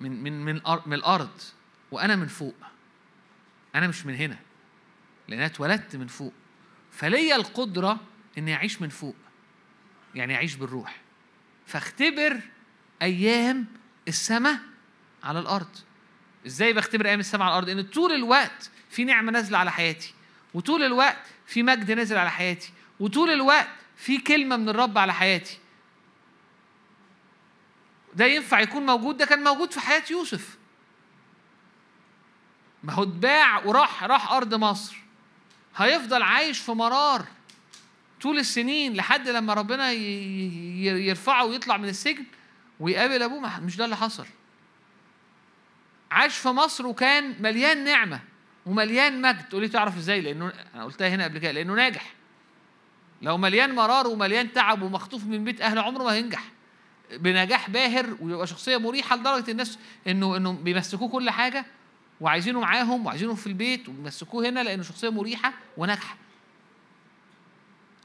من 0.00 0.22
من 0.22 0.44
من 0.44 0.60
من 0.86 0.94
الأرض 0.94 1.40
وأنا 1.90 2.16
من 2.16 2.26
فوق. 2.26 2.54
أنا 3.74 3.86
مش 3.86 4.06
من 4.06 4.14
هنا 4.14 4.38
لأن 5.28 5.38
أنا 5.38 5.46
اتولدت 5.46 5.96
من 5.96 6.06
فوق. 6.06 6.32
فليا 6.92 7.36
القدرة 7.36 8.00
إني 8.38 8.54
أعيش 8.54 8.82
من 8.82 8.88
فوق 8.88 9.16
يعني 10.14 10.34
أعيش 10.34 10.54
بالروح. 10.54 11.00
فاختبر 11.66 12.40
أيام 13.02 13.66
السماء 14.08 14.58
على 15.24 15.38
الأرض. 15.38 15.76
إزاي 16.46 16.72
بختبر 16.72 17.06
أيام 17.06 17.20
السماء 17.20 17.46
على 17.46 17.52
الأرض؟ 17.52 17.68
إن 17.68 17.82
طول 17.82 18.12
الوقت 18.12 18.70
في 18.90 19.04
نعمة 19.04 19.32
نازلة 19.32 19.58
على 19.58 19.72
حياتي 19.72 20.14
وطول 20.54 20.82
الوقت 20.82 21.26
في 21.46 21.62
مجد 21.62 21.90
نازل 21.90 22.18
على 22.18 22.30
حياتي 22.30 22.72
وطول 23.00 23.30
الوقت 23.30 23.68
في 23.96 24.18
كلمة 24.18 24.56
من 24.56 24.68
الرب 24.68 24.98
على 24.98 25.14
حياتي. 25.14 25.58
ده 28.14 28.24
ينفع 28.24 28.60
يكون 28.60 28.86
موجود؟ 28.86 29.16
ده 29.16 29.26
كان 29.26 29.44
موجود 29.44 29.72
في 29.72 29.80
حياة 29.80 30.02
يوسف. 30.10 30.58
ما 32.82 32.92
هو 32.92 33.02
اتباع 33.02 33.64
وراح 33.64 34.04
راح 34.04 34.32
أرض 34.32 34.54
مصر. 34.54 34.96
هيفضل 35.76 36.22
عايش 36.22 36.58
في 36.58 36.72
مرار. 36.72 37.26
طول 38.22 38.38
السنين 38.38 38.94
لحد 38.94 39.28
لما 39.28 39.54
ربنا 39.54 39.92
يرفعه 39.92 41.44
ويطلع 41.44 41.76
من 41.76 41.88
السجن 41.88 42.24
ويقابل 42.80 43.22
أبوه 43.22 43.60
مش 43.60 43.76
ده 43.76 43.84
اللي 43.84 43.96
حصل. 43.96 44.26
عاش 46.10 46.36
في 46.38 46.48
مصر 46.48 46.86
وكان 46.86 47.42
مليان 47.42 47.84
نعمة 47.84 48.20
ومليان 48.66 49.22
مجد. 49.22 49.48
تقولي 49.48 49.68
تعرف 49.68 49.96
إزاي؟ 49.96 50.20
لأنه 50.20 50.52
أنا 50.74 50.84
قلتها 50.84 51.08
هنا 51.08 51.24
قبل 51.24 51.38
كده 51.38 51.52
لأنه 51.52 51.74
ناجح. 51.74 52.12
لو 53.22 53.38
مليان 53.38 53.74
مرار 53.74 54.06
ومليان 54.06 54.52
تعب 54.52 54.82
ومخطوف 54.82 55.24
من 55.24 55.44
بيت 55.44 55.60
أهل 55.60 55.78
عمره 55.78 56.04
ما 56.04 56.12
هينجح. 56.12 56.44
بنجاح 57.12 57.70
باهر 57.70 58.16
ويبقى 58.20 58.46
شخصية 58.46 58.76
مريحة 58.76 59.16
لدرجة 59.16 59.50
الناس 59.50 59.78
إنه 60.06 60.36
إنه 60.36 60.52
بيمسكوه 60.52 61.08
كل 61.08 61.30
حاجة 61.30 61.66
وعايزينه 62.20 62.60
معاهم 62.60 63.06
وعايزينه 63.06 63.34
في 63.34 63.46
البيت 63.46 63.88
وبيمسكوه 63.88 64.48
هنا 64.48 64.60
لأنه 64.60 64.82
شخصية 64.82 65.10
مريحة 65.10 65.52
وناجحة. 65.76 66.16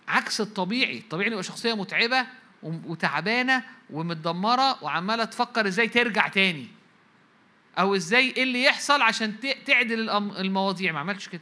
عكس 0.08 0.42
الطبيعي. 0.42 0.98
الطبيعي 0.98 1.32
يبقى 1.32 1.44
شخصية 1.44 1.74
متعبة 1.74 2.28
وتعبانة 2.64 3.64
ومتدمرة 3.90 4.84
وعمالة 4.84 5.26
تفكر 5.26 5.68
إزاي 5.68 5.88
ترجع 5.88 6.28
تاني. 6.28 6.68
أو 7.80 7.96
إزاي 7.96 8.30
إيه 8.32 8.44
اللي 8.44 8.64
يحصل 8.64 9.02
عشان 9.02 9.36
تعدل 9.66 10.10
المواضيع. 10.10 10.92
ما 10.92 11.00
عملتش 11.00 11.30
كده. 11.30 11.42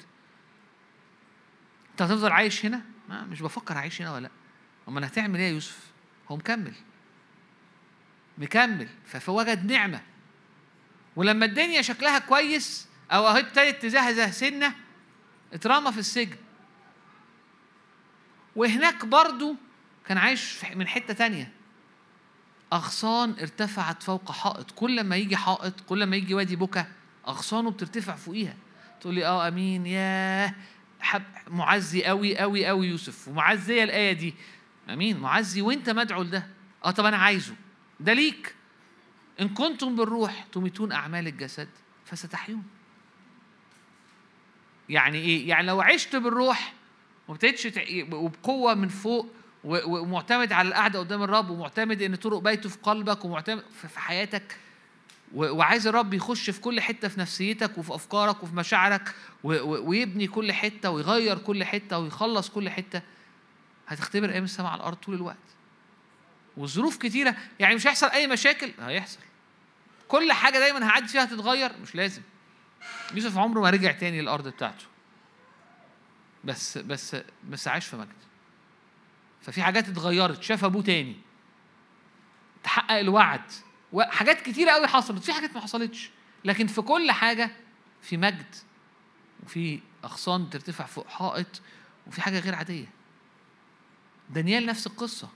انت 1.92 2.02
هتفضل 2.02 2.32
عايش 2.32 2.66
هنا؟ 2.66 2.82
ما 3.10 3.24
مش 3.24 3.42
بفكر 3.42 3.78
اعيش 3.78 4.02
هنا 4.02 4.14
ولا 4.14 4.22
لأ. 4.22 4.30
امال 4.88 5.04
هتعمل 5.04 5.40
إيه 5.40 5.48
يا 5.48 5.52
يوسف؟ 5.52 5.80
هو 6.32 6.38
مكمل. 6.38 6.74
مكمل. 8.38 8.88
فوجد 9.06 9.72
نعمة. 9.72 10.02
ولما 11.16 11.46
الدنيا 11.46 11.82
شكلها 11.82 12.20
كويس 12.20 12.88
أو 13.12 13.28
أهي 13.28 13.40
ابتدت 13.40 13.82
تزهزه 13.82 14.32
سنة 14.32 14.76
اترمى 15.54 15.92
في 15.92 15.98
السجن. 15.98 16.38
وهناك 18.56 19.06
برضو 19.06 19.56
كان 20.08 20.18
عايش 20.18 20.66
من 20.76 20.88
حتة 20.88 21.14
تانية. 21.14 21.52
أغصان 22.74 23.36
ارتفعت 23.42 24.04
فوق 24.04 24.32
حائط. 24.32 24.72
كل 24.72 25.04
ما 25.04 25.16
يجي 25.16 25.36
حائط 25.36 25.82
كل 25.82 26.06
ما 26.06 26.16
يجي 26.16 26.34
وادي 26.34 26.56
بكا 26.56 26.88
أغصانه 27.28 27.72
بترتفع 27.72 28.16
فوقيها. 28.16 28.56
تقول 29.02 29.14
لي 29.16 29.26
آه 29.26 29.48
أمين 29.48 29.86
ياه 29.86 30.56
حب 31.00 31.24
معزي 31.48 32.04
قوي 32.04 32.38
قوي 32.38 32.66
قوي 32.66 32.88
يوسف 32.88 33.28
ومعزية 33.28 33.84
الآية 33.84 34.14
دي. 34.14 34.34
أمين 34.90 35.20
معزي 35.20 35.62
وأنت 35.62 35.90
مدعو 35.90 36.24
لده؟ 36.24 36.48
آه 36.86 36.92
طب 36.92 37.06
أنا 37.06 37.18
عايزه. 37.18 37.56
ده 38.00 38.14
ليك. 38.14 38.56
إن 39.42 39.50
كنتم 39.50 39.96
بالروح 39.96 40.46
تميتون 40.52 40.92
أعمال 40.92 41.28
الجسد 41.28 41.70
فستحيون. 42.06 42.64
يعني 44.90 45.18
إيه؟ 45.18 45.50
يعني 45.50 45.68
لو 45.68 45.82
عشت 45.82 46.16
بالروح 46.16 46.74
وابتديتش 47.28 47.68
وبقوة 48.12 48.74
من 48.74 48.88
فوق 48.88 49.32
ومعتمد 49.64 50.52
على 50.52 50.68
القعدة 50.68 51.00
قدام 51.00 51.24
الرب 51.24 51.50
ومعتمد 51.50 52.02
إن 52.02 52.16
طرق 52.16 52.38
بيته 52.38 52.70
في 52.70 52.78
قلبك 52.84 53.26
ومعتمد 53.26 53.64
في 53.92 54.00
حياتك. 54.00 54.58
وعايز 55.34 55.88
الرب 55.88 56.14
يخش 56.14 56.50
في 56.50 56.62
كل 56.62 56.82
حتة 56.82 57.08
في 57.08 57.20
نفسيتك 57.20 57.78
وفي 57.78 57.96
أفكارك 57.96 58.44
وفي 58.44 58.56
مشاعرك 58.56 59.16
ويبني 59.44 60.28
كل 60.28 60.54
حتة 60.54 60.90
ويغير 60.90 61.38
كل 61.38 61.64
حتة 61.64 62.00
ويخلص 62.00 62.50
كل 62.50 62.70
حتة. 62.70 63.02
هتختبر 63.88 64.30
أيام 64.30 64.44
السماء 64.44 64.72
على 64.72 64.80
الأرض 64.80 64.98
طول 64.98 65.16
الوقت. 65.16 65.38
وظروف 66.58 66.98
كتيرة. 66.98 67.36
يعني 67.60 67.76
مش 67.76 67.88
هيحصل 67.88 68.08
أي 68.08 68.28
مشاكل؟ 68.28 68.72
هيحصل. 68.82 69.20
كل 70.08 70.32
حاجة 70.32 70.60
دايما 70.60 70.88
هعدي 70.90 71.08
فيها 71.08 71.24
هتتغير؟ 71.24 71.72
مش 71.84 71.96
لازم. 71.96 72.22
يوسف 73.14 73.38
عمره 73.38 73.62
ما 73.62 73.70
رجع 73.70 73.92
تاني 73.92 74.22
للأرض 74.22 74.48
بتاعته. 74.48 74.86
بس 76.46 76.78
بس 76.78 77.16
بس 77.50 77.68
عاش 77.68 77.88
في 77.88 77.98
مجد. 77.98 78.10
ففي 79.42 79.64
حاجات 79.64 79.90
اتغيرت 79.90 80.44
شاف 80.44 80.66
أبوه 80.66 80.82
تاني. 80.82 81.16
تحقق 82.64 83.00
الوعد. 83.00 83.52
وحاجات 83.94 84.42
كتيرة 84.42 84.72
قوي 84.72 84.88
حصلت 84.88 85.24
في 85.24 85.34
حاجات 85.34 85.56
ما 85.56 85.62
حصلتش. 85.62 86.10
لكن 86.46 86.68
في 86.68 86.82
كل 86.82 87.12
حاجة 87.12 87.52
في 88.02 88.18
مجد 88.18 88.56
وفي 89.44 89.80
أغصان 90.04 90.50
ترتفع 90.50 90.86
فوق 90.86 91.08
حائط 91.08 91.62
وفي 92.08 92.22
حاجة 92.22 92.40
غير 92.40 92.56
عادية. 92.56 92.88
دانيال 94.30 94.66
نفس 94.66 94.88
القصة. 94.88 95.30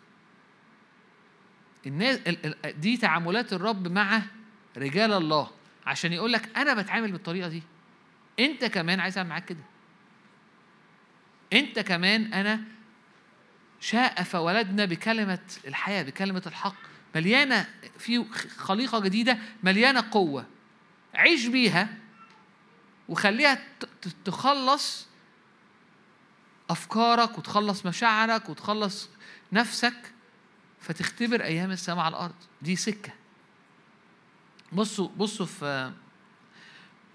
الناس 1.85 2.17
دي 2.65 2.97
تعاملات 2.97 3.53
الرب 3.53 3.87
مع 3.87 4.21
رجال 4.77 5.13
الله. 5.13 5.51
عشان 5.85 6.13
يقول 6.13 6.33
لك 6.33 6.57
أنا 6.57 6.73
بتعامل 6.73 7.11
بالطريقة 7.11 7.49
دي. 7.49 7.63
أنت 8.39 8.65
كمان 8.65 8.99
عايز 8.99 9.17
أعمل 9.17 9.29
معاك 9.29 9.45
كده. 9.45 9.63
انت 11.53 11.79
كمان 11.79 12.33
أنا 12.33 12.61
شاء 13.81 14.23
فولدنا 14.23 14.85
بكلمة 14.85 15.39
الحياة 15.67 16.03
بكلمة 16.03 16.43
الحق. 16.45 16.75
مليانة 17.15 17.67
في 17.97 18.25
خليقة 18.57 18.99
جديدة 18.99 19.37
مليانة 19.63 20.05
قوة. 20.11 20.45
عيش 21.13 21.45
بيها 21.45 21.97
وخليها 23.09 23.59
تخلص 24.25 25.07
أفكارك 26.69 27.37
وتخلص 27.37 27.85
مشاعرك 27.85 28.49
وتخلص 28.49 29.09
نفسك 29.51 30.11
فتختبر 30.81 31.43
أيام 31.43 31.71
السماء 31.71 32.05
على 32.05 32.15
الأرض. 32.15 32.35
دي 32.61 32.75
سكة. 32.75 33.11
بصوا 34.71 35.07
بصوا 35.17 35.45
في 35.45 35.91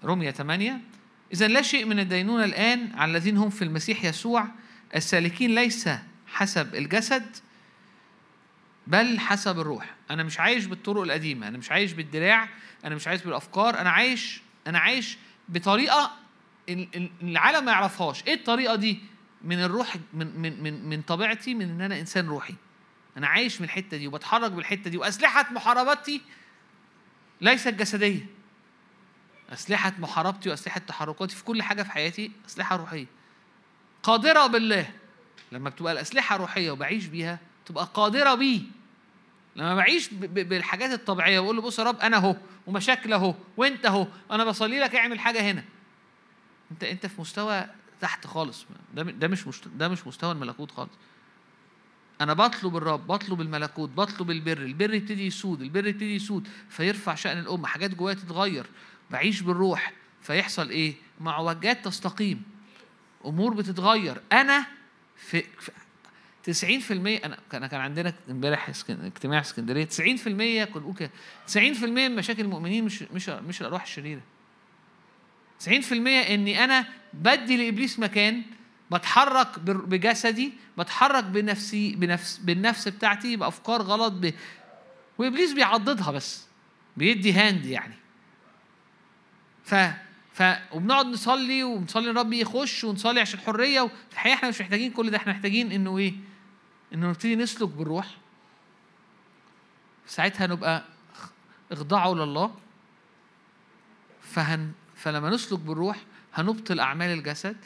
رمية 0.03 0.31
8 0.31 0.81
إذا 1.33 1.47
لا 1.47 1.61
شيء 1.61 1.85
من 1.85 1.99
الدينونة 1.99 2.43
الآن 2.45 2.91
على 2.95 3.11
الذين 3.11 3.37
هم 3.37 3.49
في 3.49 3.61
المسيح 3.61 4.05
يسوع. 4.05 4.47
السالكين 4.95 5.55
ليس 5.55 5.89
حسب 6.27 6.75
الجسد 6.75 7.35
بل 8.87 9.19
حسب 9.19 9.59
الروح. 9.59 9.95
أنا 10.11 10.23
مش 10.23 10.39
عايش 10.39 10.65
بالطرق 10.65 11.01
القديمة 11.01 11.47
أنا 11.47 11.57
مش 11.57 11.71
عايش 11.71 11.91
بالدراع 11.91 12.49
أنا 12.85 12.95
مش 12.95 13.07
عايش 13.07 13.21
بالأفكار 13.21 13.79
أنا 13.79 13.89
عايش 13.89 14.41
أنا 14.67 14.79
عايش 14.79 15.17
بطريقة 15.49 16.11
العالم 17.23 17.65
ما 17.65 17.71
يعرفهاش. 17.71 18.23
إيه 18.27 18.33
الطريقة 18.33 18.75
دي؟ 18.75 18.99
من 19.43 19.63
الروح 19.63 19.95
من 20.13 20.39
من 20.41 20.63
من 20.63 20.89
من 20.89 21.01
طبيعتي 21.01 21.53
من 21.53 21.69
إن 21.69 21.81
أنا 21.81 21.99
إنسان 21.99 22.27
روحي. 22.27 22.55
أنا 23.17 23.27
عايش 23.27 23.61
من 23.61 23.65
الحتة 23.65 23.97
دي 23.97 24.07
وبتحرك 24.07 24.51
بالحتة 24.51 24.89
دي 24.89 24.97
وأسلحة 24.97 25.53
محاربتي 25.53 26.21
ليست 27.41 27.73
جسدية. 27.73 28.25
أسلحة 29.49 29.93
محاربتي 29.99 30.49
وأسلحة 30.49 30.79
تحركاتي 30.79 31.35
في 31.35 31.43
كل 31.43 31.61
حاجة 31.63 31.83
في 31.83 31.91
حياتي 31.91 32.31
أسلحة 32.47 32.75
روحية. 32.75 33.05
قادرة 34.03 34.47
بالله 34.47 34.89
لما 35.51 35.69
بتبقى 35.69 35.93
الأسلحة 35.93 36.37
روحية 36.37 36.71
وبعيش 36.71 37.05
بيها 37.05 37.39
تبقى 37.65 37.89
قادرة 37.93 38.35
بيه. 38.35 38.61
لما 39.55 39.75
بعيش 39.75 40.13
بالحاجات 40.13 40.91
الطبيعية 40.91 41.39
وأقول 41.39 41.55
له 41.55 41.61
بص 41.61 41.79
يا 41.79 41.83
رب 41.83 41.99
أنا 41.99 42.17
أهو 42.17 42.35
ومشاكل 42.67 43.13
أهو 43.13 43.35
وأنت 43.57 43.85
أهو 43.85 44.07
أنا 44.31 44.45
بصلي 44.45 44.79
لك 44.79 44.95
اعمل 44.95 45.19
حاجة 45.19 45.51
هنا. 45.51 45.63
أنت 46.71 46.83
أنت 46.83 47.05
في 47.05 47.21
مستوى 47.21 47.65
تحت 48.01 48.27
خالص. 48.27 48.65
ده 48.93 49.03
ده 49.03 49.27
مش 49.27 49.45
ده 49.75 49.87
مش 49.87 50.07
مستوى 50.07 50.31
الملكوت 50.31 50.71
خالص. 50.71 50.91
أنا 52.21 52.33
بطلب 52.33 52.77
الرب 52.77 53.07
بطلب 53.07 53.41
الملكوت 53.41 53.89
بطلب 53.89 54.31
البر. 54.31 54.57
البر 54.57 54.93
يبتدي 54.93 55.25
يسود 55.27 55.61
البر 55.61 55.87
يبتدي 55.87 56.15
يسود 56.15 56.47
فيرفع 56.69 57.15
شأن 57.15 57.39
الأمة 57.39 57.67
حاجات 57.67 57.95
جوايا 57.95 58.15
تتغير. 58.15 58.65
بعيش 59.11 59.41
بالروح 59.41 59.93
فيحصل 60.21 60.69
إيه؟ 60.69 60.93
معوجات 61.19 61.85
تستقيم. 61.85 62.43
أمور 63.25 63.53
بتتغير. 63.53 64.21
أنا 64.31 64.65
في, 65.15 65.43
في 65.59 65.71
90% 67.19 67.25
أنا 67.25 67.37
أنا 67.53 67.67
كان 67.67 67.81
عندنا 67.81 68.13
إمبارح 68.29 68.69
اجتماع 68.89 69.39
اسكندرية 69.39 69.85
90% 69.85 69.97
كنا 69.97 70.65
بنقول 70.75 70.95
كده. 70.95 71.11
90% 71.53 71.57
من 71.83 72.15
مشاكل 72.15 72.41
المؤمنين 72.41 72.83
مش 72.83 73.03
مش 73.03 73.29
مش 73.29 73.61
الأرواح 73.61 73.83
الشريرة. 73.83 74.21
90% 75.63 75.67
إني 76.07 76.63
أنا 76.63 76.85
بدي 77.13 77.57
لإبليس 77.57 77.99
مكان 77.99 78.43
بتحرك 78.91 79.59
بجسدي 79.59 80.53
بتحرك 80.77 81.23
بنفسي 81.23 81.95
بنفس 81.95 82.37
بالنفس 82.37 82.87
بتاعتي 82.87 83.35
بأفكار 83.35 83.81
غلط 83.81 84.13
ب... 84.13 84.33
وإبليس 85.17 85.53
بيعضدها 85.53 86.11
بس 86.11 86.45
بيدي 86.97 87.33
هاند 87.33 87.65
يعني. 87.65 87.95
ف 89.65 89.75
ف 90.33 90.43
وبنقعد 90.71 91.05
نصلي 91.05 91.63
ونصلي 91.63 92.09
الرب 92.11 92.33
يخش 92.33 92.83
ونصلي 92.83 93.19
عشان 93.19 93.39
الحرية 93.39 93.81
وفي 93.81 93.93
الحقيقة 94.13 94.33
إحنا 94.35 94.49
مش 94.49 94.61
محتاجين 94.61 94.91
كل 94.91 95.11
ده 95.11 95.17
إحنا 95.17 95.33
محتاجين 95.33 95.71
انه 95.71 95.97
إيه؟ 95.97 96.13
انه 96.93 97.09
نبتدي 97.09 97.35
نسلك 97.35 97.69
بالروح. 97.69 98.07
ساعتها 100.07 100.47
نبقى 100.47 100.83
اخضعوا 101.71 102.15
لله. 102.25 102.55
فهن 104.21 104.71
فلما 104.95 105.29
نسلك 105.29 105.59
بالروح 105.59 105.97
هنبطل 106.33 106.79
أعمال 106.79 107.17
الجسد. 107.17 107.57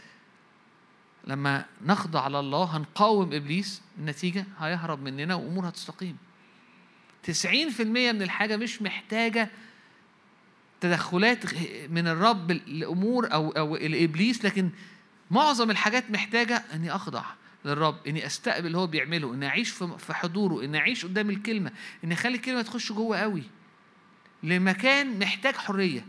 لما 1.28 1.66
نخضع 1.86 2.28
لله 2.28 2.64
هنقاوم 2.78 3.34
إبليس 3.34 3.82
النتيجة 3.98 4.46
هيهرب 4.60 5.04
مننا 5.04 5.36
وأمور 5.36 5.70
هتستقيم. 5.70 6.18
90% 7.24 7.82
من 7.82 8.22
الحاجة 8.22 8.58
مش 8.58 8.82
محتاجة 8.82 9.50
تدخلات 10.82 11.54
من 11.90 12.08
الرب 12.08 12.52
لأمور 12.52 13.34
أو 13.34 13.52
أو 13.52 13.76
لابليس 13.76 14.46
لكن 14.46 14.70
معظم 15.32 15.72
الحاجات 15.72 16.12
محتاجة 16.12 16.64
إني 16.74 16.96
أخضع 16.96 17.24
للرب 17.66 18.08
إني 18.08 18.26
أستقبل 18.26 18.68
اللي 18.68 18.78
هو 18.78 18.88
بيعمله 18.88 19.34
إني 19.34 19.48
أعيش 19.48 19.70
في 19.98 20.14
حضوره 20.14 20.64
إني 20.64 20.78
أعيش 20.78 21.06
قدام 21.06 21.30
الكلمة 21.30 21.72
إني 22.04 22.14
أخلي 22.14 22.36
الكلمة 22.36 22.62
تخش 22.62 22.92
جوه 22.92 23.18
قوي 23.18 23.44
لمكان 24.44 25.20
محتاج 25.20 25.56
حرية 25.56 26.06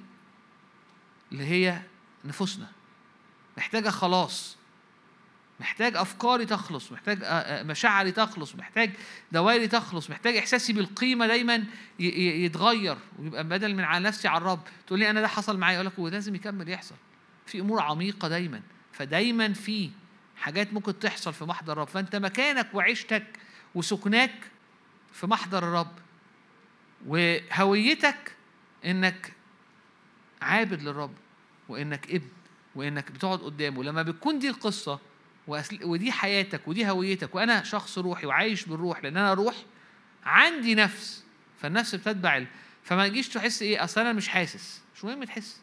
اللي 1.32 1.44
هي 1.44 1.80
نفوسنا 2.24 2.66
محتاجة 3.56 3.88
خلاص. 3.88 4.56
محتاج 5.60 5.96
أفكاري 5.96 6.46
تخلص 6.46 6.92
محتاج 6.92 7.18
مشاعري 7.66 8.12
تخلص 8.12 8.54
محتاج 8.54 8.90
دوائري 9.32 9.68
تخلص 9.68 10.10
محتاج 10.10 10.36
إحساسي 10.36 10.72
بالقيمة 10.72 11.26
دايما 11.26 11.64
يتغير 11.98 12.96
ويبقى 13.18 13.44
بدل 13.44 13.74
من 13.74 13.84
على 13.84 14.04
نفسي 14.04 14.28
على 14.28 14.38
الرب. 14.38 14.60
تقول 14.86 14.98
لي 14.98 15.10
أنا 15.10 15.20
ده 15.20 15.28
حصل 15.28 15.58
معايا؟ 15.58 15.76
أقول 15.76 15.86
لك 15.86 15.92
هو 15.98 16.08
لازم 16.08 16.34
يكمل 16.34 16.68
يحصل. 16.68 16.94
في 17.46 17.60
أمور 17.60 17.82
عميقة 17.82 18.28
دايما. 18.28 18.60
فدايما 18.92 19.52
في 19.52 19.90
حاجات 20.36 20.72
ممكن 20.72 20.98
تحصل 20.98 21.32
في 21.32 21.44
محضر 21.44 21.72
الرب. 21.72 21.88
فأنت 21.88 22.16
مكانك 22.16 22.68
وعيشتك 22.74 23.26
وسكناك 23.74 24.50
في 25.12 25.26
محضر 25.26 25.58
الرب. 25.58 25.92
وهويتك 27.06 28.36
إنك 28.84 29.32
عابد 30.42 30.82
للرب 30.82 31.14
وإنك 31.68 32.10
ابن 32.10 32.28
وإنك 32.74 33.10
بتقعد 33.10 33.38
قدامه. 33.38 33.84
لما 33.84 34.02
بتكون 34.02 34.38
دي 34.38 34.48
القصة 34.48 35.09
ودي 35.82 36.12
حياتك 36.12 36.68
ودي 36.68 36.90
هويتك 36.90 37.34
وأنا 37.34 37.62
شخص 37.62 37.98
روحي 37.98 38.26
وعايش 38.26 38.64
بالروح 38.64 39.02
لأن 39.04 39.16
أنا 39.16 39.34
روح 39.34 39.54
عندي 40.24 40.74
نفس 40.74 41.24
فالنفس 41.60 41.94
بتتبع 41.94 42.44
فما 42.82 43.08
تجيش 43.08 43.28
تحس 43.28 43.62
إيه 43.62 43.84
أصل 43.84 44.00
أنا 44.00 44.12
مش 44.12 44.28
حاسس. 44.28 44.82
مش 44.96 45.04
مهم 45.04 45.24
تحس. 45.24 45.60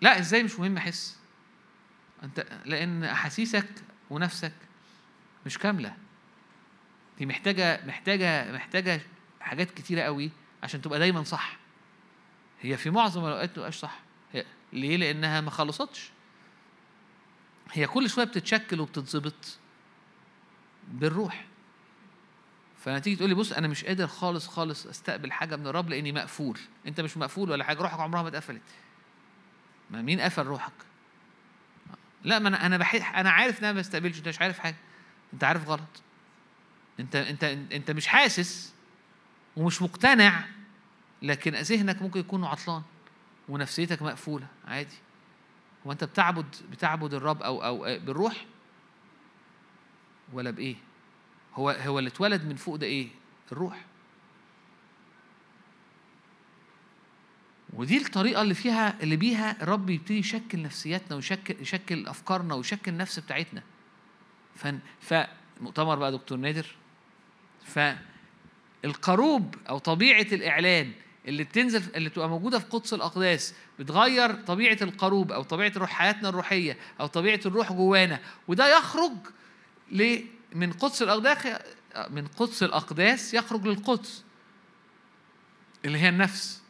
لا 0.00 0.18
إزاي 0.18 0.42
مش 0.42 0.58
مهم 0.58 0.76
أحس؟ 0.76 1.18
أنت 2.22 2.46
لأن 2.64 3.04
أحاسيسك 3.04 3.68
ونفسك 4.10 4.52
مش 5.46 5.58
كاملة. 5.58 5.96
دي 7.18 7.26
محتاجة 7.26 7.86
محتاجة 7.86 8.52
محتاجة 8.52 9.00
حاجات 9.40 9.70
كتيرة 9.70 10.02
قوي 10.02 10.30
عشان 10.62 10.82
تبقى 10.82 10.98
دايما 10.98 11.24
صح. 11.24 11.56
هي 12.60 12.76
في 12.76 12.90
معظم 12.90 13.24
الأوقات 13.24 13.58
ما 13.58 13.70
صح. 13.70 14.00
ليه؟ 14.72 14.96
لأنها 14.96 15.40
ما 15.40 15.50
خلصتش. 15.50 16.10
هي 17.72 17.86
كل 17.86 18.10
شوية 18.10 18.24
بتتشكل 18.24 18.80
وبتتظبط 18.80 19.58
بالروح. 20.88 21.44
فانا 22.78 22.98
تيجي 22.98 23.16
تقول 23.16 23.28
لي 23.28 23.34
بص 23.34 23.52
أنا 23.52 23.68
مش 23.68 23.84
قادر 23.84 24.06
خالص 24.06 24.48
خالص 24.48 24.86
أستقبل 24.86 25.32
حاجة 25.32 25.56
من 25.56 25.66
الرب 25.66 25.88
لأني 25.88 26.12
مقفول. 26.12 26.58
أنت 26.86 27.00
مش 27.00 27.16
مقفول 27.16 27.50
ولا 27.50 27.64
حاجة 27.64 27.78
روحك 27.82 28.00
عمرها 28.00 28.22
ما 28.22 28.28
اتقفلت. 28.28 28.62
ما 29.90 30.02
مين 30.02 30.20
قفل 30.20 30.42
روحك؟ 30.42 30.72
لا 32.24 32.38
ما 32.38 32.48
أنا 32.48 32.66
أنا 32.66 32.76
بحس 32.76 33.00
أنا 33.14 33.30
عارف 33.30 33.58
إن 33.58 33.64
أنا 33.64 33.72
ما 33.72 33.80
بستقبلش 33.80 34.18
أنت 34.18 34.28
مش 34.28 34.40
عارف 34.40 34.58
حاجة. 34.58 34.76
أنت 35.32 35.44
عارف 35.44 35.68
غلط. 35.68 36.02
أنت 37.00 37.16
أنت 37.16 37.44
أنت 37.72 37.90
مش 37.90 38.06
حاسس 38.06 38.72
ومش 39.56 39.82
مقتنع 39.82 40.44
لكن 41.22 41.54
ذهنك 41.54 42.02
ممكن 42.02 42.20
يكون 42.20 42.44
عطلان 42.44 42.82
ونفسيتك 43.48 44.02
مقفولة. 44.02 44.46
عادي. 44.68 44.96
هو 45.86 45.92
انت 45.92 46.04
بتعبد 46.04 46.56
بتعبد 46.70 47.14
الرب 47.14 47.42
أو 47.42 47.64
أو 47.64 47.78
بالروح؟ 47.98 48.46
ولا 50.32 50.50
بإيه؟ 50.50 50.76
هو 51.54 51.70
هو 51.70 51.98
اللي 51.98 52.08
اتولد 52.08 52.44
من 52.44 52.56
فوق 52.56 52.76
ده 52.76 52.86
إيه؟ 52.86 53.08
الروح. 53.52 53.84
ودي 57.72 57.96
الطريقة 57.96 58.42
اللي 58.42 58.54
فيها 58.54 59.02
اللي 59.02 59.16
بيها 59.16 59.62
الرب 59.62 59.90
يبتدي 59.90 60.18
يشكل 60.18 60.62
نفسياتنا 60.62 61.16
ويشكل 61.16 61.56
يشكل 61.60 62.06
أفكارنا 62.06 62.54
ويشكل 62.54 62.92
النفس 62.92 63.18
بتاعتنا. 63.18 63.62
ف 64.56 64.68
فمؤتمر 65.00 65.96
بقى 65.98 66.12
دكتور 66.12 66.38
نادر. 66.38 66.66
فالقروب 68.84 69.54
أو 69.68 69.78
طبيعة 69.78 70.26
الإعلان 70.32 70.92
اللي 71.28 71.44
بتنزل 71.44 71.82
اللي 71.96 72.08
بتبقى 72.08 72.28
موجودة 72.28 72.58
في 72.58 72.64
قدس 72.66 72.94
الأقداس 72.94 73.54
بتغير 73.78 74.34
طبيعة 74.34 74.78
القروب 74.82 75.32
أو 75.32 75.42
طبيعة 75.42 75.72
روح 75.76 75.90
حياتنا 75.90 76.28
الروحية 76.28 76.76
أو 77.00 77.06
طبيعة 77.06 77.40
الروح 77.46 77.72
جوانا. 77.72 78.20
وده 78.48 78.78
يخرج 78.78 79.12
من 80.54 80.72
قدس 80.72 81.02
الأقداس 81.02 81.38
من 82.10 82.26
قدس 82.26 82.62
الأقداس 82.62 83.34
يخرج 83.34 83.66
للقدس 83.66 84.24
اللي 85.84 85.98
هي 85.98 86.08
النفس. 86.08 86.62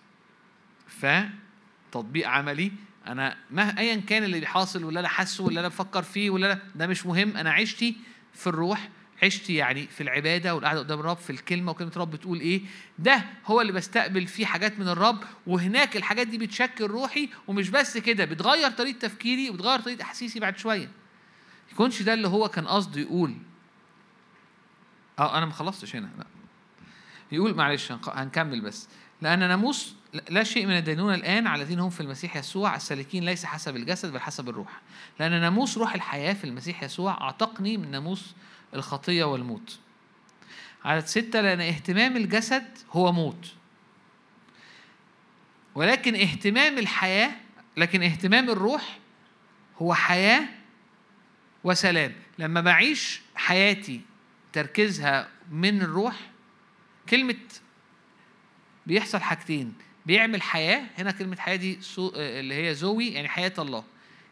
فتطبيق 0.87 2.29
عملي 2.29 2.73
أنا 3.07 3.37
ما 3.51 3.79
ايا 3.79 3.97
كان 3.97 4.25
اللي 4.25 4.41
بيحاصل 4.41 4.85
ولا 4.85 5.01
أنا 5.01 5.09
حاسه 5.09 5.45
ولا 5.45 5.61
أنا 5.61 5.69
بفكر 5.69 6.03
فيه 6.03 6.31
ولا 6.31 6.59
ده 6.75 6.87
مش 6.87 7.07
مهم 7.07 7.37
أنا 7.37 7.53
عشتي 7.53 7.97
في 8.35 8.47
الروح. 8.47 8.89
عشت 9.23 9.51
يعني 9.51 9.87
في 9.87 10.03
العبادة 10.03 10.55
والقعدة 10.55 10.79
قدام 10.79 11.01
الرب 11.01 11.17
في 11.17 11.31
الكلمة 11.31 11.71
وكلمة 11.73 11.91
الرب 11.91 12.11
بتقول 12.11 12.41
إيه؟ 12.41 12.63
ده 12.99 13.25
هو 13.47 13.61
اللي 13.61 13.73
بستقبل 13.73 14.27
فيه 14.27 14.47
حاجات 14.47 14.79
من 14.79 14.89
الرب 14.89 15.25
وهناك 15.47 15.97
الحاجات 15.97 16.27
دي 16.27 16.39
بتشكل 16.39 16.85
روحي 16.87 17.29
ومش 17.49 17.69
بس 17.71 17.99
كده 17.99 18.25
بتغير 18.25 18.71
طريقة 18.71 18.99
تفكيري 18.99 19.51
وبتغير 19.51 19.81
طريقة 19.81 20.03
احاسيسي 20.03 20.41
بعد 20.41 20.59
شوية. 20.59 20.91
يكونش 21.73 22.03
ده 22.03 22.15
اللي 22.15 22.29
هو 22.29 22.49
كان 22.49 22.67
قصده 22.67 23.01
يقول. 23.01 23.35
آه 25.19 25.39
أنا 25.39 25.47
ما 25.47 25.53
خلصتش 25.53 25.97
هنا 25.97 26.09
لا. 26.19 26.27
يقول 27.33 27.55
معلش 27.55 27.93
هنكمل 27.93 28.61
بس. 28.61 28.89
لأن 29.23 29.39
ناموس 29.39 29.95
لا 30.29 30.43
شيء 30.45 30.67
من 30.67 30.77
الدينونة 30.77 31.15
الآن 31.15 31.47
على 31.47 31.63
الذين 31.63 31.81
هم 31.81 31.91
في 31.91 32.01
المسيح 32.01 32.37
يسوع 32.37 32.77
السالكين 32.77 33.25
ليس 33.25 33.45
حسب 33.45 33.77
الجسد 33.77 34.13
بل 34.13 34.21
حسب 34.21 34.49
الروح. 34.49 34.81
لأن 35.21 35.41
ناموس 35.41 35.79
روح 35.79 35.95
الحياة 35.95 36.33
في 36.33 36.45
المسيح 36.45 36.83
يسوع 36.83 37.21
أعتقني 37.21 37.77
من 37.77 37.91
ناموس 37.91 38.35
الخطية 38.75 39.25
والموت. 39.25 39.79
عدد 40.85 41.07
ستة 41.07 41.41
لأن 41.41 41.61
اهتمام 41.61 42.17
الجسد 42.17 42.79
هو 42.93 43.13
موت. 43.13 43.53
ولكن 45.75 46.15
اهتمام 46.15 46.79
الحياة 46.79 47.33
لكن 47.77 48.03
اهتمام 48.03 48.51
الروح 48.51 48.99
هو 49.83 49.95
حياة 49.95 50.49
وسلام. 51.65 52.13
لما 52.39 52.61
بعيش 52.61 53.21
حياتي 53.35 54.01
تركيزها 54.53 55.29
من 55.51 55.83
الروح 55.83 56.31
كلمة 57.09 57.37
بيحصل 58.87 59.21
حاجتين. 59.21 59.75
بيعمل 60.07 60.43
حياة 60.43 60.83
هنا 60.99 61.11
كلمة 61.11 61.37
حياة 61.37 61.57
دي 61.57 61.79
اللي 61.99 62.55
هي 62.55 62.75
زوي 62.75 63.09
يعني 63.09 63.29
حياة 63.29 63.53
الله. 63.59 63.85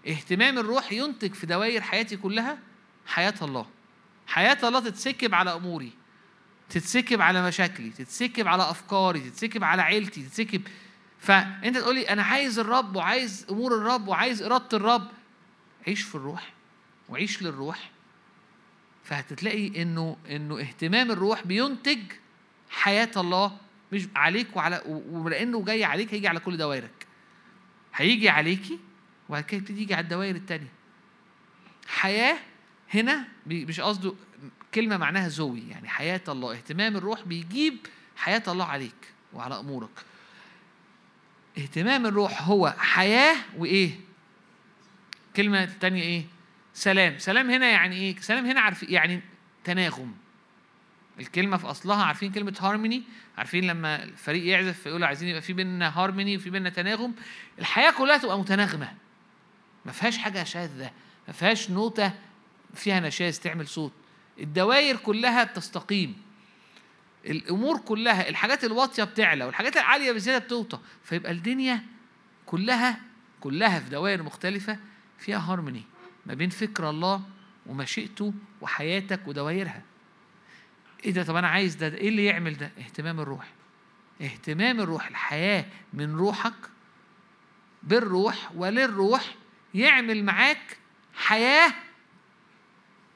اهتمام 0.09 0.59
الروح 0.59 0.93
ينتج 0.93 1.35
في 1.35 1.47
دوائر 1.47 1.81
حياتي 1.81 2.17
كلها 2.17 2.59
حياة 3.07 3.35
الله. 3.43 3.67
حياة 4.31 4.59
الله 4.63 4.81
تتسكب 4.81 5.35
على 5.35 5.55
أموري 5.55 5.93
تتسكب 6.69 7.21
على 7.21 7.47
مشاكلي 7.47 7.91
تتسكب 7.91 8.49
على 8.49 8.71
أفكاري 8.71 9.21
تتسكب 9.21 9.65
على 9.65 9.83
عيلتي 9.83 10.23
تتسكب. 10.23 10.63
فأنت 11.19 11.77
تقول 11.77 11.95
لي 11.95 12.09
أنا 12.09 12.23
عايز 12.23 12.59
الرب 12.59 12.97
وعايز 12.97 13.47
أمور 13.51 13.75
الرب 13.75 14.09
وعايز 14.09 14.43
إرادة 14.43 14.77
الرب. 14.77 15.09
عيش 15.87 16.03
في 16.03 16.15
الروح 16.15 16.53
وعيش 17.09 17.43
للروح. 17.43 17.91
فهتتلاقي 19.05 19.83
إنه 19.83 20.17
إنه 20.31 20.61
اهتمام 20.61 21.11
الروح 21.11 21.47
بينتج 21.47 21.99
حياة 22.71 23.11
الله 23.17 23.57
مش 23.93 24.09
عليك 24.17 24.57
وعلى 24.57 24.83
ولأنه 25.11 25.65
جاي 25.65 25.85
عليك 25.85 26.15
هيجي 26.15 26.29
على 26.29 26.41
كل 26.41 26.57
دوائرك. 26.57 27.07
هيجي 27.95 28.29
عليكي 28.29 28.79
وبعد 29.29 29.45
كده 29.45 29.65
يجي 29.71 29.95
على 29.95 30.05
الدوائر 30.05 30.37
التانية. 30.37 30.73
حياة 31.89 32.39
هنا 32.95 33.25
مش 33.47 33.81
قصده 33.81 34.15
كلمة 34.75 34.97
معناها 34.97 35.29
زوي 35.29 35.63
يعني 35.69 35.89
حياة 35.89 36.21
الله. 36.29 36.53
اهتمام 36.53 36.97
الروح 36.97 37.23
بيجيب 37.23 37.77
حياة 38.17 38.43
الله 38.49 38.65
عليك 38.65 39.13
وعلى 39.33 39.59
أمورك. 39.59 40.05
اهتمام 41.59 42.07
الروح 42.07 42.43
هو 42.43 42.75
حياة 42.79 43.37
وإيه؟ 43.57 43.91
كلمة 45.37 45.65
التانية 45.65 46.03
إيه؟ 46.03 46.25
سلام. 46.75 47.19
سلام 47.19 47.51
هنا 47.51 47.71
يعني 47.71 47.97
إيه؟ 47.97 48.21
سلام 48.21 48.47
هنا 48.47 48.61
عارف 48.61 48.83
يعني 48.83 49.21
تناغم. 49.65 50.15
الكلمة 51.21 51.57
في 51.57 51.67
أصلها 51.67 52.05
عارفين 52.05 52.33
كلمة 52.33 52.57
هارموني 52.61 53.03
عارفين 53.39 53.67
لما 53.67 54.03
الفريق 54.05 54.47
يعزف 54.47 54.81
فيقولوا 54.81 55.07
عايزين 55.07 55.29
يبقى 55.29 55.43
في 55.43 55.53
بيننا 55.53 55.99
هارموني 55.99 56.37
وفي 56.37 56.51
بيننا 56.51 56.71
تناغم؟ 56.71 57.15
الحياة 57.59 57.91
كلها 57.91 58.19
تبقى 58.19 58.39
متناغمة. 58.39 58.95
ما 59.85 59.93
فيهاش 59.93 60.19
حاجة 60.19 60.45
شاذة 60.45 60.91
ما 61.29 61.33
فيهاش 61.33 61.71
نوتة 61.71 62.13
فيها 62.75 63.01
نشاز 63.01 63.41
تعمل 63.41 63.69
صوت. 63.69 63.93
الدوائر 64.41 64.97
كلها 64.97 65.45
بتستقيم. 65.45 66.17
الأمور 67.27 67.79
كلها 67.79 68.29
الحاجات 68.29 68.65
الواطية 68.65 69.05
بتعلى 69.05 69.45
والحاجات 69.45 69.77
العالية 69.77 70.13
بزيادة 70.13 70.45
بتوطى. 70.45 70.79
فيبقى 71.05 71.33
الدنيا 71.33 71.85
كلها 72.47 73.01
كلها 73.41 73.81
في 73.81 73.91
دوائر 73.91 74.23
مختلفة 74.23 74.79
فيها 75.19 75.39
هارموني 75.39 75.83
ما 76.27 76.35
بين 76.35 76.51
فكر 76.51 76.91
الله 76.91 77.23
ومشيئته 77.67 78.35
وحياتك 78.61 79.29
ودوائرها. 79.29 79.83
إيه 81.05 81.11
ده؟ 81.11 81.23
طب 81.23 81.37
أنا 81.37 81.49
عايز 81.49 81.75
ده 81.75 81.87
إيه 81.87 82.09
اللي 82.09 82.25
يعمل 82.25 82.57
ده؟ 82.57 82.71
اهتمام 82.79 83.21
الروح. 83.21 83.47
اهتمام 84.23 84.81
الروح 84.81 85.07
الحياة 85.07 85.65
من 85.93 86.17
روحك 86.17 86.53
بالروح 87.83 88.51
وللروح 88.55 89.35
يعمل 89.75 90.25
معاك 90.25 90.79
حياة 91.15 91.73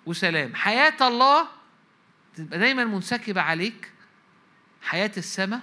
وسلام. 0.06 0.54
حياة 0.54 1.08
الله 1.08 1.48
تبقى 2.34 2.58
دايما 2.58 2.84
منسكبة 2.84 3.40
عليك. 3.40 3.90
حياة 4.82 5.10
السماء 5.16 5.60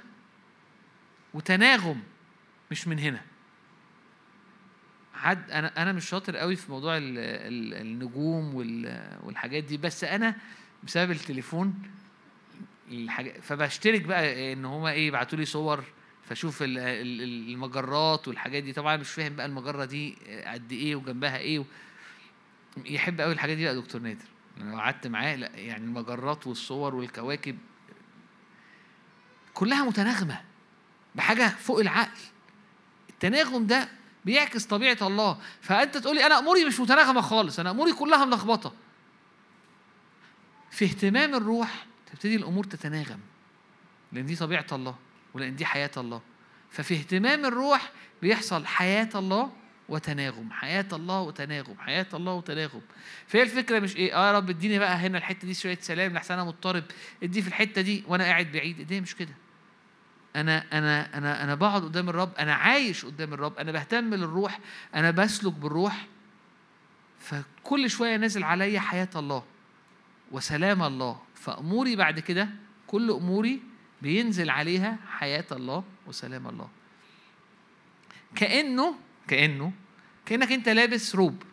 وتناغم 1.34 2.02
مش 2.72 2.88
من 2.88 3.00
هنا. 3.00 3.22
حد 5.14 5.52
أنا 5.52 5.82
أنا 5.82 5.92
مش 5.92 6.10
شاطر 6.10 6.38
قوي 6.38 6.56
في 6.56 6.72
موضوع 6.72 6.98
النجوم 6.98 8.56
والحاجات 9.24 9.64
دي 9.64 9.78
بس 9.78 10.04
أنا 10.04 10.36
بسبب 10.84 11.12
التليفون 11.12 11.74
الحاجة 12.92 13.40
فبشترك 13.42 14.02
بقى 14.02 14.54
إن 14.54 14.66
هما 14.66 14.92
إيه 14.92 15.08
يبعتوا 15.08 15.38
لي 15.40 15.46
صور 15.46 15.84
فأشوف 16.26 16.58
المجرات 16.62 18.28
والحاجات 18.28 18.64
دي. 18.64 18.74
طبعا 18.74 18.98
مش 18.98 19.10
فاهم 19.10 19.36
بقى 19.36 19.46
المجرة 19.46 19.86
دي 19.86 20.16
قد 20.46 20.72
إيه 20.72 20.96
وجنبها 20.96 21.38
إيه. 21.38 21.66
يحب 22.86 23.22
قوي 23.22 23.34
الحاجات 23.34 23.58
دي 23.58 23.64
بقى 23.66 23.76
دكتور 23.76 24.02
نادر. 24.02 24.26
لو 24.62 24.80
قعدت 24.80 25.08
معاه 25.08 25.36
يعني 25.54 25.86
المجرات 25.86 26.48
والصور 26.48 26.96
والكواكب 26.96 27.58
كلها 29.54 29.84
متناغمة 29.84 30.42
بحاجة 31.16 31.48
فوق 31.50 31.80
العقل. 31.80 32.20
التناغم 33.10 33.68
ده 33.68 33.90
بيعكس 34.26 34.66
طبيعة 34.66 34.98
الله. 35.02 35.38
فأنت 35.62 35.98
تقولي 35.98 36.26
أنا 36.26 36.40
أموري 36.40 36.66
مش 36.66 36.80
متناغمة 36.80 37.22
خالص 37.22 37.60
أنا 37.60 37.72
أموري 37.72 37.94
كلها 37.94 38.26
ملخبطة. 38.26 38.74
في 40.72 40.86
اهتمام 40.86 41.36
الروح 41.36 41.86
تبتدي 42.12 42.36
الأمور 42.36 42.64
تتناغم 42.64 43.20
لأن 44.12 44.26
دي 44.26 44.36
طبيعة 44.36 44.66
الله 44.72 44.96
ولأن 45.34 45.56
دي 45.56 45.66
حياة 45.66 45.92
الله. 45.98 46.22
ففي 46.70 46.94
اهتمام 46.94 47.46
الروح 47.46 47.92
بيحصل 48.22 48.66
حياة 48.66 49.10
الله 49.16 49.52
وتناغم. 49.90 50.52
حياة 50.52 50.86
الله 50.94 51.22
وتناغم 51.22 51.76
حياة 51.80 52.08
الله 52.14 52.34
وتناغم. 52.34 52.82
فهي 53.28 53.42
الفكرة 53.44 53.80
مش 53.80 53.96
إيه 53.96 54.16
آه 54.16 54.28
يا 54.28 54.38
رب 54.38 54.50
اديني 54.50 54.80
بقى 54.80 54.96
هنا 54.96 55.18
الحتة 55.18 55.48
دي 55.48 55.54
شوية 55.54 55.78
سلام 55.82 56.14
لحسن 56.14 56.34
أنا 56.34 56.44
مضطرب. 56.44 56.84
ادي 57.24 57.42
في 57.42 57.48
الحتة 57.48 57.82
دي 57.82 58.04
وأنا 58.08 58.24
قاعد 58.24 58.52
بعيد. 58.52 58.82
دي 58.82 59.02
مش 59.02 59.16
كده. 59.16 59.34
أنا 60.36 60.64
أنا 60.74 61.18
أنا 61.18 61.44
أنا 61.44 61.56
بقعد 61.56 61.84
قدام 61.84 62.10
الرب 62.10 62.34
أنا 62.40 62.54
عايش 62.54 63.06
قدام 63.06 63.34
الرب 63.34 63.58
أنا 63.58 63.72
بهتم 63.72 64.14
للروح 64.14 64.60
أنا 64.96 65.12
بسلك 65.12 65.54
بالروح. 65.54 66.08
فكل 67.20 67.90
شوية 67.90 68.18
نازل 68.18 68.44
عليا 68.44 68.80
حياة 68.80 69.10
الله 69.16 69.44
وسلام 70.32 70.84
الله. 70.84 71.20
فأموري 71.36 71.96
بعد 71.96 72.20
كده 72.20 72.50
كل 72.88 73.12
أموري 73.12 73.62
بينزل 74.02 74.50
عليها 74.50 74.98
حياة 75.10 75.46
الله 75.52 75.84
وسلام 76.08 76.48
الله. 76.48 76.70
كأنه 78.36 78.96
كأنه 79.32 79.74
كأنك 80.26 80.52
أنت 80.52 80.70
لابس 80.70 81.16
روب 81.16 81.44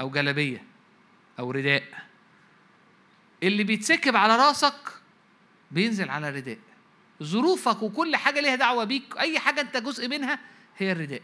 أو 0.00 0.10
جلبية 0.10 0.64
أو 1.38 1.50
رداء. 1.50 2.06
اللي 3.42 3.64
بيتسكب 3.64 4.16
على 4.16 4.36
راسك 4.36 4.92
بينزل 5.70 6.10
على 6.10 6.28
الرداء 6.28 6.58
ظروفك 7.22 7.82
وكل 7.82 8.16
حاجة 8.16 8.40
ليها 8.40 8.54
دعوة 8.54 8.84
بيك 8.84 9.16
أي 9.18 9.38
حاجة 9.38 9.60
أنت 9.60 9.76
جزء 9.76 10.08
منها 10.08 10.38
هي 10.78 10.92
الرداء. 10.92 11.22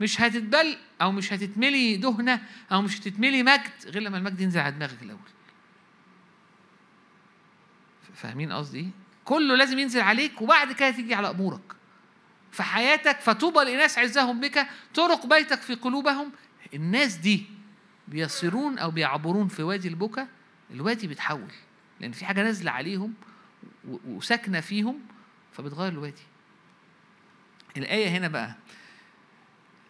مش 0.00 0.20
هتتبل 0.20 0.78
أو 1.02 1.12
مش 1.12 1.32
هتتملي 1.32 1.96
دهنة 1.96 2.42
أو 2.72 2.82
مش 2.82 3.00
هتتملي 3.00 3.42
مجد 3.42 3.86
غير 3.86 4.02
لما 4.02 4.18
المجد 4.18 4.40
ينزل 4.40 4.60
على 4.60 4.74
دماغك 4.74 5.02
الأول. 5.02 5.20
فاهمين 8.14 8.52
قصدي؟ 8.52 8.90
كله 9.24 9.56
لازم 9.56 9.78
ينزل 9.78 10.00
عليك 10.00 10.42
وبعد 10.42 10.72
كده 10.72 10.90
تيجي 10.90 11.14
على 11.14 11.30
أمورك. 11.30 11.75
في 12.56 12.62
حياتك 12.62 13.20
فطوبى 13.20 13.60
لناس 13.60 13.98
عزهم 13.98 14.40
بك 14.40 14.66
طرق 14.94 15.26
بيتك 15.26 15.60
في 15.60 15.74
قلوبهم. 15.74 16.32
الناس 16.74 17.14
دي 17.14 17.46
بيصيرون 18.08 18.78
أو 18.78 18.90
بيعبرون 18.90 19.48
في 19.48 19.62
وادي 19.62 19.88
البكا 19.88 20.28
الوادي 20.70 21.06
بيتحول 21.06 21.52
لأن 22.00 22.12
في 22.12 22.24
حاجة 22.24 22.42
نازلة 22.42 22.70
عليهم 22.70 23.14
وساكنة 24.06 24.60
فيهم 24.60 25.00
فبتغير 25.52 25.92
الوادي. 25.92 26.22
الآية 27.76 28.08
هنا 28.08 28.28
بقى 28.28 28.54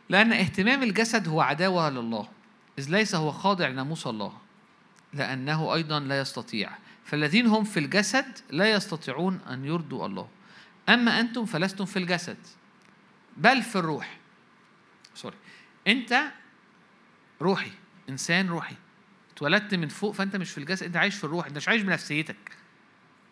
لأن 0.09 0.33
اهتمام 0.33 0.83
الجسد 0.83 1.29
هو 1.29 1.41
عداوة 1.41 1.91
لله 1.91 2.29
إذ 2.79 2.91
ليس 2.91 3.15
هو 3.15 3.33
خاضع 3.33 3.69
لناموس 3.69 4.07
الله 4.07 4.39
لأنه 5.13 5.75
أيضا 5.75 6.01
لا 6.01 6.21
يستطيع. 6.21 6.71
فالذين 7.05 7.47
هم 7.47 7.65
في 7.65 7.81
الجسد 7.81 8.39
لا 8.51 8.71
يستطيعون 8.71 9.41
أن 9.51 9.65
يرضوا 9.65 10.07
الله. 10.07 10.29
أما 10.89 11.21
أنتم 11.21 11.45
فلستم 11.45 11.85
في 11.85 11.99
الجسد 11.99 12.37
بل 13.37 13.63
في 13.63 13.77
الروح. 13.77 14.17
سوري 15.15 15.37
أنت 15.87 16.23
روحي 17.43 17.71
إنسان 18.09 18.49
روحي. 18.49 18.77
اتولدت 19.33 19.75
من 19.75 19.89
فوق 19.89 20.15
فأنت 20.15 20.37
مش 20.37 20.51
في 20.51 20.59
الجسد 20.59 20.87
أنت 20.87 20.97
عايش 20.97 21.15
في 21.15 21.25
الروح 21.25 21.47
أنت 21.47 21.57
مش 21.57 21.69
عايش 21.69 21.83
بنفسيتك. 21.83 22.37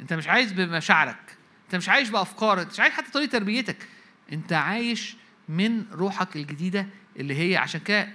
أنت 0.01 0.13
مش 0.13 0.29
عايش 0.29 0.53
بمشاعرك. 0.53 1.37
أنت 1.65 1.77
مش 1.77 1.89
عايش 1.89 2.09
بأفكارك 2.09 2.61
أنت 2.63 2.73
مش 2.73 2.81
عايش 2.81 2.93
حتى 2.93 3.11
طريقة 3.11 3.31
تربيتك. 3.31 3.89
أنت 4.33 4.53
عايش 4.53 5.17
من 5.49 5.87
روحك 5.93 6.37
الجديدة 6.37 6.87
اللي 7.17 7.35
هي 7.35 7.57
عشان 7.57 7.81
كده 7.81 8.09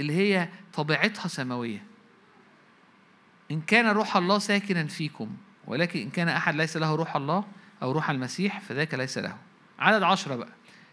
اللي 0.00 0.12
هي 0.12 0.48
طبيعتها 0.72 1.28
سماوية. 1.28 1.84
إن 3.50 3.60
كان 3.60 3.86
روح 3.86 4.16
الله 4.16 4.38
ساكنا 4.38 4.86
فيكم 4.86 5.36
ولكن 5.66 6.00
إن 6.00 6.10
كان 6.10 6.28
أحد 6.28 6.54
ليس 6.54 6.76
له 6.76 6.94
روح 6.94 7.16
الله 7.16 7.44
أو 7.82 7.92
روح 7.92 8.10
المسيح 8.10 8.60
فذاك 8.60 8.94
ليس 8.94 9.18
له. 9.18 9.38
عدد 9.78 10.02
عشرة 10.02 10.36
بقى. 10.36 10.52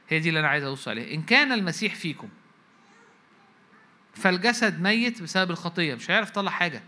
هي 0.09 0.19
دي 0.19 0.29
اللي 0.29 0.39
أنا 0.39 0.47
عايز 0.47 0.63
أوصل 0.63 0.91
عليها. 0.91 1.13
إن 1.13 1.21
كان 1.23 1.51
المسيح 1.51 1.95
فيكم 1.95 2.29
فالجسد 4.13 4.81
ميت 4.81 5.21
بسبب 5.21 5.51
الخطية 5.51 5.95
مش 5.95 6.11
هيعرف 6.11 6.29
يطلع 6.29 6.51
حاجة. 6.51 6.83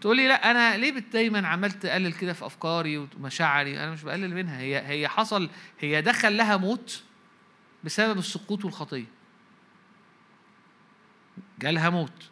تقول 0.00 0.16
لي 0.16 0.28
لا 0.28 0.50
أنا 0.50 0.76
ليه 0.76 0.90
دايما 0.90 1.48
عمال 1.48 1.72
تقلل 1.72 2.12
كده 2.12 2.32
في 2.32 2.46
أفكاري 2.46 2.98
ومشاعري؟ 2.98 3.78
أنا 3.78 3.90
مش 3.90 4.02
بقلل 4.02 4.34
منها. 4.34 4.60
هي 4.60 4.86
هي 4.86 5.08
حصل 5.08 5.50
هي 5.80 6.02
دخل 6.02 6.36
لها 6.36 6.56
موت 6.56 7.02
بسبب 7.84 8.18
السقوط 8.18 8.64
والخطية. 8.64 9.06
جالها 11.58 11.90
موت. 11.90 12.30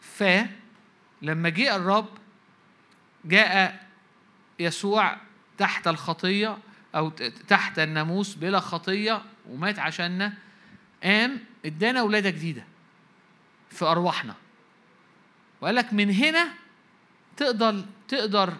فلما 0.00 1.48
جاء 1.48 1.76
الرب 1.76 2.08
جاء 3.24 3.86
يسوع 4.58 5.16
تحت 5.58 5.88
الخطية 5.88 6.58
أو 6.94 7.08
تحت 7.48 7.78
الناموس 7.78 8.34
بلا 8.34 8.60
خطية 8.60 9.22
ومات 9.48 9.78
عشاننا. 9.78 10.32
قام 11.02 11.38
ادانا 11.66 12.02
ولادة 12.02 12.30
جديدة 12.30 12.64
في 13.70 13.84
أرواحنا. 13.84 14.34
وقال 15.60 15.74
لك 15.74 15.92
من 15.92 16.10
هنا 16.10 16.48
تقدر 17.36 17.84
تقدر 18.08 18.54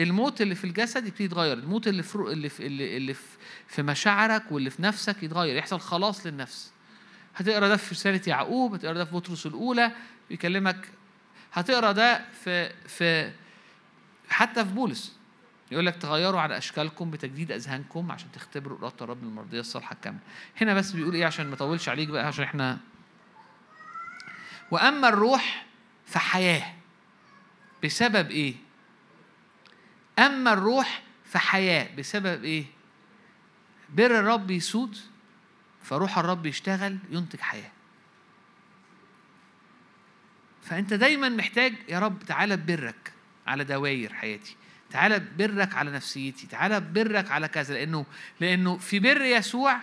الموت 0.00 0.40
اللي 0.40 0.54
في 0.54 0.64
الجسد 0.64 1.06
يبتدي 1.06 1.24
يتغير. 1.24 1.58
الموت 1.58 1.88
اللي 1.88 2.02
في 2.02 2.16
اللي 2.16 2.48
في 2.48 2.66
اللي 2.66 3.14
في, 3.68 3.82
مشاعرك 3.82 4.42
واللي 4.52 4.70
في 4.70 4.82
نفسك 4.82 5.22
يتغير. 5.22 5.56
يحصل 5.56 5.80
خلاص 5.80 6.26
للنفس. 6.26 6.72
هتقرأ 7.36 7.68
ده 7.68 7.76
في 7.76 7.94
رسالة 7.94 8.20
يعقوب 8.26 8.74
هتقرأ 8.74 8.94
ده 8.94 9.04
في 9.04 9.14
بطرس 9.14 9.46
الأولى. 9.46 9.92
بيكلمك 10.30 10.88
هتقرأ 11.52 11.92
ده 11.92 12.24
في 12.44 12.72
في 12.88 13.32
حتى 14.28 14.64
في 14.64 14.70
بولس. 14.72 15.16
يقول 15.70 15.86
لك 15.86 15.96
تغيروا 15.96 16.40
على 16.40 16.58
أشكالكم 16.58 17.10
بتجديد 17.10 17.52
أذهانكم 17.52 18.12
عشان 18.12 18.32
تختبروا 18.32 18.78
إرادة 18.78 18.94
الرب 19.00 19.22
المرضيه 19.22 19.60
الصالحة 19.60 19.92
الكاملة. 19.92 20.20
هنا 20.60 20.74
بس 20.74 20.92
بيقول 20.92 21.14
إيه 21.14 21.26
عشان 21.26 21.46
ما 21.46 21.54
اطولش 21.54 21.88
عليك 21.88 22.08
بقى 22.08 22.26
عشان 22.26 22.44
إحنا 22.44 22.78
وأما 24.70 25.08
الروح 25.08 25.66
فحياة. 26.06 26.74
بسبب 27.84 28.30
إيه؟ 28.30 28.54
أما 30.18 30.52
الروح 30.52 31.02
فحياة. 31.24 31.96
بسبب 31.96 32.44
إيه؟ 32.44 32.64
بر 33.88 34.18
الرب 34.20 34.50
يسود 34.50 34.98
فروح 35.82 36.18
الرب 36.18 36.46
يشتغل 36.46 36.98
ينتج 37.10 37.40
حياة. 37.40 37.70
فأنت 40.62 40.94
دايما 40.94 41.28
محتاج 41.28 41.74
يا 41.88 41.98
رب 41.98 42.22
تعالى 42.22 42.56
ببرك 42.56 43.12
على 43.46 43.64
دواير 43.64 44.12
حياتي. 44.12 44.56
تعالى 44.90 45.18
ببرك 45.18 45.74
على 45.74 45.90
نفسيتي 45.90 46.46
تعالى 46.46 46.80
ببرك 46.80 47.30
على 47.30 47.48
كذا 47.48 47.74
لأنه 47.74 48.06
لأنه 48.40 48.76
في 48.78 48.98
بر 48.98 49.20
يسوع 49.20 49.80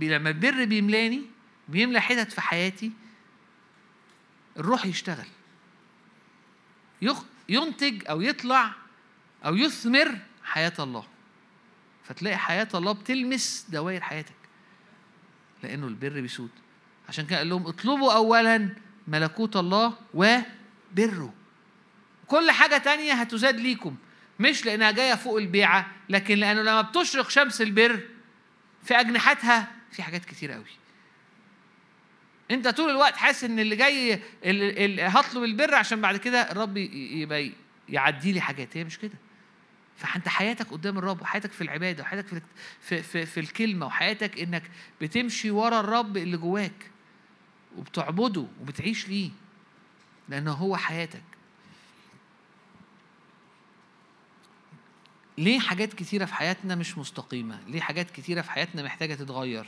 لما 0.00 0.30
البر 0.30 0.64
بيملاني 0.64 1.22
بيملى 1.68 2.00
حتت 2.00 2.32
في 2.32 2.40
حياتي 2.40 2.92
الروح 4.56 4.86
يشتغل. 4.86 5.26
ينتج 7.48 8.08
أو 8.08 8.20
يطلع 8.20 8.72
أو 9.44 9.56
يثمر 9.56 10.18
حياة 10.44 10.72
الله. 10.78 11.06
فتلاقي 12.04 12.36
حياة 12.36 12.68
الله 12.74 12.92
بتلمس 12.92 13.66
دوائر 13.68 14.00
حياتك. 14.00 14.34
لأنه 15.62 15.86
البر 15.86 16.20
بيسود. 16.20 16.50
عشان 17.08 17.26
كده 17.26 17.38
قال 17.38 17.48
لهم 17.48 17.66
اطلبوا 17.66 18.12
اولا 18.12 18.68
ملكوت 19.08 19.56
الله 19.56 19.98
وبره 20.14 21.34
كل 22.30 22.50
حاجة 22.50 22.78
تانية 22.78 23.12
هتزاد 23.12 23.60
ليكم. 23.60 23.96
مش 24.40 24.66
لأنها 24.66 24.90
جاية 24.90 25.14
فوق 25.14 25.38
البيعة 25.38 25.86
لكن 26.08 26.34
لأنه 26.38 26.62
لما 26.62 26.80
بتشرق 26.82 27.30
شمس 27.30 27.60
البر 27.62 28.00
في 28.84 28.94
أجنحتها 29.00 29.72
في 29.92 30.02
حاجات 30.02 30.24
كتير 30.24 30.52
قوي. 30.52 30.64
أنت 32.50 32.68
طول 32.68 32.90
الوقت 32.90 33.16
حاسس 33.16 33.44
إن 33.44 33.58
اللي 33.58 33.76
جاي 33.76 34.20
اللي 34.44 35.02
هطلب 35.02 35.44
البر 35.44 35.74
عشان 35.74 36.00
بعد 36.00 36.16
كده 36.16 36.52
الرب 36.52 36.76
يبقى 36.76 37.52
يعدي 37.88 38.32
لي 38.32 38.40
حاجات. 38.40 38.76
هي 38.76 38.84
مش 38.84 38.98
كده. 38.98 39.18
فأنت 39.96 40.28
حياتك 40.28 40.66
قدام 40.70 40.98
الرب 40.98 41.22
وحياتك 41.22 41.52
في 41.52 41.60
العبادة 41.62 42.02
وحياتك 42.02 42.26
في 42.26 42.40
في 42.80 43.02
في, 43.02 43.26
في 43.26 43.40
الكلمة 43.40 43.86
وحياتك 43.86 44.40
إنك 44.40 44.62
بتمشي 45.00 45.50
ورا 45.50 45.80
الرب 45.80 46.16
اللي 46.16 46.36
جواك 46.36 46.90
وبتعبده 47.76 48.46
وبتعيش 48.60 49.08
ليه. 49.08 49.30
لأنه 50.28 50.52
هو 50.52 50.76
حياتك. 50.76 51.29
ليه 55.40 55.58
حاجات 55.58 55.94
كتيرة 55.94 56.24
في 56.24 56.34
حياتنا 56.34 56.74
مش 56.74 56.98
مستقيمة؟ 56.98 57.60
ليه 57.66 57.80
حاجات 57.80 58.10
كتيرة 58.10 58.40
في 58.42 58.50
حياتنا 58.50 58.82
محتاجة 58.82 59.14
تتغير؟ 59.14 59.66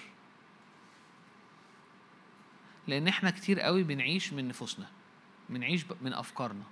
لأن 2.89 3.09
إحنا 3.09 3.31
كتير 3.31 3.61
قوي 3.61 3.83
بنعيش 3.83 4.33
من 4.33 4.49
نفوسنا 4.49 4.91
بنعيش 5.49 5.85
من 6.03 6.12
أفكارنا 6.12 6.64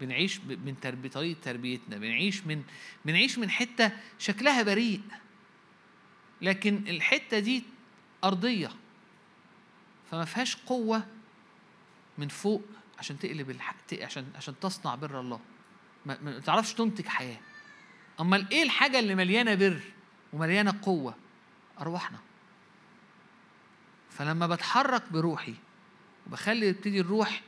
بنعيش 0.00 0.40
من 0.40 0.76
تربي 0.80 1.08
طريقة 1.08 1.38
تربيتنا 1.42 1.96
بنعيش 1.98 2.46
من 2.46 2.62
بنعيش 3.04 3.38
من 3.38 3.50
حتة 3.50 3.92
شكلها 4.18 4.62
بريء 4.62 5.00
لكن 6.42 6.84
الحتة 6.88 7.38
دي 7.38 7.62
أرضية 8.24 8.70
فما 10.10 10.24
فيهاش 10.24 10.56
قوة 10.56 11.06
من 12.18 12.28
فوق 12.28 12.62
عشان 12.98 13.18
تقلب 13.18 13.50
الحق 13.50 13.94
عشان 14.02 14.26
عشان 14.34 14.54
تصنع 14.60 14.94
بر 14.94 15.20
الله 15.20 15.40
ما 16.06 16.38
تعرفش 16.38 16.72
تنتج 16.74 17.06
حياة 17.06 17.38
أمال 18.20 18.50
إيه 18.50 18.62
الحاجة 18.62 18.98
اللي 18.98 19.14
مليانة 19.14 19.54
بر 19.54 19.80
ومليانة 20.32 20.74
قوة؟ 20.82 21.14
أرواحنا. 21.80 22.18
فلما 24.10 24.46
بتحرك 24.46 25.12
بروحي 25.12 25.54
وبخلي 26.26 26.68
يبتدي 26.68 27.00
الروح 27.00 27.42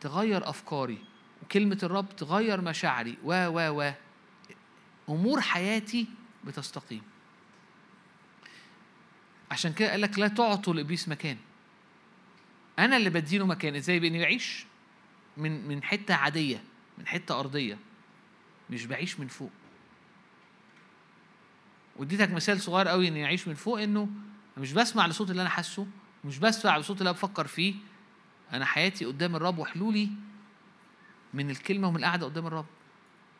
تغير 0.00 0.48
أفكاري 0.48 0.98
وكلمة 1.42 1.78
الرب 1.82 2.16
تغير 2.16 2.60
مشاعري 2.60 3.18
و 3.24 3.46
و 3.46 3.82
و 3.82 3.92
أمور 5.08 5.40
حياتي 5.40 6.06
بتستقيم. 6.44 7.02
عشان 9.50 9.72
كده 9.72 9.90
قال 9.90 10.00
لك 10.00 10.18
لا 10.18 10.28
تعطوا 10.28 10.74
لإبليس 10.74 11.08
مكان. 11.08 11.36
أنا 12.78 12.96
اللي 12.96 13.10
بديله 13.10 13.46
مكان 13.46 13.74
إزاي؟ 13.74 14.00
بإني 14.00 14.18
بعيش 14.18 14.66
من 15.36 15.68
من 15.68 15.82
حتة 15.82 16.14
عادية 16.14 16.64
من 16.98 17.06
حتة 17.06 17.40
أرضية 17.40 17.78
مش 18.70 18.86
بعيش 18.86 19.20
من 19.20 19.28
فوق. 19.28 19.50
واديتك 21.96 22.30
مثال 22.30 22.60
صغير 22.60 22.88
قوي 22.88 23.08
اني 23.08 23.24
اعيش 23.24 23.48
من 23.48 23.54
فوق 23.54 23.80
انه 23.80 24.08
مش 24.58 24.72
بسمع 24.72 25.06
لصوت 25.06 25.30
اللي 25.30 25.42
أنا 25.42 25.50
حاسه 25.50 25.86
مش 26.24 26.38
بسمع 26.38 26.78
لصوت 26.78 26.98
اللي 26.98 27.10
أنا 27.10 27.18
بفكر 27.18 27.46
فيه. 27.46 27.74
أنا 28.52 28.64
حياتي 28.64 29.04
قدام 29.04 29.36
الرب 29.36 29.58
وحلولي 29.58 30.08
من 31.34 31.50
الكلمة 31.50 31.88
ومن 31.88 31.96
القعدة 31.96 32.26
قدام 32.26 32.46
الرب. 32.46 32.66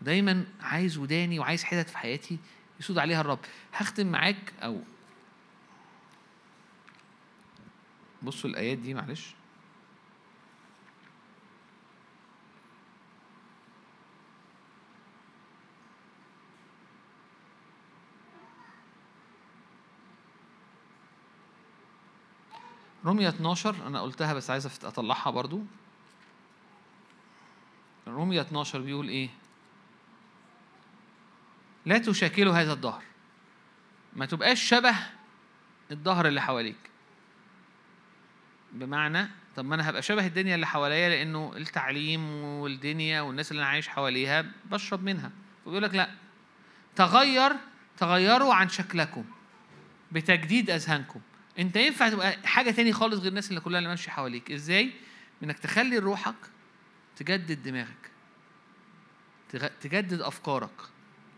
دايما 0.00 0.46
عايز 0.61 0.98
وداني 0.98 1.38
وعايز 1.38 1.64
حتت 1.64 1.90
في 1.90 1.98
حياتي 1.98 2.38
يسود 2.80 2.98
عليها 2.98 3.20
الرب. 3.20 3.38
هختم 3.72 4.07
معاك 4.07 4.52
أو 4.62 4.80
بصوا 8.22 8.50
الآيات 8.50 8.78
دي 8.78 8.94
معلش. 8.94 9.34
رومية 23.05 23.28
12 23.28 23.86
أنا 23.86 24.00
قلتها 24.00 24.34
بس 24.34 24.50
عايز 24.50 24.66
أطلعها 24.84 25.30
برضو. 25.30 25.62
رومية 28.09 28.40
12 28.40 28.80
بيقول 28.80 29.09
إيه؟ 29.09 29.28
لا 31.86 31.98
تشاكلوا 31.98 32.55
هذا 32.55 32.72
الظهر 32.72 33.02
ما 34.16 34.26
تبقاش 34.26 34.62
شبه 34.62 34.94
الظهر 35.90 36.28
اللي 36.28 36.40
حواليك. 36.42 36.76
بمعنى 38.72 39.28
طب 39.57 39.64
ما 39.64 39.74
أنا 39.74 39.90
هبقى 39.90 40.02
شبه 40.02 40.26
الدنيا 40.26 40.55
اللي 40.55 40.66
حواليا 40.66 41.09
لأنه 41.09 41.52
التعليم 41.57 42.34
والدنيا 42.44 43.20
والناس 43.20 43.50
اللي 43.50 43.62
أنا 43.62 43.70
عايش 43.70 43.88
حواليها 43.88 44.44
بشرب 44.70 45.02
منها. 45.02 45.30
فبيقول 45.64 45.82
لك 45.82 45.94
لا. 45.94 46.11
تغير 46.96 47.52
تغيروا 47.96 48.55
عن 48.55 48.68
شكلكم. 48.68 49.24
بتجديد 50.12 50.70
أذهانكم. 50.70 51.20
انت 51.59 51.76
ينفع 51.76 52.09
تبقى 52.09 52.36
حاجة 52.44 52.70
تاني 52.70 52.92
خالص 52.92 53.18
غير 53.20 53.28
الناس 53.28 53.48
اللي 53.50 53.61
كلها 53.61 53.78
اللي 53.78 53.88
ماشية 53.88 54.11
حواليك. 54.11 54.50
إزاي؟ 54.52 54.90
انك 55.42 55.59
تخلي 55.59 55.98
روحك 55.98 56.34
تجدد 57.16 57.62
دماغك. 57.62 58.11
تجدد 59.80 60.20
أفكارك. 60.20 60.80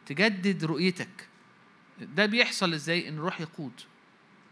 تجدد 0.07 0.65
رؤيتك. 0.65 1.29
ده 2.01 2.27
بيحصل 2.27 2.75
إزاي؟ 2.75 3.09
إن 3.09 3.15
الروح 3.15 3.41
يقود. 3.41 3.73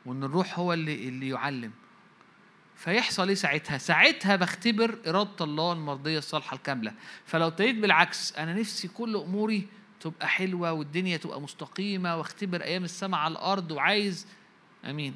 وإن 0.06 0.24
الروح 0.24 0.58
هو 0.58 0.72
اللي 0.72 1.08
اللي 1.08 1.28
يعلم. 1.28 1.72
فيحصل 2.76 3.28
إيه 3.28 3.34
ساعتها؟ 3.34 3.78
ساعتها 3.78 4.36
بختبر 4.36 4.98
إرادة 5.06 5.44
الله 5.44 5.72
المرضية 5.72 6.18
الصالحة 6.18 6.56
الكاملة. 6.56 6.94
فلو 7.26 7.46
ابتديت 7.46 7.76
بالعكس 7.76 8.36
أنا 8.36 8.54
نفسي 8.54 8.88
كل 8.88 9.16
أموري 9.16 9.68
تبقى 10.00 10.28
حلوة 10.28 10.72
والدنيا 10.72 11.16
تبقى 11.16 11.40
مستقيمة 11.40 12.16
واختبر 12.16 12.62
أيام 12.62 12.84
السماء 12.84 13.20
على 13.20 13.32
الأرض 13.32 13.70
وعايز 13.70 14.26
أمين. 14.84 15.14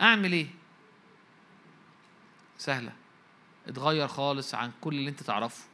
أعمل 0.00 0.32
إيه؟ 0.32 0.46
سهلة. 2.58 2.92
اتغير 3.68 4.08
خالص 4.08 4.54
عن 4.54 4.72
كل 4.80 4.94
اللي 4.94 5.10
أنت 5.10 5.22
تعرفه. 5.22 5.64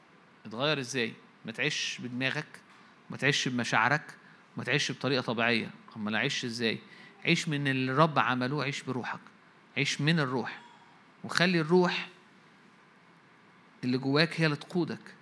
اتغير 0.46 0.78
إزاي؟ 0.80 1.14
ما 1.44 1.52
تعيش 1.52 1.98
بدماغك 2.00 2.60
ما 3.10 3.16
تعيش 3.16 3.48
بمشاعرك 3.48 4.14
ما 4.56 4.64
تعيش 4.64 4.92
بطريقة 4.92 5.22
طبيعية. 5.22 5.70
أما 5.96 6.16
أعيش 6.16 6.44
إزاي؟ 6.44 6.78
عيش 7.24 7.48
من 7.48 7.68
اللي 7.68 7.92
الرب 7.92 8.18
عملوه 8.18 8.64
عيش 8.64 8.82
بروحك. 8.82 9.20
عيش 9.76 10.00
من 10.00 10.20
الروح. 10.20 10.60
وخلي 11.24 11.60
الروح 11.60 12.08
اللي 13.84 13.98
جواك 13.98 14.40
هي 14.40 14.46
اللي 14.46 14.56
تقودك. 14.56 15.14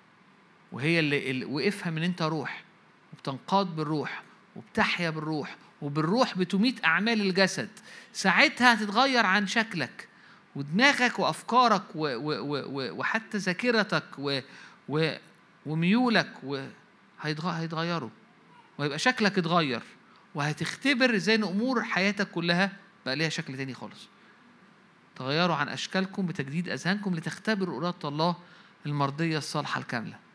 وهي 0.73 0.99
اللي 1.01 1.45
وافهم 1.45 1.97
إن 1.97 2.03
أنت 2.03 2.23
روح. 2.23 2.65
وبتنقاد 3.13 3.77
بالروح. 3.77 4.23
وبتحيا 4.57 5.11
بالروح 5.11 5.57
وبالروح 5.83 6.39
بتميت 6.39 6.85
أعمال 6.85 7.21
الجسد. 7.21 7.69
ساعتها 8.13 8.75
هتتغير 8.75 9.27
عن 9.27 9.47
شكلك 9.47 10.09
ودماغك 10.57 11.19
وأفكارك 11.19 11.83
و 11.95 12.07
و 12.07 12.33
و 12.47 12.99
وحتى 12.99 13.39
ذاكرتك 13.39 14.05
و 14.19 14.41
و 14.89 15.13
وميولك 15.67 16.33
هيتغيروا. 17.21 18.11
ويبقى 18.79 18.99
شكلك 18.99 19.39
اتغير 19.39 19.83
وهتختبر 20.35 21.15
إزاي 21.15 21.35
ان 21.35 21.45
امور 21.45 21.83
حياتك 21.83 22.31
كلها 22.31 22.73
بقى 23.07 23.17
ليها 23.17 23.29
شكل 23.29 23.57
تاني 23.57 23.75
خالص. 23.75 24.09
تغيروا 25.17 25.57
عن 25.57 25.69
أشكالكم 25.69 26.27
بتجديد 26.27 26.69
أذهانكم 26.69 27.15
لتختبروا 27.15 27.81
إرادة 27.81 28.09
الله 28.09 28.37
المرضية 28.87 29.39
الصالحة 29.39 29.81
الكاملة. 29.81 30.26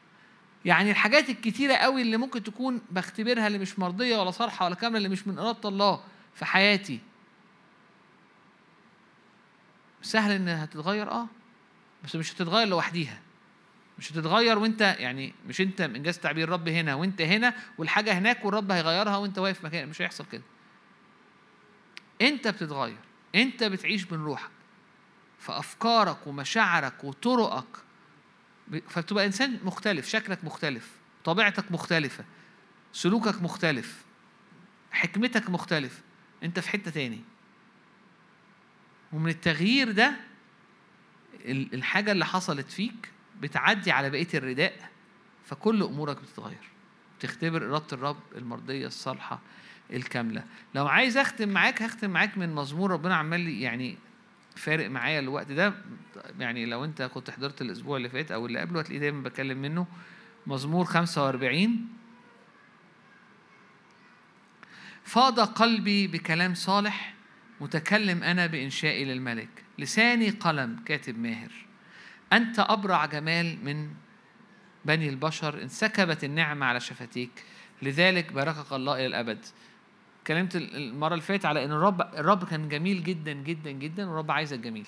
يعني 0.66 0.92
الحاجات 0.92 1.30
الكتيرة 1.30 1.74
قوي 1.74 2.02
اللي 2.02 2.18
ممكن 2.18 2.44
تكون 2.44 2.82
بختبرها 2.92 3.48
اللي 3.48 3.58
مش 3.58 3.80
مرضية 3.80 4.18
ولا 4.18 4.32
صالحة 4.32 4.66
ولا 4.66 4.76
كاملة 4.76 4.98
اللي 4.98 5.10
مش 5.10 5.28
من 5.28 5.40
إرادة 5.40 5.70
الله 5.70 6.04
في 6.36 6.46
حياتي. 6.46 7.00
سهل 10.02 10.32
انها 10.32 10.66
تتغير 10.66 11.12
آه. 11.12 11.28
بس 12.04 12.16
مش 12.16 12.34
هتتغير 12.34 12.68
لوحديها. 12.68 13.20
مش 14.00 14.12
هتتغير 14.12 14.58
وأنت 14.60 14.82
يعني 15.00 15.34
مش 15.48 15.62
أنت 15.62 15.82
انجاز 15.82 16.20
تعبير 16.20 16.48
الرب 16.48 16.68
هنا 16.68 16.96
وأنت 16.96 17.22
هنا 17.22 17.54
والحاجة 17.78 18.18
هناك 18.18 18.46
والرب 18.46 18.72
هيغيرها 18.72 19.18
وأنت 19.18 19.40
واقف 19.40 19.66
مكانك 19.66 19.90
مش 19.90 20.02
هيحصل 20.02 20.26
كده. 20.32 20.44
أنت 22.22 22.48
بتتغير. 22.48 22.98
أنت 23.36 23.64
بتعيش 23.64 24.12
من 24.12 24.24
روحك. 24.24 24.52
فأفكارك 25.40 26.28
ومشاعرك 26.28 27.04
وطرقك 27.04 27.78
فبتبقى 28.90 29.26
إنسان 29.26 29.60
مختلف 29.64 30.08
شكلك 30.08 30.44
مختلف 30.44 30.92
طبيعتك 31.24 31.72
مختلفة 31.72 32.24
سلوكك 32.94 33.42
مختلف 33.42 34.04
حكمتك 34.92 35.50
مختلف 35.50 36.02
أنت 36.44 36.60
في 36.60 36.70
حتة 36.70 36.92
تاني. 36.92 37.22
ومن 39.14 39.30
التغيير 39.30 39.92
ده 39.92 40.14
الحاجة 41.46 42.12
اللي 42.12 42.26
حصلت 42.26 42.72
فيك 42.72 43.12
بتعدي 43.42 43.92
على 43.92 44.10
بقية 44.10 44.28
الرداء 44.34 44.90
فكل 45.46 45.84
أمورك 45.84 46.22
بتتغير. 46.22 46.70
تختبر 47.20 47.70
إرادة 47.70 47.88
الرب 47.94 48.20
المرضية 48.36 48.88
الصالحة 48.88 49.40
الكاملة. 49.94 50.44
لو 50.76 50.88
عايز 50.88 51.18
أختم 51.18 51.50
معاك 51.50 51.82
هختم 51.82 52.10
معاك 52.10 52.38
من 52.38 52.56
مزمور 52.56 52.92
ربنا 52.92 53.16
عمال 53.16 53.48
يعني 53.50 53.98
فارق 54.56 54.90
معايا 54.90 55.20
الوقت 55.20 55.52
ده. 55.52 55.74
يعني 56.40 56.66
لو 56.66 56.86
انت 56.86 57.02
كنت 57.02 57.30
حضرت 57.30 57.62
الأسبوع 57.62 57.98
اللي 57.98 58.10
فات 58.10 58.32
أو 58.32 58.46
اللي 58.46 58.60
قبله 58.60 58.80
هتلاقيه 58.80 59.00
دايما 59.00 59.24
بتكلم 59.24 59.58
منه. 59.62 59.88
مزمور 60.48 60.86
45 60.86 61.88
فاض 65.04 65.40
قلبي 65.40 66.08
بكلام 66.08 66.54
صالح 66.54 67.14
متكلم 67.62 68.24
أنا 68.24 68.48
بإنشائي 68.48 69.06
للملك. 69.06 69.50
لساني 69.80 70.30
قلم 70.30 70.80
كاتب 70.86 71.20
ماهر. 71.20 71.52
أنت 72.34 72.60
أبرع 72.60 73.06
جمال 73.06 73.66
من 73.66 73.90
بني 74.86 75.10
البشر. 75.10 75.62
انسكبت 75.62 76.24
النعمة 76.24 76.66
على 76.66 76.80
شفتيك. 76.80 77.46
لذلك 77.82 78.34
باركك 78.34 78.74
الله 78.74 78.96
إلى 78.96 79.06
الأبد. 79.06 79.46
كلمت 80.28 80.56
المرة 80.56 81.14
اللي 81.14 81.22
فاتت 81.22 81.46
على 81.46 81.66
إن 81.66 81.72
الرب 81.72 82.02
الرب 82.02 82.44
كان 82.44 82.70
جميل 82.70 83.04
جدا 83.04 83.34
جدا 83.34 83.72
جدا 83.72 84.10
والرب 84.10 84.32
عايزك 84.32 84.60
جميل 84.60 84.88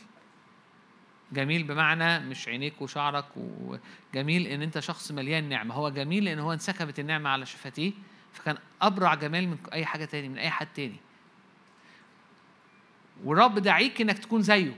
جميل 1.33 1.63
بمعنى 1.63 2.19
مش 2.19 2.47
عينيك 2.47 2.81
وشعرك 2.81 3.25
وجميل 3.37 4.47
إن 4.47 4.61
أنت 4.61 4.79
شخص 4.79 5.11
مليان 5.11 5.49
نعمة. 5.49 5.75
هو 5.75 5.89
جميل 5.89 6.25
لأن 6.25 6.39
هو 6.39 6.53
انسكبت 6.53 6.99
النعمة 6.99 7.29
على 7.29 7.45
شفتيه 7.45 7.91
فكان 8.33 8.57
أبرع 8.81 9.13
جمال 9.13 9.47
من 9.47 9.57
أي 9.73 9.85
حاجة 9.85 10.05
تاني 10.05 10.29
من 10.29 10.37
أي 10.37 10.49
حد 10.49 10.67
تاني. 10.75 10.95
والرب 13.23 13.59
دعيك 13.59 14.01
إنك 14.01 14.19
تكون 14.19 14.41
زيه. 14.41 14.77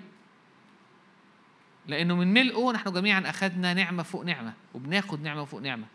لأنه 1.87 2.15
من 2.15 2.33
ملئه 2.33 2.71
نحن 2.71 2.93
جميعا 2.93 3.29
أخذنا 3.29 3.73
نعمة 3.73 4.03
فوق 4.03 4.25
نعمة 4.25 4.53
وبناخد 4.73 5.21
نعمة 5.21 5.45
فوق 5.45 5.61
نعمة. 5.61 5.85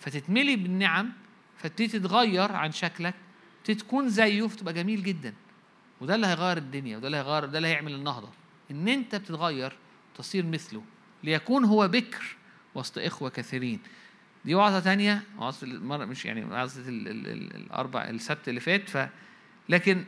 فتتملي 0.00 0.56
بالنعم 0.56 1.12
فتبتدي 1.56 1.88
تتغير 1.88 2.52
عن 2.52 2.72
شكلك 2.72 3.14
تكون 3.74 4.08
زيه 4.08 4.46
فتبقى 4.46 4.74
جميل 4.74 5.02
جدا. 5.02 5.34
وده 6.00 6.14
اللي 6.14 6.26
هيغير 6.26 6.56
الدنيا 6.56 6.96
وده 6.96 7.06
اللي 7.06 7.16
هيغير 7.16 7.44
ده 7.44 7.58
اللي 7.58 7.68
هيعمل 7.68 7.94
النهضة. 7.94 8.28
إن 8.70 8.88
أنت 8.88 9.14
بتتغير 9.14 9.76
تصير 10.18 10.46
مثله. 10.46 10.82
ليكون 11.24 11.64
هو 11.64 11.88
بكر 11.88 12.36
وسط 12.74 12.98
إخوة 12.98 13.30
كثيرين. 13.30 13.80
دي 14.44 14.54
وعظة 14.54 14.80
تانية 14.80 15.22
وعظة 15.38 15.66
المرة 15.66 16.04
مش 16.04 16.24
يعني 16.24 16.44
وعظة 16.44 16.82
الأربع 16.86 18.04
السبت 18.04 18.48
اللي 18.48 18.60
فات 18.60 18.88
ف 18.88 19.08
لكن 19.68 20.04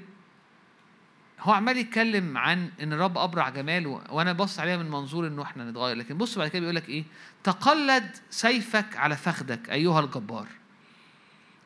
هو 1.40 1.52
عمال 1.52 1.76
يتكلم 1.76 2.38
عن 2.38 2.70
إن 2.82 2.92
الرب 2.92 3.18
أبرع 3.18 3.48
جمال 3.48 3.86
وأنا 3.86 4.32
بص 4.32 4.58
عليها 4.58 4.76
من 4.76 4.90
منظور 4.90 5.26
إنه 5.26 5.42
إحنا 5.42 5.70
نتغير. 5.70 5.96
لكن 5.96 6.18
بص 6.18 6.38
بعد 6.38 6.48
كده 6.48 6.60
بيقول 6.60 6.76
لك 6.76 6.88
إيه؟ 6.88 7.04
تقلد 7.44 8.16
سيفك 8.30 8.96
على 8.96 9.16
فخدك 9.16 9.70
أيها 9.70 10.00
الجبار. 10.00 10.46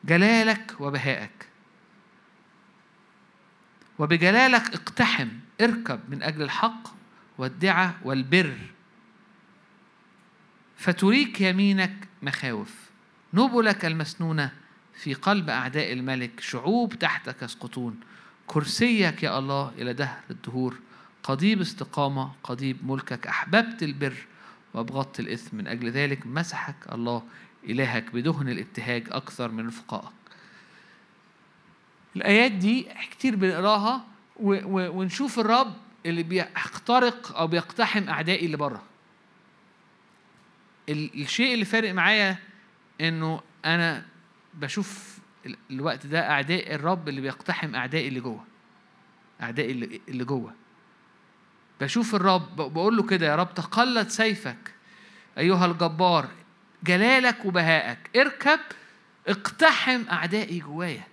جلالك 0.05 0.75
وبهائك. 0.79 1.54
وبجلالك 3.99 4.73
اقتحم 4.73 5.27
اركب 5.61 5.99
من 6.09 6.23
أجل 6.23 6.41
الحق 6.41 6.87
والدعة 7.37 7.95
والبر. 8.03 8.57
فتريك 10.77 11.41
يمينك 11.41 12.07
مخاوف 12.21 12.75
نبلك 13.33 13.85
المسنونه 13.85 14.51
في 14.93 15.13
قلب 15.13 15.49
أعداء 15.49 15.93
الملك 15.93 16.39
شعوب 16.39 16.93
تحتك 16.93 17.41
يسقطون. 17.41 17.99
كرسيك 18.47 19.23
يا 19.23 19.39
الله 19.39 19.71
إلى 19.77 19.93
دهر 19.93 20.19
الدهور 20.29 20.79
قضيب 21.23 21.61
استقامة 21.61 22.31
قضيب 22.43 22.77
ملكك. 22.91 23.27
أحببت 23.27 23.83
البر 23.83 24.15
وأبغضت 24.73 25.19
الإثم 25.19 25.57
من 25.57 25.67
أجل 25.67 25.89
ذلك 25.89 26.27
مسحك 26.27 26.75
الله 26.91 27.23
إلهك 27.63 28.11
بدهن 28.13 28.49
الابتهاج 28.49 29.07
أكثر 29.11 29.51
من 29.51 29.67
رفقائك. 29.67 30.24
الآيات 32.15 32.51
دي 32.51 32.87
كتير 33.11 33.35
بنقراها 33.35 34.05
ونشوف 34.39 35.39
الرب 35.39 35.73
اللي 36.05 36.23
بيخترق 36.23 37.37
أو 37.37 37.47
بيقتحم 37.47 38.09
أعدائي 38.09 38.45
اللي 38.45 38.57
بره. 38.57 38.83
الشيء 40.89 41.53
اللي 41.53 41.65
فارق 41.65 41.93
معايا 41.93 42.37
إنه 43.01 43.41
أنا 43.65 44.05
بشوف 44.53 45.17
الوقت 45.71 46.05
ده 46.07 46.29
أعداء 46.29 46.75
الرب 46.75 47.09
اللي 47.09 47.21
بيقتحم 47.21 47.75
أعدائي 47.75 48.07
اللي 48.07 48.19
جوه 48.19 48.43
أعدائي 49.41 50.01
اللي 50.09 50.23
جوه. 50.23 50.53
بشوف 51.81 52.15
الرب 52.15 52.55
بقول 52.55 52.97
له 52.97 53.03
كده 53.03 53.25
يا 53.27 53.35
رب 53.35 53.53
تقلد 53.53 54.07
سيفك 54.09 54.73
أيها 55.37 55.65
الجبار 55.65 56.27
جلالك 56.83 57.45
وبهائك 57.45 57.97
اركب 58.15 58.59
اقتحم 59.27 60.03
أعدائي 60.11 60.59
جوايا. 60.59 61.03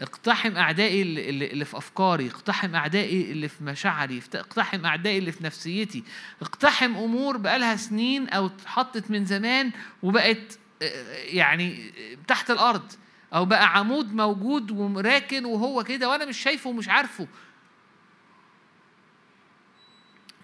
اقتحم 0.00 0.56
أعدائي 0.56 1.02
اللي, 1.02 1.64
في 1.64 1.76
أفكاري 1.76 2.26
اقتحم 2.28 2.74
أعدائي 2.74 3.32
اللي 3.32 3.48
في 3.48 3.64
مشاعري 3.64 4.22
اقتحم 4.34 4.86
أعدائي 4.86 5.18
اللي 5.18 5.32
في 5.32 5.44
نفسيتي. 5.44 6.04
اقتحم 6.42 6.96
أمور 6.96 7.36
بقالها 7.36 7.76
سنين 7.76 8.28
أو 8.28 8.46
اتحطت 8.46 9.10
من 9.10 9.24
زمان 9.24 9.70
وبقت 10.02 10.58
يعني 11.12 11.92
تحت 12.28 12.50
الأرض. 12.50 12.92
أو 13.34 13.44
بقى 13.44 13.78
عمود 13.78 14.14
موجود 14.14 14.70
وراكن 14.70 15.44
وهو 15.44 15.84
كده 15.84 16.08
وأنا 16.08 16.24
مش 16.24 16.38
شايفه 16.38 16.70
ومش 16.70 16.88
عارفه. 16.88 17.26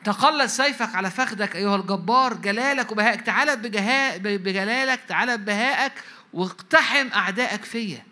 تقلد 0.05 0.47
سيفك 0.47 0.95
على 0.95 1.11
فخدك 1.11 1.57
أيها 1.57 1.77
الجبار 1.77 2.35
جلالك 2.35 2.93
وبهائك 2.93 3.21
بجهاء 3.55 4.19
بجلالك 4.19 5.01
تعالى 5.09 5.37
ببهائك 5.37 5.93
واقتحم 6.33 7.09
أعدائك 7.09 7.65
فيا. 7.65 8.10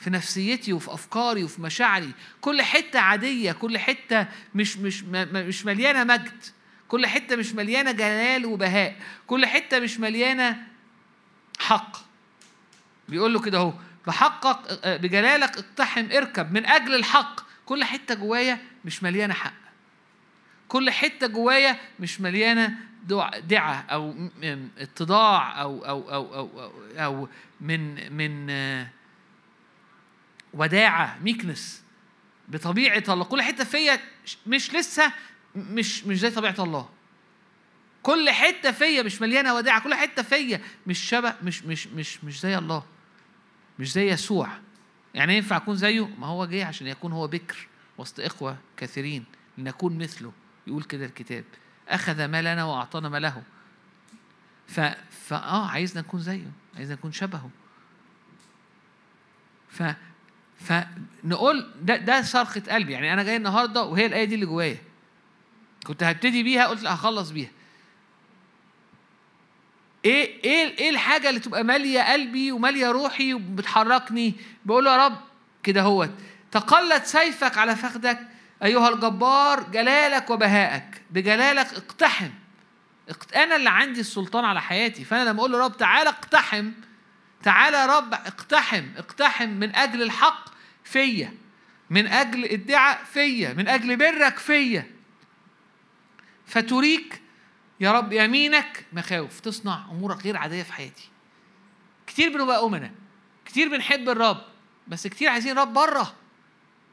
في 0.00 0.10
نفسيتي 0.10 0.72
وفي 0.72 0.94
أفكاري 0.94 1.44
وفي 1.44 1.62
مشاعري. 1.62 2.12
كل 2.40 2.62
حتة 2.62 3.00
عادية 3.00 3.52
كل 3.52 3.78
حتة 3.78 4.26
مش 4.54 4.76
مش 4.76 5.02
مش 5.32 5.66
مليانة 5.66 6.04
مجد. 6.04 6.44
كل 6.88 7.06
حتة 7.06 7.36
مش 7.36 7.52
مليانة 7.52 7.92
جلال 7.92 8.46
وبهاء. 8.46 8.96
كل 9.26 9.46
حتة 9.46 9.78
مش 9.78 10.00
مليانة 10.00 10.56
حق. 11.58 11.96
بيقول 13.08 13.34
له 13.34 13.40
كده 13.40 13.58
أهو 13.58 13.72
بحقك 14.06 14.58
بجلالك 14.86 15.58
اقتحم 15.58 16.06
اركب. 16.12 16.52
من 16.52 16.66
أجل 16.66 16.94
الحق 16.94 17.40
كل 17.66 17.84
حتة 17.84 18.14
جوايا 18.14 18.58
مش 18.84 19.02
مليانة 19.02 19.34
حق. 19.34 19.54
كل 20.68 20.90
حتة 20.90 21.26
جوايا 21.26 21.76
مش 22.00 22.20
مليانة 22.20 22.74
دعة 23.42 23.84
أو 23.90 24.14
اتضاع 24.78 25.60
أو 25.60 25.84
أو 25.84 26.12
أو 26.12 26.34
أو 26.34 26.62
أو, 26.62 26.72
أو 26.96 27.28
من 27.60 28.12
من 28.12 28.46
وداعة 30.54 31.18
ميكنس 31.22 31.82
بطبيعة 32.48 33.04
الله. 33.08 33.24
كل 33.24 33.42
حتة 33.42 33.64
فيا 33.64 34.00
مش 34.46 34.74
لسه 34.74 35.12
مش 35.56 36.04
مش 36.04 36.18
زي 36.18 36.30
طبيعة 36.30 36.54
الله. 36.58 36.88
كل 38.02 38.30
حتة 38.30 38.70
فيا 38.70 39.02
مش 39.02 39.22
مليانة 39.22 39.54
وداعة 39.54 39.82
كل 39.84 39.94
حتة 39.94 40.22
فيا 40.22 40.60
مش 40.86 40.98
شبه 40.98 41.34
مش 41.42 41.62
مش 41.64 41.86
مش 41.86 42.24
مش 42.24 42.40
زي 42.40 42.58
الله 42.58 42.84
مش 43.78 43.92
زي 43.92 44.08
يسوع. 44.10 44.48
يعني 45.14 45.36
ينفع 45.36 45.56
أكون 45.56 45.76
زيه؟ 45.76 46.08
ما 46.18 46.26
هو 46.26 46.44
جه 46.46 46.66
عشان 46.66 46.86
يكون 46.86 47.12
هو 47.12 47.26
بكر 47.26 47.68
وسط 47.98 48.20
إخوة 48.20 48.56
كثيرين 48.76 49.24
لنكون 49.58 49.98
مثله. 49.98 50.32
يقول 50.66 50.82
كده 50.82 51.06
الكتاب. 51.06 51.44
أخذ 51.88 52.24
ما 52.24 52.42
لنا 52.42 52.64
وأعطانا 52.64 53.08
ما 53.08 53.18
له 53.18 53.42
ف... 54.66 54.80
فآه 55.10 55.68
عايزنا 55.68 56.00
نكون 56.00 56.20
زيه 56.20 56.50
عايزنا 56.76 56.94
نكون 56.94 57.12
شبهه. 57.12 57.50
ف 59.68 59.82
فنقول 60.60 61.70
ده 61.82 61.96
ده 61.96 62.22
صرخة 62.22 62.62
قلبي. 62.70 62.92
يعني 62.92 63.12
أنا 63.12 63.22
جاي 63.22 63.36
النهاردة 63.36 63.82
وهي 63.82 64.06
الآية 64.06 64.24
دي 64.24 64.34
اللي 64.34 64.46
جوايا. 64.46 64.76
كنت 65.86 66.02
هبتدي 66.02 66.42
بيها 66.42 66.66
قلت 66.66 66.86
هخلص 66.86 67.30
بيها. 67.30 67.50
إيه 70.04 70.44
إيه 70.44 70.78
إيه 70.78 70.90
الحاجة 70.90 71.28
اللي 71.28 71.40
تبقى 71.40 71.64
مالية 71.64 72.12
قلبي 72.12 72.52
ومالية 72.52 72.90
روحي 72.90 73.34
وبتحركني؟ 73.34 74.34
بقول 74.64 74.86
يا 74.86 75.06
رب 75.06 75.16
كده 75.62 75.82
هوت. 75.82 76.10
تقلت 76.50 77.04
سيفك 77.06 77.58
على 77.58 77.76
فخدك 77.76 78.18
أيها 78.62 78.88
الجبار 78.88 79.62
جلالك 79.62 80.30
وبهائك 80.30 81.02
بجلالك 81.10 81.66
اقتحم. 81.74 82.30
أنا 83.36 83.56
اللي 83.56 83.70
عندي 83.70 84.00
السلطان 84.00 84.44
على 84.44 84.60
حياتي. 84.60 85.04
فأنا 85.04 85.30
لما 85.30 85.38
أقول 85.38 85.52
له 85.52 85.58
رب 85.58 85.76
تعالى 85.76 86.08
اقتحم 86.08 86.70
تعالى 87.42 87.76
يا 87.76 87.86
رب 87.86 88.14
اقتحم 88.14 88.84
اقتحم 88.96 89.48
من 89.48 89.76
أجل 89.76 90.02
الحق 90.02 90.44
فيا 90.84 91.34
من 91.90 92.06
أجل 92.06 92.44
ادعاء 92.44 93.04
فيا 93.04 93.52
من 93.52 93.68
أجل 93.68 93.96
برك 93.96 94.38
فيا. 94.38 94.90
فتريك 96.46 97.22
يا 97.80 97.92
رب 97.92 98.12
يمينك 98.12 98.86
مخاوف 98.92 99.40
تصنع 99.40 99.84
أمورك 99.90 100.22
غير 100.24 100.36
عادية 100.36 100.62
في 100.62 100.72
حياتي. 100.72 101.08
كتير 102.06 102.38
بنبقى 102.38 102.64
أمنا 102.64 102.90
كتير 103.44 103.68
بنحب 103.68 104.08
الرب 104.08 104.42
بس 104.88 105.06
كتير 105.06 105.28
عايزين 105.28 105.58
رب 105.58 105.72
برة. 105.72 106.14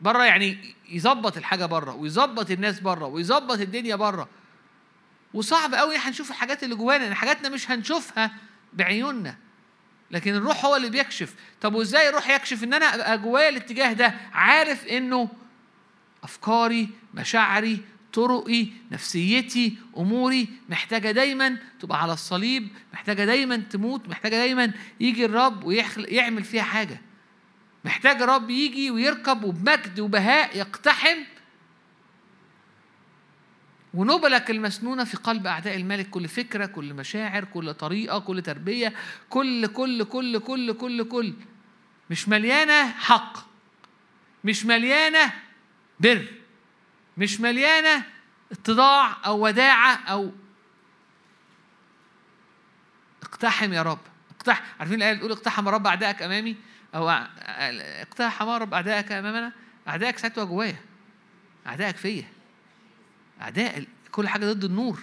برة 0.02 0.24
يعني 0.24 0.76
يظبط 0.90 1.38
الحاجة 1.38 1.66
برة 1.66 1.94
ويظبط 1.96 2.52
الناس 2.52 2.80
برة 2.80 3.06
ويظبط 3.06 3.60
الدنيا 3.60 3.96
برة. 3.96 4.30
وصعب 5.34 5.74
قوي 5.74 5.96
إحنا 5.98 6.10
نشوف 6.12 6.30
الحاجات 6.30 6.64
اللي 6.64 6.76
جوانا 6.76 7.16
حاجاتنا 7.16 7.50
مش 7.50 7.72
هنشوفها 7.72 8.32
بعيوننا. 8.74 9.38
لكن 10.12 10.36
الروح 10.36 10.66
هو 10.66 10.76
اللي 10.76 10.90
بيكشف. 10.90 11.34
طب 11.62 11.76
وإزاي 11.76 12.10
الروح 12.10 12.30
يكشف 12.30 12.64
إن 12.64 12.74
أنا 12.74 12.96
أبقى 12.96 13.18
جوايا 13.18 13.50
الاتجاه 13.50 13.94
ده؟ 13.94 14.14
عارف 14.34 14.86
إنه 14.86 15.30
أفكاري 16.24 16.90
مشاعري 17.14 17.80
طرقي 18.14 18.68
نفسيتي 18.92 19.78
أموري 19.98 20.48
محتاجة 20.70 21.12
دايما 21.12 21.58
تبقى 21.80 22.02
على 22.02 22.14
الصليب 22.14 22.68
محتاجة 22.94 23.26
دايما 23.26 23.58
تموت 23.58 24.10
محتاجة 24.10 24.36
دايما 24.36 24.72
يجي 25.00 25.26
الرب 25.26 25.64
ويعمل 25.64 26.44
فيها 26.44 26.64
حاجة. 26.64 27.02
محتاج 27.86 28.22
الرب 28.22 28.50
يجي 28.50 28.92
ويركب 28.92 29.44
وبمجد 29.44 30.00
وبهاء 30.00 30.58
يقتحم 30.58 31.18
ونبلك 33.94 34.52
المسنونة 34.52 35.04
في 35.04 35.18
قلب 35.18 35.48
أعداء 35.48 35.76
الملك. 35.76 36.10
كل 36.10 36.28
فكرة 36.28 36.66
كل 36.66 36.94
مشاعر 36.94 37.44
كل 37.44 37.74
طريقة 37.74 38.20
كل 38.20 38.42
تربية 38.42 38.94
كل 39.30 39.68
كل 39.68 40.04
كل 40.04 40.40
كل 40.40 40.74
كل 40.74 41.04
كل. 41.04 41.34
مش 42.10 42.30
مليانة 42.30 42.92
حق 42.92 43.38
مش 44.44 44.66
مليانة 44.66 45.34
بر 46.00 46.28
مش 47.18 47.40
مليانة 47.42 48.04
اتضاع 48.52 49.18
أو 49.26 49.46
وداعة 49.46 49.96
أو 49.96 50.32
اقتحم 53.24 53.74
يا 53.74 53.82
رب. 53.82 54.00
اقتحم 54.38 54.64
عارفين 54.80 54.96
الآية 54.96 55.14
بتقول 55.14 55.32
اقتحم 55.32 55.68
رب 55.68 55.88
أعدائك 55.88 56.22
أمامي؟ 56.22 56.56
أو 56.96 57.10
اقتحم 57.10 58.50
رب 58.50 58.74
أعدائك 58.74 59.12
أمامنا؟ 59.12 59.52
أعدائك 59.88 60.18
ساعتها 60.18 60.44
جوايا. 60.44 60.76
أعدائك 61.68 61.98
فيا. 61.98 62.37
أعداء 63.42 63.86
كل 64.12 64.28
حاجة 64.28 64.46
ضد 64.54 64.64
النور. 64.64 65.00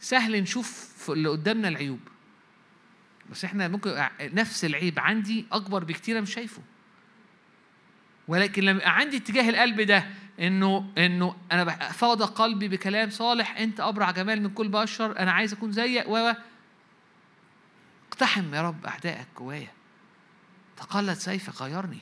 سهل 0.00 0.42
نشوف 0.42 0.90
اللي 1.10 1.28
قدامنا 1.28 1.68
العيوب. 1.68 2.00
بس 3.30 3.44
إحنا 3.44 3.68
ممكن 3.68 4.04
نفس 4.20 4.64
العيب 4.64 4.98
عندي 4.98 5.46
أكبر 5.52 5.84
بكتير 5.84 6.20
مش 6.20 6.34
شايفه. 6.34 6.62
ولكن 8.28 8.62
لما 8.62 8.88
عندي 8.88 9.16
اتجاه 9.16 9.48
القلب 9.50 9.80
ده 9.80 10.06
انه 10.40 10.92
إنه 10.98 11.36
أنا 11.52 11.64
فاض 11.74 12.22
قلبي 12.22 12.68
بكلام 12.68 13.10
صالح 13.10 13.56
أنت 13.58 13.80
أبرع 13.80 14.10
جمال 14.10 14.42
من 14.42 14.50
كل 14.50 14.68
بشر 14.68 15.18
أنا 15.18 15.32
عايز 15.32 15.52
أكون 15.52 15.72
زيك 15.72 16.08
و 16.08 16.32
اقتحم 18.08 18.54
يا 18.54 18.62
رب 18.62 18.86
أعدائك 18.86 19.26
جوايا. 19.38 19.72
تقلد 20.76 21.18
سيفك 21.18 21.62
غيرني. 21.62 21.98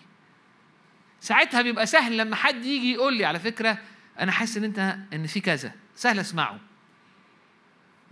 ساعتها 1.21 1.63
بيبقى 1.63 1.87
سهل 1.87 2.19
لما 2.19 2.37
حد 2.37 2.65
يجي 2.65 2.93
يقول 2.93 3.17
لي 3.17 3.25
على 3.25 3.39
فكرة 3.41 3.79
أنا 4.21 4.33
حاسس 4.33 4.57
إن 4.57 4.65
أنت 4.65 4.97
إن 5.13 5.27
في 5.27 5.41
كذا. 5.41 5.73
سهل 5.97 6.19
اسمعه. 6.21 6.61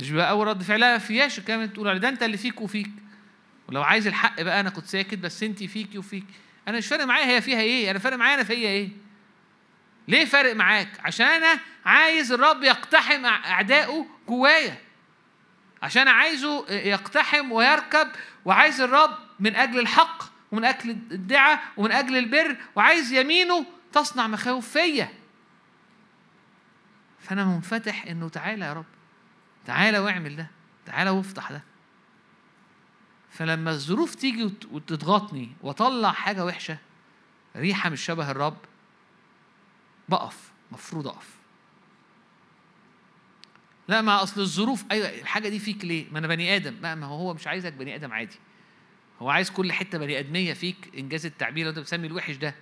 مش 0.01 0.11
بقى 0.11 0.31
أول 0.31 0.47
رد 0.47 0.63
فعل 0.63 0.81
لا 0.81 0.99
فياش 0.99 1.41
كمان 1.41 1.73
تقول 1.73 1.99
ده 1.99 2.09
أنت 2.09 2.23
اللي 2.23 2.37
فيك 2.37 2.61
وفيك. 2.61 2.91
ولو 3.69 3.83
عايز 3.83 4.07
الحق 4.07 4.43
بقى 4.43 4.61
أنا 4.61 4.71
كنت 4.71 4.87
ساكت 4.87 5.19
بس 5.19 5.43
أنت 5.43 5.65
فيكي 5.65 5.99
وفيك 5.99 6.25
أنا 6.69 6.79
مش 6.79 6.87
فارق 6.87 7.05
معايا 7.05 7.27
هي 7.27 7.41
فيها 7.41 7.61
إيه 7.61 7.91
أنا 7.91 7.99
فارق 7.99 8.17
معايا 8.17 8.35
أنا 8.35 8.45
فيا 8.45 8.69
إيه. 8.69 8.89
ليه 10.09 10.25
فارق 10.25 10.55
معاك؟ 10.55 10.89
عشان 11.05 11.27
أنا 11.27 11.61
عايز 11.85 12.33
الرب 12.33 12.63
يقتحم 12.63 13.27
أعدائه 13.27 14.07
جوايا. 14.29 14.77
عشان 15.83 16.09
عايزه 16.09 16.71
يقتحم 16.71 17.53
ويركب 17.53 18.09
وعايز 18.45 18.81
الرب 18.81 19.19
من 19.41 19.57
أجل 19.57 19.79
الحق 19.79 20.23
ومن 20.53 20.65
أجل 20.65 20.91
الدعاء 20.91 21.63
ومن 21.77 21.93
أجل 21.93 22.17
البر 22.17 22.57
وعايز 22.77 23.13
يمينه 23.13 23.67
تصنع 23.93 24.27
مخاوف 24.27 24.69
فيا. 24.69 25.09
فأنا 27.27 27.45
منفتح 27.45 28.07
إنه 28.07 28.29
تعالى 28.29 28.65
يا 28.65 28.73
رب 28.73 28.85
تعالى 29.65 29.99
واعمل 29.99 30.37
ده 30.37 30.51
تعالى 30.87 31.11
وافتح 31.11 31.53
ده. 31.53 31.63
فلما 33.31 33.71
الظروف 33.71 34.15
تيجي 34.15 34.45
وتضغطني 34.71 35.53
وأطلع 35.63 36.13
حاجة 36.13 36.45
وحشة 36.45 36.79
ريحة 37.57 37.91
مش 37.91 38.01
شبه 38.05 38.31
الرب 38.31 38.57
بقف 40.09 40.53
مفروض 40.73 41.07
أقف. 41.09 41.29
لا 43.89 44.01
ما 44.03 44.23
أصل 44.23 44.41
الظروف 44.41 44.85
أيوه 44.91 45.09
الحاجة 45.09 45.49
دي 45.49 45.59
فيك 45.59 45.85
ليه؟ 45.85 46.07
ما 46.13 46.19
أنا 46.19 46.27
بني 46.27 46.57
آدم 46.57 46.75
ما 46.83 47.07
هو 47.07 47.17
هو 47.19 47.35
مش 47.35 47.47
عايزك 47.47 47.73
بني 47.73 47.95
آدم 47.95 48.13
عادي. 48.13 48.37
هو 49.23 49.31
عايز 49.31 49.51
كل 49.51 49.73
حتة 49.73 49.99
بني 49.99 50.19
آدمية 50.19 50.53
فيك 50.53 50.91
إنجاز 50.99 51.27
التعبير 51.27 51.65
لو 51.65 51.71
أنت 51.71 51.79
بتسمي 51.79 52.07
الوحش 52.07 52.37
ده. 52.37 52.55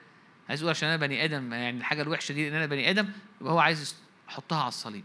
عايز 0.48 0.60
يقول 0.60 0.70
عشان 0.70 0.88
أنا 0.88 0.96
بني 1.06 1.24
آدم 1.24 1.52
يعني 1.52 1.78
الحاجة 1.78 2.02
الوحشة 2.02 2.32
دي 2.32 2.48
إن 2.48 2.54
أنا 2.54 2.66
بني 2.66 2.90
آدم 2.90 3.08
يبقى 3.40 3.52
هو 3.52 3.58
عايز 3.58 4.03
يحطها 4.28 4.58
على 4.58 4.68
الصليب. 4.68 5.04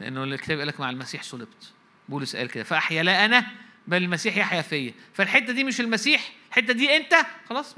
لأنه 0.00 0.24
الكتاب 0.24 0.56
يقول 0.56 0.68
لك 0.68 0.80
مع 0.80 0.90
المسيح 0.90 1.22
صلبت. 1.22 1.72
بولس 2.08 2.36
قال 2.36 2.48
كده 2.48 2.64
فأحيا 2.64 3.02
لا 3.02 3.24
أنا 3.24 3.46
بل 3.86 4.02
المسيح 4.02 4.36
يحيا 4.36 4.62
فيا. 4.62 4.94
فالحتة 5.14 5.52
دي 5.52 5.64
مش 5.64 5.80
المسيح 5.80 6.32
الحتة 6.48 6.72
دي 6.72 6.96
أنت. 6.96 7.14
خلاص 7.48 7.76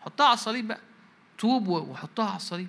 حطها 0.00 0.26
على 0.26 0.34
الصليب 0.34 0.68
بقى. 0.68 0.80
توب 1.38 1.68
وحطها 1.68 2.26
على 2.28 2.36
الصليب. 2.36 2.68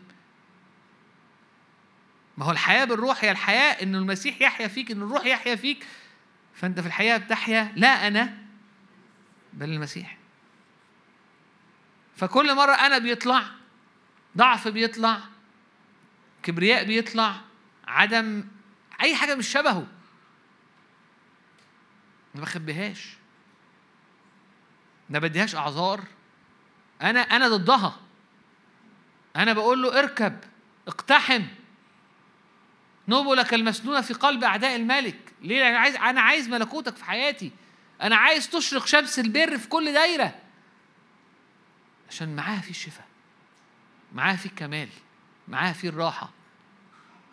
ما 2.38 2.45
هو 2.45 2.51
الحياة 2.51 2.86
بالروح 2.86 3.24
هي 3.24 3.32
الحياة 3.32 3.84
ان 3.84 3.95
المسيح 3.95 4.41
يحيا 4.41 4.68
فيك 4.68 4.91
إن 4.91 5.01
الروح 5.01 5.26
يحيا 5.26 5.56
فيك. 5.56 5.88
فأنت 6.56 6.80
في 6.80 6.88
الحياة 6.88 7.18
بتحيا 7.18 7.74
لا 7.76 8.08
أنا 8.08 8.38
بل 9.54 9.70
المسيح. 9.70 10.18
فكل 12.16 12.56
مرة 12.56 12.72
أنا 12.72 12.97
بيطلع 12.97 13.43
ضعف 14.38 14.68
بيطلع 14.68 15.20
كبرياء 16.44 16.84
بيطلع 16.84 17.36
عدم 17.88 18.44
أي 19.02 19.16
حاجة 19.16 19.36
مش 19.36 19.48
شبهه. 19.48 19.88
ما 22.36 22.41
بخبيهاش. 22.41 23.18
ما 25.10 25.20
بديهاش 25.20 25.56
أعذار. 25.56 26.04
أنا 27.02 27.20
أنا 27.20 27.50
ضدها. 27.50 28.00
أنا 29.36 29.54
بقول 29.54 29.82
له 29.82 30.00
اركب 30.00 30.39
اقتحم. 30.88 31.44
نبلك 33.08 33.54
المسنونه 33.54 34.02
في 34.02 34.14
قلب 34.14 34.44
أعداء 34.44 34.76
الملك. 34.76 35.34
ليه؟ 35.41 35.70
أنا 35.70 35.78
عايز 35.78 35.96
أنا 35.96 36.22
عايز 36.22 36.50
ملكوتك 36.50 36.96
في 36.96 37.06
حياتي. 37.06 37.52
أنا 38.02 38.16
عايز 38.16 38.50
تشرق 38.50 38.86
شمس 38.86 39.20
البر 39.20 39.58
في 39.58 39.68
كل 39.68 39.94
دايرة. 39.94 40.36
عشان 42.10 42.36
معاها 42.36 42.62
في 42.62 42.70
الشفاء. 42.70 43.08
معاها 44.14 44.36
في 44.36 44.46
الكمال. 44.46 44.89
معاها 45.48 45.74
في 45.74 45.88
الراحة. 45.88 46.30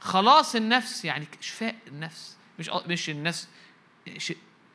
خلاص 0.00 0.54
النفس 0.54 1.04
يعني 1.04 1.26
شفاء 1.40 1.76
النفس 1.88 2.36
مش 2.58 2.70
مش 2.86 3.10
النفس 3.10 3.48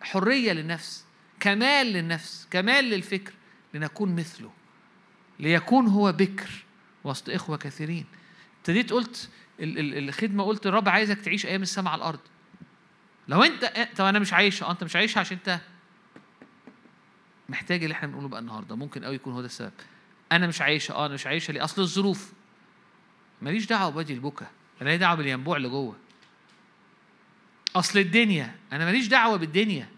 حرية 0.01 0.51
للنفس 0.53 1.05
كمال 1.39 1.87
للنفس 1.87 2.47
كمال 2.51 2.85
للفكر 2.85 3.33
لنكون 3.73 4.15
مثله 4.15 4.51
ليكون 5.39 5.87
هو 5.87 6.11
بكر 6.11 6.49
وسط 7.03 7.29
إخوة 7.29 7.57
كثيرين. 7.57 8.05
ابتديت 8.57 8.93
قلت 8.93 9.29
الخدمة 9.59 10.43
قلت 10.43 10.67
الرب 10.67 10.89
عايزك 10.89 11.21
تعيش 11.21 11.45
أيام 11.45 11.61
السماء 11.61 11.93
على 11.93 11.99
الأرض. 11.99 12.19
لو 13.27 13.43
أنت 13.43 13.89
طب 13.97 14.05
أنا 14.05 14.19
مش 14.19 14.33
عايشة 14.33 14.71
أنت 14.71 14.83
مش 14.83 14.95
عايشها 14.95 15.19
عشان 15.19 15.37
أنت 15.37 15.59
محتاج 17.49 17.83
اللي 17.83 17.93
إحنا 17.93 18.07
بنقوله 18.07 18.27
بقى 18.27 18.39
النهارده. 18.39 18.75
ممكن 18.75 19.03
قوي 19.05 19.15
يكون 19.15 19.33
هو 19.33 19.39
ده 19.41 19.45
السبب. 19.45 19.73
أنا 20.31 20.47
مش 20.47 20.61
عايشه 20.61 20.93
أه 20.93 21.05
أنا 21.05 21.13
مش 21.13 21.27
عايشه 21.27 21.51
ليه؟ 21.51 21.63
أصل 21.63 21.81
الظروف. 21.81 22.33
ماليش 23.45 23.65
دعوة 23.65 23.89
بوادي 23.89 24.13
البكا 24.13 24.47
أنا 24.81 24.89
لي 24.89 24.97
دعوة 24.97 25.15
بالينبوع 25.15 25.57
اللي 25.57 25.69
جوه. 25.69 25.95
أصل 27.75 27.99
الدنيا 27.99 28.55
أنا 28.71 28.85
ماليش 28.85 29.07
دعوة 29.07 29.37
بالدنيا. 29.37 29.89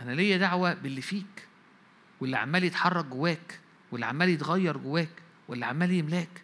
أنا 0.00 0.12
ليا 0.12 0.36
دعوة 0.36 0.74
باللي 0.74 1.00
فيك 1.00 1.48
واللي 2.20 2.36
عمال 2.36 2.64
يتحرك 2.64 3.04
جواك 3.04 3.60
واللي 3.92 4.06
عمال 4.06 4.28
يتغير 4.28 4.76
جواك 4.76 5.10
واللي 5.48 5.66
عمال 5.66 5.92
يملاك. 5.92 6.42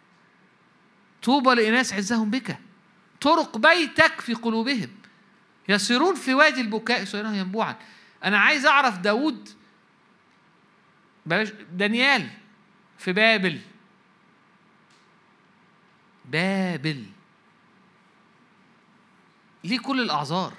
طوبى 1.23 1.55
لإناس 1.55 1.93
عزهم 1.93 2.29
بك. 2.29 2.57
طرق 3.21 3.57
بيتك 3.57 4.21
في 4.21 4.33
قلوبهم. 4.33 4.89
يسيرون 5.69 6.15
في 6.15 6.33
وادي 6.33 6.61
البكاء 6.61 7.01
يسيرون 7.01 7.35
ينبوعا. 7.35 7.75
أنا 8.23 8.39
عايز 8.39 8.65
أعرف 8.65 8.97
داود 8.97 9.49
بلاش 11.25 11.49
دانيال 11.73 12.29
في 12.97 13.13
بابل. 13.13 13.59
بابل. 16.31 17.05
ليه 19.63 19.79
كل 19.79 20.01
الأعذار؟ 20.01 20.53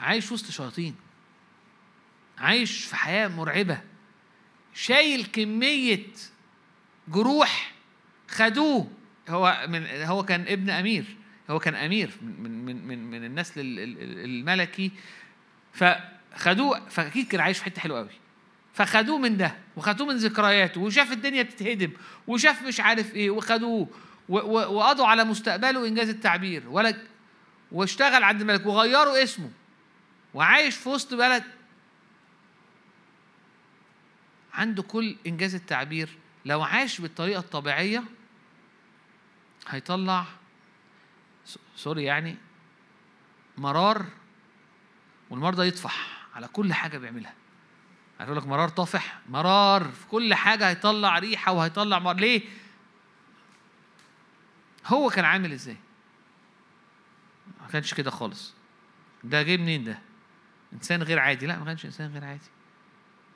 عايش 0.00 0.32
وسط 0.32 0.50
شياطين. 0.50 0.94
عايش 2.38 2.84
في 2.84 2.96
حياة 2.96 3.28
مرعبة. 3.28 3.80
شايل 4.74 5.24
كمية 5.24 6.06
جروح 7.08 7.72
خدوه. 8.28 8.90
هو 9.28 9.66
من 9.68 9.86
هو 9.86 10.24
كان 10.24 10.40
ابن 10.40 10.70
أمير. 10.70 11.16
هو 11.50 11.58
كان 11.58 11.74
أمير 11.74 12.10
من 12.22 12.64
من 12.64 12.86
من 12.86 13.10
من 13.10 13.24
النسل 13.24 13.60
الملكي. 14.24 14.90
فخدوه 15.72 16.88
فأكيد 16.88 17.28
كان 17.28 17.40
عايش 17.40 17.58
في 17.58 17.64
حتة 17.64 17.80
حلوة 17.80 17.98
قوي. 17.98 18.23
فخدوه 18.74 19.18
من 19.18 19.36
ده 19.36 19.54
وخدوه 19.76 20.06
من 20.06 20.16
ذكرياته 20.16 20.80
وشاف 20.80 21.12
الدنيا 21.12 21.42
بتتهدم 21.42 21.90
وشاف 22.26 22.62
مش 22.62 22.80
عارف 22.80 23.14
إيه 23.14 23.30
وخدوه 23.30 23.88
وقضوا 24.28 25.06
على 25.06 25.24
مستقبله 25.24 25.86
إنجاز 25.88 26.08
التعبير 26.08 26.68
ولا 26.68 26.96
واشتغل 27.72 28.22
عند 28.22 28.40
الملك 28.40 28.66
وغيروا 28.66 29.22
اسمه 29.22 29.50
وعايش 30.34 30.76
في 30.76 30.88
وسط 30.88 31.14
بلد. 31.14 31.44
عنده 34.54 34.82
كل 34.82 35.16
إنجاز 35.26 35.54
التعبير 35.54 36.08
لو 36.44 36.62
عاش 36.62 37.00
بالطريقة 37.00 37.38
الطبيعية 37.38 38.04
هيطلع 39.68 40.24
سوري 41.76 42.04
يعني 42.04 42.36
مرار 43.58 44.06
والمرضى 45.30 45.68
يطفح 45.68 46.26
على 46.34 46.48
كل 46.48 46.72
حاجة 46.72 46.98
بيعملها. 46.98 47.34
هيقول 48.20 48.36
لك 48.36 48.46
مرار 48.46 48.68
طافح 48.68 49.20
مرار 49.28 49.84
في 49.84 50.06
كل 50.06 50.34
حاجة 50.34 50.68
هيطلع 50.68 51.18
ريحة 51.18 51.52
وهيطلع 51.52 51.98
مرار. 51.98 52.16
ليه؟ 52.16 52.42
هو 54.86 55.10
كان 55.10 55.24
عامل 55.24 55.52
إزاي؟ 55.52 55.76
ما 57.60 57.68
كانش 57.68 57.94
كده 57.94 58.10
خالص. 58.10 58.54
ده 59.24 59.42
جه 59.42 59.56
منين 59.56 59.84
ده؟ 59.84 59.98
إنسان 60.72 61.02
غير 61.02 61.18
عادي. 61.18 61.46
لا 61.46 61.58
ما 61.58 61.64
كانش 61.64 61.84
إنسان 61.84 62.12
غير 62.12 62.24
عادي. 62.24 62.48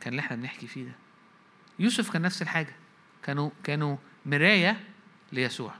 كان 0.01 0.13
اللي 0.13 0.21
إحنا 0.21 0.37
بنحكي 0.37 0.67
فيه 0.67 0.85
ده. 0.85 0.93
يوسف 1.79 2.11
كان 2.11 2.23
نفس 2.23 2.43
الحاجة. 2.43 2.77
كانوا 3.23 3.51
كانوا 3.65 3.97
مراية 4.27 4.85
ليسوع. 5.33 5.75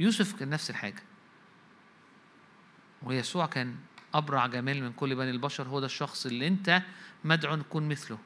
يوسف 0.00 0.38
كان 0.38 0.50
نفس 0.50 0.70
الحاجة. 0.70 1.02
ويسوع 3.02 3.46
كان 3.46 3.76
أبرع 4.14 4.46
جمال 4.46 4.82
من 4.82 4.92
كل 4.92 5.14
بني 5.14 5.30
البشر. 5.30 5.68
هو 5.68 5.80
ده 5.80 5.86
الشخص 5.86 6.26
اللي 6.26 6.48
أنت 6.48 6.82
مدعو 7.24 7.56
نكون 7.56 7.88
مثله. 7.88 8.18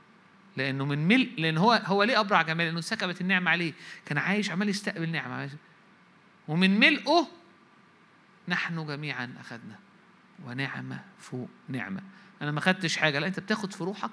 لأنه 0.59 0.85
من 0.85 1.09
ملء 1.09 1.35
لأن 1.39 1.59
هو 1.59 1.73
هو 1.73 2.03
ليه 2.03 2.21
أبرع 2.21 2.43
جمال؟ 2.43 2.67
لأنه 2.67 2.81
سكبت 2.81 3.21
النعمة 3.21 3.51
عليه. 3.51 3.73
كان 4.07 4.19
عايش 4.19 4.51
عمال 4.51 4.69
يستقبل 4.69 5.09
نعمة. 5.09 5.51
ومن 6.49 6.81
ملئه 6.81 7.29
نحن 8.49 8.87
جميعا 8.87 9.35
أخذنا. 9.41 9.79
ونعمة 10.45 11.05
فوق 11.19 11.49
نعمة. 11.69 12.03
أنا 12.43 12.51
ما 12.51 12.61
خدتش 12.61 12.97
حاجة. 12.97 13.19
لا 13.19 13.27
أنت 13.27 13.41
بتاخد 13.41 13.73
في 13.73 13.85
روحك. 13.85 14.11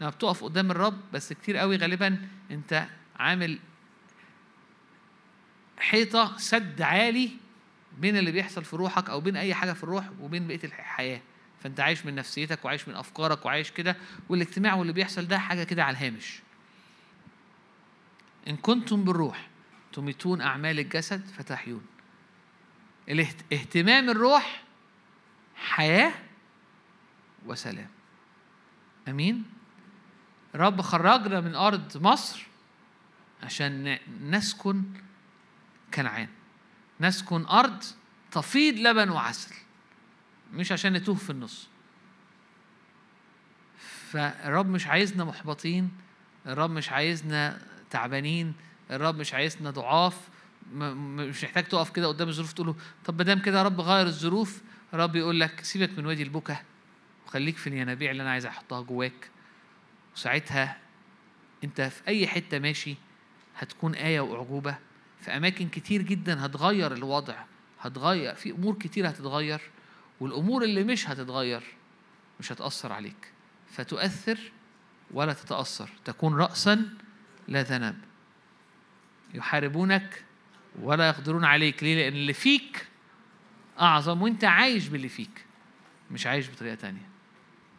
لما 0.00 0.10
بتقف 0.10 0.44
قدام 0.44 0.70
الرب 0.70 1.00
بس 1.12 1.32
كتير 1.32 1.56
قوي 1.56 1.76
غالبا 1.76 2.18
أنت 2.50 2.86
عامل 3.16 3.58
حيطة 5.78 6.36
سد 6.36 6.82
عالي 6.82 7.30
بين 7.98 8.16
اللي 8.16 8.32
بيحصل 8.32 8.64
في 8.64 8.76
روحك 8.76 9.10
أو 9.10 9.20
بين 9.20 9.36
أي 9.36 9.54
حاجة 9.54 9.72
في 9.72 9.84
الروح 9.84 10.10
وبين 10.20 10.46
بقية 10.46 10.64
الحياة. 10.64 11.20
فأنت 11.62 11.80
عايش 11.80 12.06
من 12.06 12.14
نفسيتك 12.14 12.64
وعايش 12.64 12.88
من 12.88 12.94
أفكارك 12.94 13.46
وعايش 13.46 13.70
كده 13.70 13.96
والاجتماع 14.28 14.74
واللي 14.74 14.92
بيحصل 14.92 15.28
ده 15.28 15.38
حاجة 15.38 15.64
كده 15.64 15.84
على 15.84 15.96
الهامش. 15.96 16.40
إن 18.48 18.56
كنتم 18.56 19.04
بالروح 19.04 19.48
تميتون 19.92 20.40
أعمال 20.40 20.78
الجسد 20.78 21.26
فتحيون. 21.26 21.86
اهتمام 23.52 24.10
الروح 24.10 24.62
حياة 25.56 26.12
وسلام. 27.46 27.88
أمين؟ 29.08 29.44
رب 30.54 30.80
خرجنا 30.80 31.40
من 31.40 31.54
أرض 31.54 31.96
مصر 31.96 32.46
عشان 33.42 33.98
نسكن 34.22 34.82
كنعان. 35.94 36.28
نسكن 37.00 37.46
أرض 37.46 37.84
تفيض 38.30 38.74
لبن 38.74 39.10
وعسل. 39.10 39.54
مش 40.52 40.72
عشان 40.72 40.92
نتوه 40.92 41.14
في 41.14 41.30
النص. 41.30 41.68
فالرب 44.10 44.68
مش 44.68 44.86
عايزنا 44.86 45.24
محبطين 45.24 45.90
الرب 46.46 46.70
مش 46.70 46.90
عايزنا 46.90 47.62
تعبانين 47.90 48.54
الرب 48.90 49.16
مش 49.16 49.34
عايزنا 49.34 49.70
ضعاف. 49.70 50.28
مش 50.72 51.44
محتاج 51.44 51.64
تقف 51.64 51.90
كده 51.90 52.08
قدام 52.08 52.28
الظروف 52.28 52.52
تقول 52.52 52.66
له 52.66 52.76
طب 53.04 53.18
ما 53.18 53.24
دام 53.24 53.38
كده 53.38 53.58
يا 53.58 53.62
رب 53.62 53.80
غير 53.80 54.06
الظروف 54.06 54.62
الرب 54.94 55.16
يقول 55.16 55.40
لك 55.40 55.64
سيبك 55.64 55.98
من 55.98 56.06
وادي 56.06 56.22
البكا 56.22 56.56
وخليك 57.26 57.56
في 57.56 57.66
الينابيع 57.66 58.10
اللي 58.10 58.22
أنا 58.22 58.30
عايز 58.30 58.46
أحطها 58.46 58.80
جواك. 58.80 59.30
وساعتها 60.14 60.78
أنت 61.64 61.80
في 61.80 62.08
أي 62.08 62.26
حتة 62.26 62.58
ماشي 62.58 62.96
هتكون 63.58 63.94
آية 63.94 64.20
وأعجوبة. 64.20 64.78
في 65.20 65.30
أماكن 65.36 65.68
كتير 65.68 66.02
جدا 66.02 66.46
هتغير 66.46 66.92
الوضع 66.92 67.34
هتغير 67.80 68.34
في 68.34 68.50
أمور 68.50 68.74
كتير 68.74 69.08
هتتغير. 69.08 69.60
والأمور 70.20 70.64
اللي 70.64 70.84
مش 70.84 71.08
هتتغير 71.08 71.62
مش 72.40 72.52
هتأثر 72.52 72.92
عليك. 72.92 73.32
فتؤثر 73.70 74.38
ولا 75.10 75.32
تتأثر. 75.32 75.90
تكون 76.04 76.34
رأسا 76.34 76.88
لا 77.48 77.62
ذنب 77.62 77.98
يحاربونك 79.34 80.24
ولا 80.80 81.08
يقدرون 81.08 81.44
عليك. 81.44 81.82
ليه؟ 81.82 81.94
لأن 81.96 82.12
اللي 82.12 82.32
فيك 82.32 82.88
أعظم 83.80 84.22
وأنت 84.22 84.44
عايش 84.44 84.88
باللي 84.88 85.08
فيك 85.08 85.44
مش 86.10 86.26
عايش 86.26 86.50
بطريقة 86.50 86.74
تانية. 86.74 87.08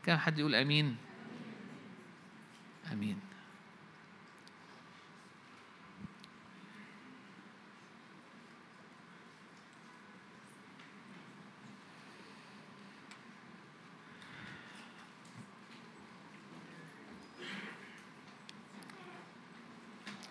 كم 0.06 0.18
حد 0.18 0.40
يقول 0.40 0.56
أمين؟ 0.56 0.96
أمين. 2.92 3.20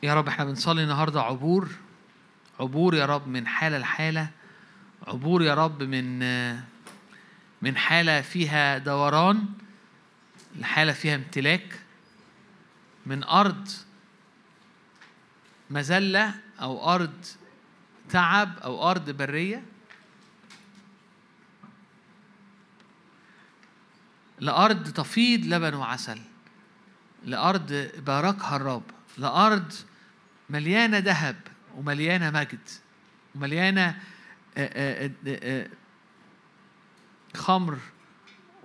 يا 0.03 0.15
رب 0.15 0.29
إحنا 0.29 0.45
بنصلي 0.45 0.83
النهارده 0.83 1.23
عبور 1.23 1.69
عبور 2.61 2.95
يا 2.95 3.07
رب 3.07 3.29
من 3.29 3.47
حالة 3.47 3.79
لحالة 3.79 4.31
عبور 5.07 5.43
يا 5.43 5.55
رب 5.55 5.83
من 5.83 6.19
من 7.63 7.77
حالة 7.77 8.21
فيها 8.21 8.79
دوران 8.79 9.47
لحالة 10.57 10.93
فيها 10.93 11.15
امتلاك 11.15 11.81
من 13.07 13.25
أرض 13.25 13.69
مذلة 15.71 16.35
أو 16.61 16.95
أرض 16.95 17.25
تعب 18.11 18.59
أو 18.59 18.91
أرض 18.91 19.11
برية. 19.11 19.63
لأرض 24.41 24.89
تفيض 24.89 25.45
لبن 25.45 25.75
وعسل 25.75 26.21
لأرض 27.25 27.91
باركها 28.07 28.57
الرب 28.57 28.83
لأرض 29.19 29.73
مليانة 30.53 30.99
ذهب 30.99 31.37
ومليانة 31.77 32.31
مجد 32.31 32.69
ومليانة 33.35 33.87
آه، 34.57 35.07
آه، 35.07 35.11
آه، 35.27 35.69
خمر 37.35 37.79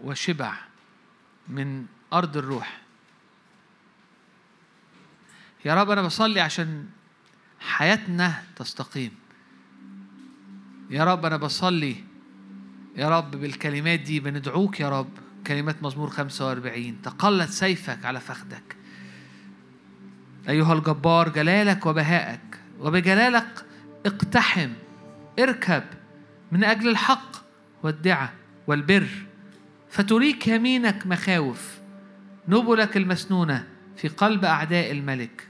وشبع 0.04 0.54
من 1.48 1.86
أرض 2.14 2.38
الروح. 2.38 2.82
يا 5.66 5.76
رب 5.76 5.90
أنا 5.90 6.02
بصلي 6.02 6.40
عشان 6.42 6.90
حياتنا 7.60 8.44
تستقيم. 8.56 9.12
يا 10.90 11.04
رب 11.04 11.26
أنا 11.26 11.38
بصلي 11.38 12.04
يا 12.96 13.10
رب 13.10 13.32
بالكلمات 13.32 14.00
دي 14.00 14.20
بندعوك 14.20 14.80
يا 14.80 14.90
رب. 14.90 15.10
كلمات 15.48 15.84
مزمور 15.84 16.10
45 16.10 17.02
تقلت 17.02 17.50
سيفك 17.50 18.06
على 18.06 18.20
فخدك 18.20 18.77
أيها 20.50 20.74
الجبار 20.74 21.30
جلالك 21.30 21.86
وبهائك 21.86 22.60
وبجلالك 22.80 23.66
اقتحم 24.06 24.70
اركب 25.40 25.84
من 26.52 26.64
أجل 26.64 26.90
الحق 26.90 27.32
والدعة 27.84 28.34
والبر. 28.68 29.08
فتريك 29.90 30.48
يمينك 30.48 31.08
مخاوف 31.08 31.78
نبلك 32.48 32.98
المسنونة 32.98 33.68
في 33.96 34.08
قلب 34.08 34.46
أعداء 34.46 34.92
الملك. 34.92 35.48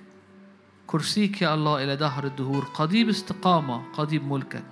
كرسيك 0.88 1.42
يا 1.42 1.54
الله 1.54 1.84
إلى 1.84 1.96
دهر 1.96 2.24
الدهور 2.26 2.64
قضيب 2.64 3.10
استقامة 3.10 3.92
قضيب 3.94 4.24
ملكك. 4.24 4.64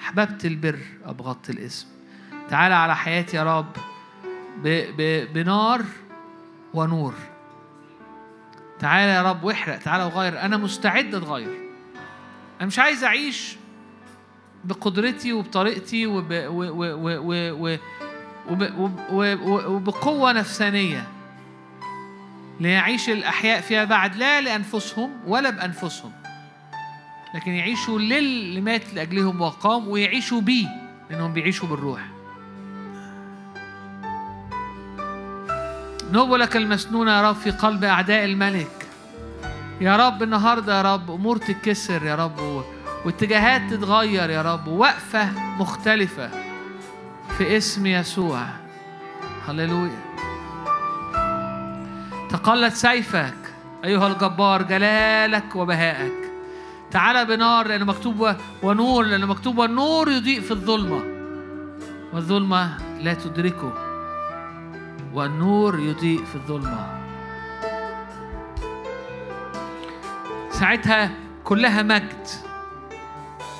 أحببت 0.00 0.44
البر 0.44 0.78
أبغضت 1.04 1.50
الإسم. 1.50 1.86
تعال 2.48 2.72
على 2.72 2.96
حياتي 2.96 3.36
يا 3.36 3.58
رب 3.58 3.76
بنار 5.34 5.82
ونور. 6.74 7.14
تعال 8.84 9.08
يا 9.08 9.22
رب 9.22 9.44
واحرق 9.44 9.78
تعال 9.78 10.02
وغير. 10.02 10.40
أنا 10.40 10.56
مستعد 10.56 11.14
أتغير. 11.14 11.58
أنا 12.60 12.66
مش 12.66 12.78
عايز 12.78 13.04
أعيش 13.04 13.56
بقدرتي 14.64 15.32
وبطريقتي 15.32 16.06
وب 16.06 16.26
و 16.30 16.62
و 16.62 16.84
و 16.96 17.56
و 17.60 17.76
وب- 18.50 19.40
وبقوة 19.66 20.32
نفسانية. 20.32 21.06
ليعيش 22.60 23.08
الأحياء 23.10 23.60
فيها 23.60 23.84
بعد 23.84 24.16
لا 24.16 24.40
لأنفسهم 24.40 25.10
ولا 25.26 25.50
بأنفسهم 25.50 26.12
لكن 27.34 27.50
يعيشوا 27.50 27.98
للي 27.98 28.60
مات 28.60 28.94
لأجلهم 28.94 29.40
وقام 29.40 29.88
ويعيشوا 29.88 30.40
بيه 30.40 30.68
لأنهم 31.10 31.32
بيعيشوا 31.32 31.68
بالروح. 31.68 32.00
نبلك 36.14 36.56
المسنونة 36.56 37.10
يا 37.12 37.28
رب 37.28 37.34
في 37.34 37.50
قلب 37.50 37.84
أعداء 37.84 38.24
الملك. 38.24 38.86
يا 39.80 39.96
رب 39.96 40.22
النهاردة 40.22 40.76
يا 40.76 40.94
رب 40.94 41.10
أمور 41.10 41.36
تتكسر 41.36 42.02
يا 42.02 42.14
رب 42.14 42.64
واتجاهات 43.04 43.70
تتغير 43.70 44.30
يا 44.30 44.42
رب 44.42 44.66
ووقفة 44.66 45.30
مختلفة 45.58 46.30
في 47.38 47.56
اسم 47.56 47.86
يسوع. 47.86 48.46
هللويا. 49.48 50.04
تقلت 52.30 52.74
سيفك 52.74 53.34
أيها 53.84 54.06
الجبار 54.06 54.62
جلالك 54.62 55.56
وبهائك. 55.56 56.30
تعال 56.90 57.26
بنار 57.26 57.68
لأن 57.68 57.84
مكتوب 57.84 58.36
ونور 58.62 59.04
لأن 59.04 59.26
مكتوب 59.26 59.58
والنور 59.58 60.10
يضيء 60.10 60.40
في 60.40 60.50
الظلمة. 60.50 61.02
والظلمة 62.12 62.76
لا 63.02 63.14
تدركه. 63.14 63.83
والنور 65.14 65.78
يضيء 65.78 66.24
في 66.24 66.34
الظلمة. 66.34 67.00
ساعتها 70.50 71.10
كلها 71.44 71.82
مجد. 71.82 72.26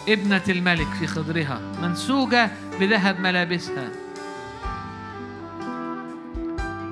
ابنة 0.09 0.43
الملك 0.49 0.87
في 0.87 1.07
خضرها 1.07 1.61
منسوجة 1.83 2.51
بذهب 2.81 3.21
ملابسها. 3.21 3.89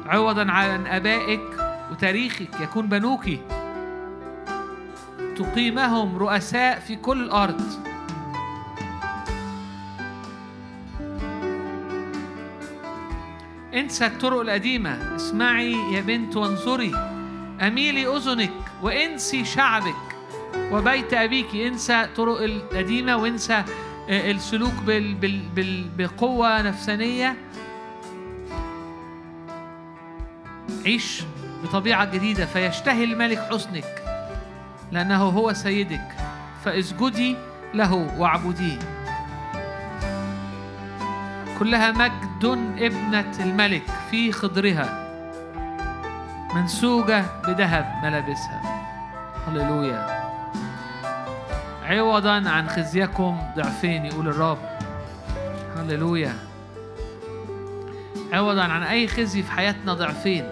عوضا 0.07 0.51
عن 0.51 0.87
آبائك 0.87 1.41
وتاريخك 1.91 2.61
يكون 2.61 2.89
بنوك 2.89 3.25
تقيمهم 5.37 6.17
رؤساء 6.19 6.79
في 6.79 6.97
كل 6.97 7.23
الأرض 7.23 7.92
انسى 13.75 14.07
الطرق 14.07 14.41
القديمة. 14.41 15.17
اسمعي 15.17 15.73
يا 15.73 16.01
بنت 16.01 16.37
وانظري. 16.37 16.95
أميلي 17.61 18.17
أذنك 18.17 18.53
وانسي 18.83 19.45
شعبك 19.45 20.17
وبيت 20.73 21.15
أبيك. 21.15 21.55
انسى 21.55 22.07
طرق 22.17 22.43
القديمة 22.43 23.17
وانسى 23.17 23.65
آه، 24.09 24.31
السلوك 24.31 24.75
بال 24.87 25.15
بال 25.15 25.41
بال 25.41 25.89
بقوة 25.99 26.63
نفسانية. 26.63 27.37
عيش 30.87 31.23
بطبيعة 31.65 32.05
جديدة. 32.05 32.47
فيشتهي 32.47 33.05
الملك 33.05 33.39
حسنك 33.39 34.03
لأنه 34.93 35.23
هو 35.23 35.53
سيدك. 35.53 36.09
فاسجدي 36.65 37.37
له 37.75 37.95
واعبديه. 38.19 39.02
كلها 41.63 41.93
مجد 41.93 42.45
ابنة 42.79 43.33
الملك 43.41 43.83
في 44.11 44.33
خضرها 44.33 45.09
منسوجة 46.55 47.25
بذهب 47.47 48.01
ملابسها. 48.03 48.63
هللويا. 49.47 50.07
عوضا 51.85 52.51
عن 52.51 52.69
خزيكم 52.69 53.39
ضعفين 53.57 54.07
يقول 54.07 54.29
الرب. 54.29 54.59
هللويا. 55.77 56.35
عوضا 58.33 58.63
عن 58.63 58.83
أي 58.83 59.09
خزي 59.09 59.43
في 59.43 59.53
حياتنا 59.53 59.95
ضعفين. 59.95 60.49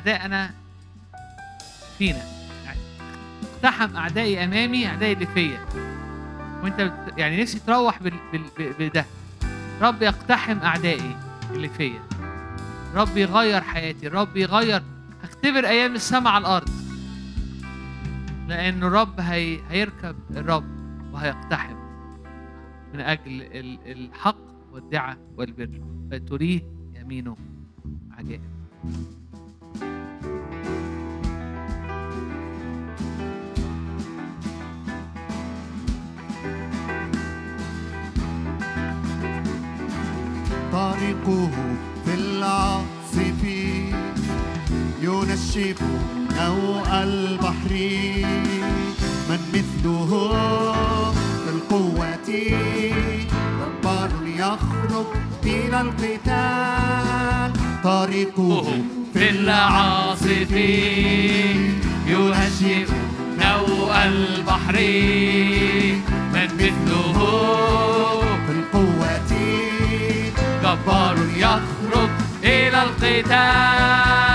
اعدائنا 0.00 0.50
فينا. 1.98 2.22
يعني 2.64 2.78
اقتحم 3.42 3.96
أعدائي 3.96 4.44
أمامي 4.44 4.86
أعدائي 4.86 5.12
اللي 5.12 5.26
فيا. 5.26 5.58
وأنت 6.62 6.80
بت... 6.80 7.18
يعني 7.18 7.42
نفسي 7.42 7.58
تروح 7.58 8.02
بال... 8.02 8.12
بال... 8.32 8.72
بده. 8.78 9.04
رب 9.80 10.02
يقتحم 10.02 10.58
أعدائي 10.58 11.16
اللي 11.50 11.68
فيا. 11.68 12.00
رب 12.94 13.16
يغير 13.16 13.60
حياتي. 13.60 14.08
رب 14.08 14.36
يغير 14.36 14.82
هختبر 15.22 15.66
أيام 15.66 15.94
السماء 15.94 16.32
على 16.32 16.42
الأرض. 16.42 16.70
لأنه 18.48 18.86
الرب 18.86 19.20
هي... 19.20 19.60
هيركب 19.70 20.16
الرب 20.30 20.64
وهيقتحم 21.12 21.76
من 22.94 23.00
أجل 23.00 23.42
ال- 23.42 23.78
الحق 23.86 24.36
والدعة 24.72 25.16
والبر. 25.36 25.80
فتريه 26.10 26.60
يمينه 26.94 27.36
عجائب. 28.18 28.42
طريقه 40.80 41.50
في 42.04 42.14
العاصف 42.14 43.42
ينشف 45.02 45.78
نوء 46.40 46.88
البحر. 46.88 47.72
من 49.28 49.40
مثله 49.54 50.10
في 51.42 51.50
القوة. 51.54 52.28
جبار 53.60 54.10
يخرج 54.36 55.06
إلى 55.44 55.80
القتال. 55.80 57.52
طريقه 57.84 58.64
في 59.14 59.30
العاصف. 59.30 60.52
ينشف 62.06 62.90
نوء 63.38 63.92
البحر. 64.06 64.76
من 66.34 66.48
مثله 66.60 67.89
جبار 70.70 71.16
يخرج 71.36 72.10
إلى 72.44 72.82
القتال. 72.82 74.29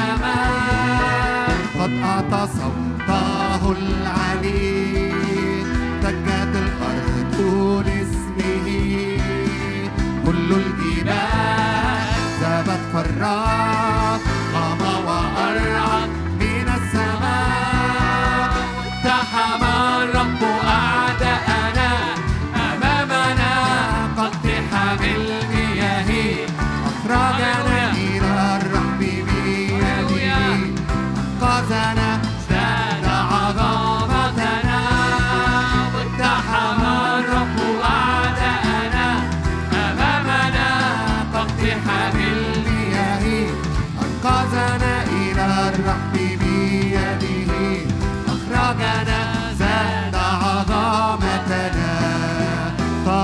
السماء 0.00 1.48
قد 1.80 1.92
أعطى 2.04 2.48
صوته 2.56 3.62
العلي 3.72 5.12
تكاد 6.02 6.54
الأرض 6.56 7.36
لاسمه. 7.86 8.66
كل 10.26 10.48
الجبال 10.52 12.08
ذابت 12.40 12.82
فراق 12.92 14.20
قام 14.54 14.82
وأرعى 15.06 16.00
من 16.40 16.66
السماء. 16.78 18.52
تحمى 19.04 20.04
الرب 20.04 20.42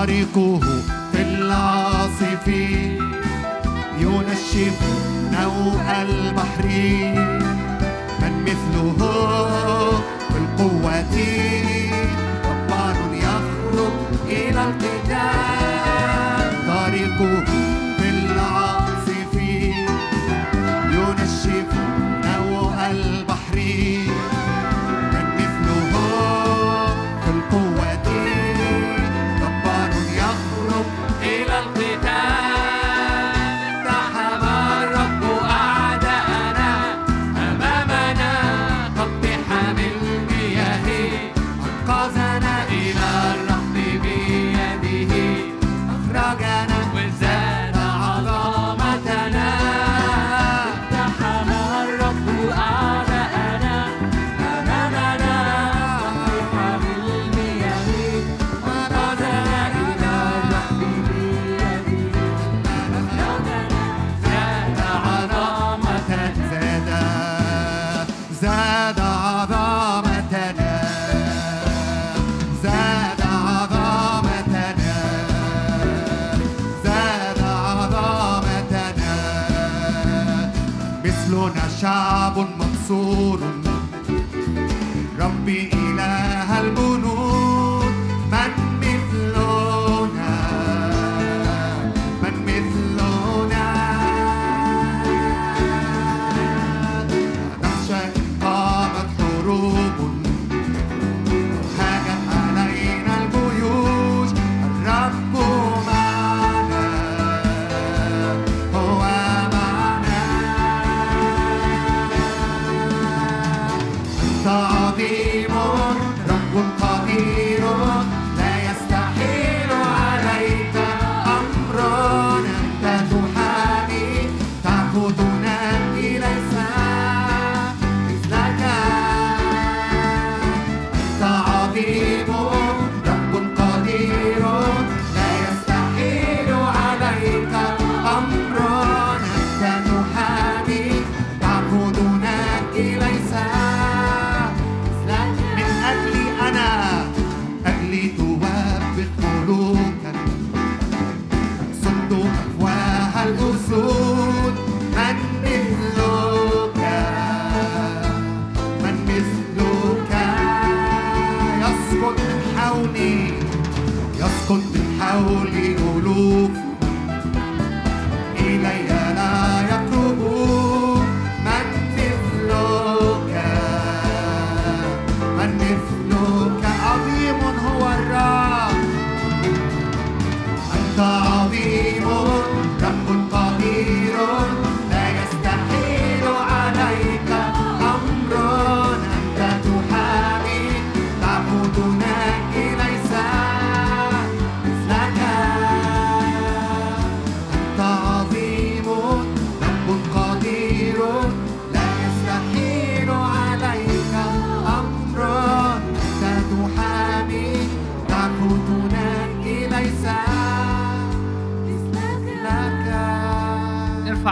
طريقه 0.07 0.61
في 1.12 1.23
العاصف. 1.23 2.49
ينشف 3.99 4.78
نوء 5.33 5.87
البحر. 6.03 6.66
من 8.20 8.33
مثله 8.43 8.99
في 10.28 10.39
القوة. 10.39 11.15
جبار 12.45 12.97
يخرج 13.12 13.97
إلى 14.28 14.62
القتال. 14.69 16.51
طريقه 16.69 17.56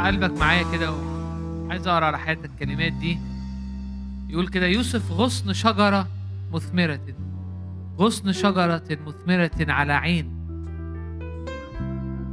قلبك 0.04 0.38
معايا 0.38 0.64
كده 0.72 0.92
عايز 1.70 1.86
أقرأ 1.88 2.06
على 2.06 2.18
حياتك 2.18 2.44
الكلمات 2.44 2.92
دي. 2.92 3.18
يقول 4.28 4.48
كده 4.48 4.66
يوسف 4.66 5.12
غصن 5.12 5.52
شجرة 5.52 6.08
مثمرة. 6.52 7.00
غصن 7.98 8.32
شجرة 8.32 8.82
مثمرة 9.06 9.50
على 9.72 9.92
عين. 9.92 10.30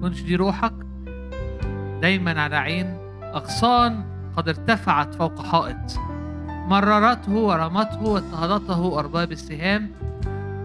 كنش 0.01 0.21
دي 0.21 0.35
روحك؟ 0.35 0.73
دايما 2.01 2.41
على 2.41 2.55
عين. 2.55 2.97
أغصان 3.23 4.03
قد 4.37 4.47
ارتفعت 4.49 5.15
فوق 5.15 5.45
حائط. 5.45 5.99
مررته 6.47 7.31
ورمته 7.31 8.03
واضطهدته 8.03 8.99
أرباب 8.99 9.31
السهام. 9.31 9.91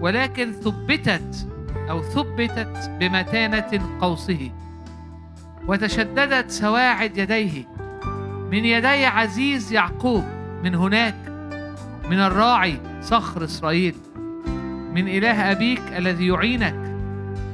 ولكن 0.01 0.53
ثبتت 0.53 1.49
أو 1.91 2.03
ثبتت 2.03 2.91
بمتانة 3.01 3.99
قوسه. 4.01 4.51
وتشددت 5.69 6.51
سواعد 6.51 7.19
يديه. 7.19 7.65
من 8.51 8.65
يدي 8.65 9.07
عزيز 9.07 9.73
يعقوب 9.73 10.25
من 10.65 10.75
هناك 10.75 11.15
من 12.11 12.19
الراعي 12.19 12.81
صخر 13.03 13.45
إسرائيل. 13.45 13.95
من 14.95 15.09
إله 15.09 15.51
أبيك 15.51 15.83
الذي 15.97 16.27
يعينك 16.27 16.75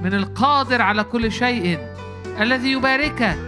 من 0.02 0.14
القادر 0.14 0.82
على 0.82 1.04
كل 1.04 1.32
شيء 1.32 1.78
الذي 2.40 2.72
يباركك. 2.72 3.38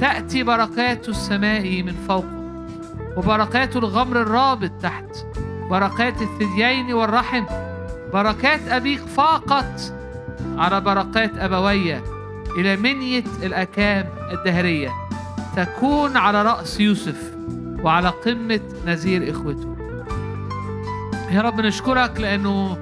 تأتي 0.00 0.42
بركات 0.42 1.08
السماء 1.08 1.82
من 1.82 1.92
فوق 2.08 2.26
وبركات 3.16 3.76
الغمر 3.76 4.22
الرابط 4.22 4.70
تحت 4.82 5.26
بركات 5.70 6.22
الثديين 6.22 6.92
والرحم. 6.92 7.44
بركات 8.12 8.68
أبيك 8.68 9.00
فاقت 9.00 9.94
على 10.56 10.80
بركات 10.80 11.38
أبويك. 11.38 12.13
إلى 12.58 12.76
منية 12.76 13.24
الأكام 13.42 14.08
الدهرية. 14.32 14.90
تكون 15.56 16.16
على 16.16 16.42
رأس 16.42 16.80
يوسف 16.80 17.34
وعلى 17.82 18.08
قمة 18.08 18.60
نذير 18.86 19.30
إخوته. 19.30 19.76
يا 21.30 21.40
رب 21.40 21.60
نشكرك 21.60 22.20
لأنه 22.20 22.78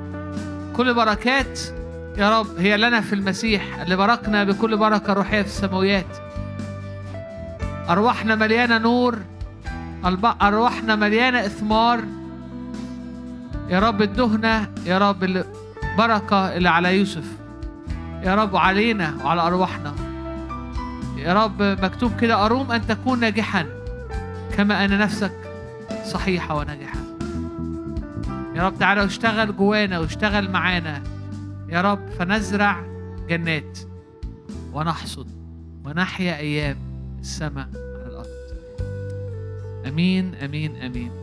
كل 0.77 0.95
بركات 0.95 1.61
يا 2.19 2.41
رب 2.41 2.47
هي 2.59 2.77
لنا 2.77 3.01
في 3.01 3.13
المسيح 3.13 3.79
اللي 3.81 3.97
باركنا 3.97 4.45
بكل 4.45 4.77
بركة 4.77 5.13
روحية 5.13 5.43
في 5.43 5.49
السماويات. 5.49 6.17
أرواحنا 7.89 8.35
مليانة 8.35 8.79
نور 8.79 9.19
أرواحنا 10.43 10.97
مليانة 10.97 11.47
إثمار. 11.47 12.01
يا 13.69 13.79
رب 13.79 14.03
الدهنة 14.03 14.69
يا 14.87 14.99
رب 14.99 15.25
البركة 15.25 16.57
اللي 16.57 16.69
على 16.69 16.99
يوسف. 16.99 17.25
يا 18.23 18.35
رب 18.35 18.57
علينا 18.57 19.15
وعلى 19.25 19.41
أرواحنا. 19.41 19.95
يا 21.17 21.45
رب 21.45 21.63
مكتوب 21.63 22.17
كده 22.21 22.47
أروم 22.47 22.73
أن 22.73 22.87
تكون 22.87 23.21
ناجحا 23.21 23.67
كما 24.57 24.85
أن 24.85 24.99
نفسك 24.99 25.33
صحيحة 26.05 26.57
وناجحة. 26.57 26.99
يا 28.55 28.67
رب 28.67 28.79
تعالى 28.79 29.01
واشتغل 29.01 29.57
جوانا 29.57 29.99
واشتغل 29.99 30.51
معانا. 30.51 31.03
يا 31.69 31.81
رب 31.81 32.09
فنزرع 32.19 32.85
جنات 33.29 33.79
ونحصد 34.73 35.27
ونحيا 35.85 36.37
أيام 36.37 36.77
السماء 37.21 37.69
على 37.75 38.07
الأرض. 38.07 38.27
أمين 39.87 40.35
أمين 40.35 40.77
أمين. 40.77 41.22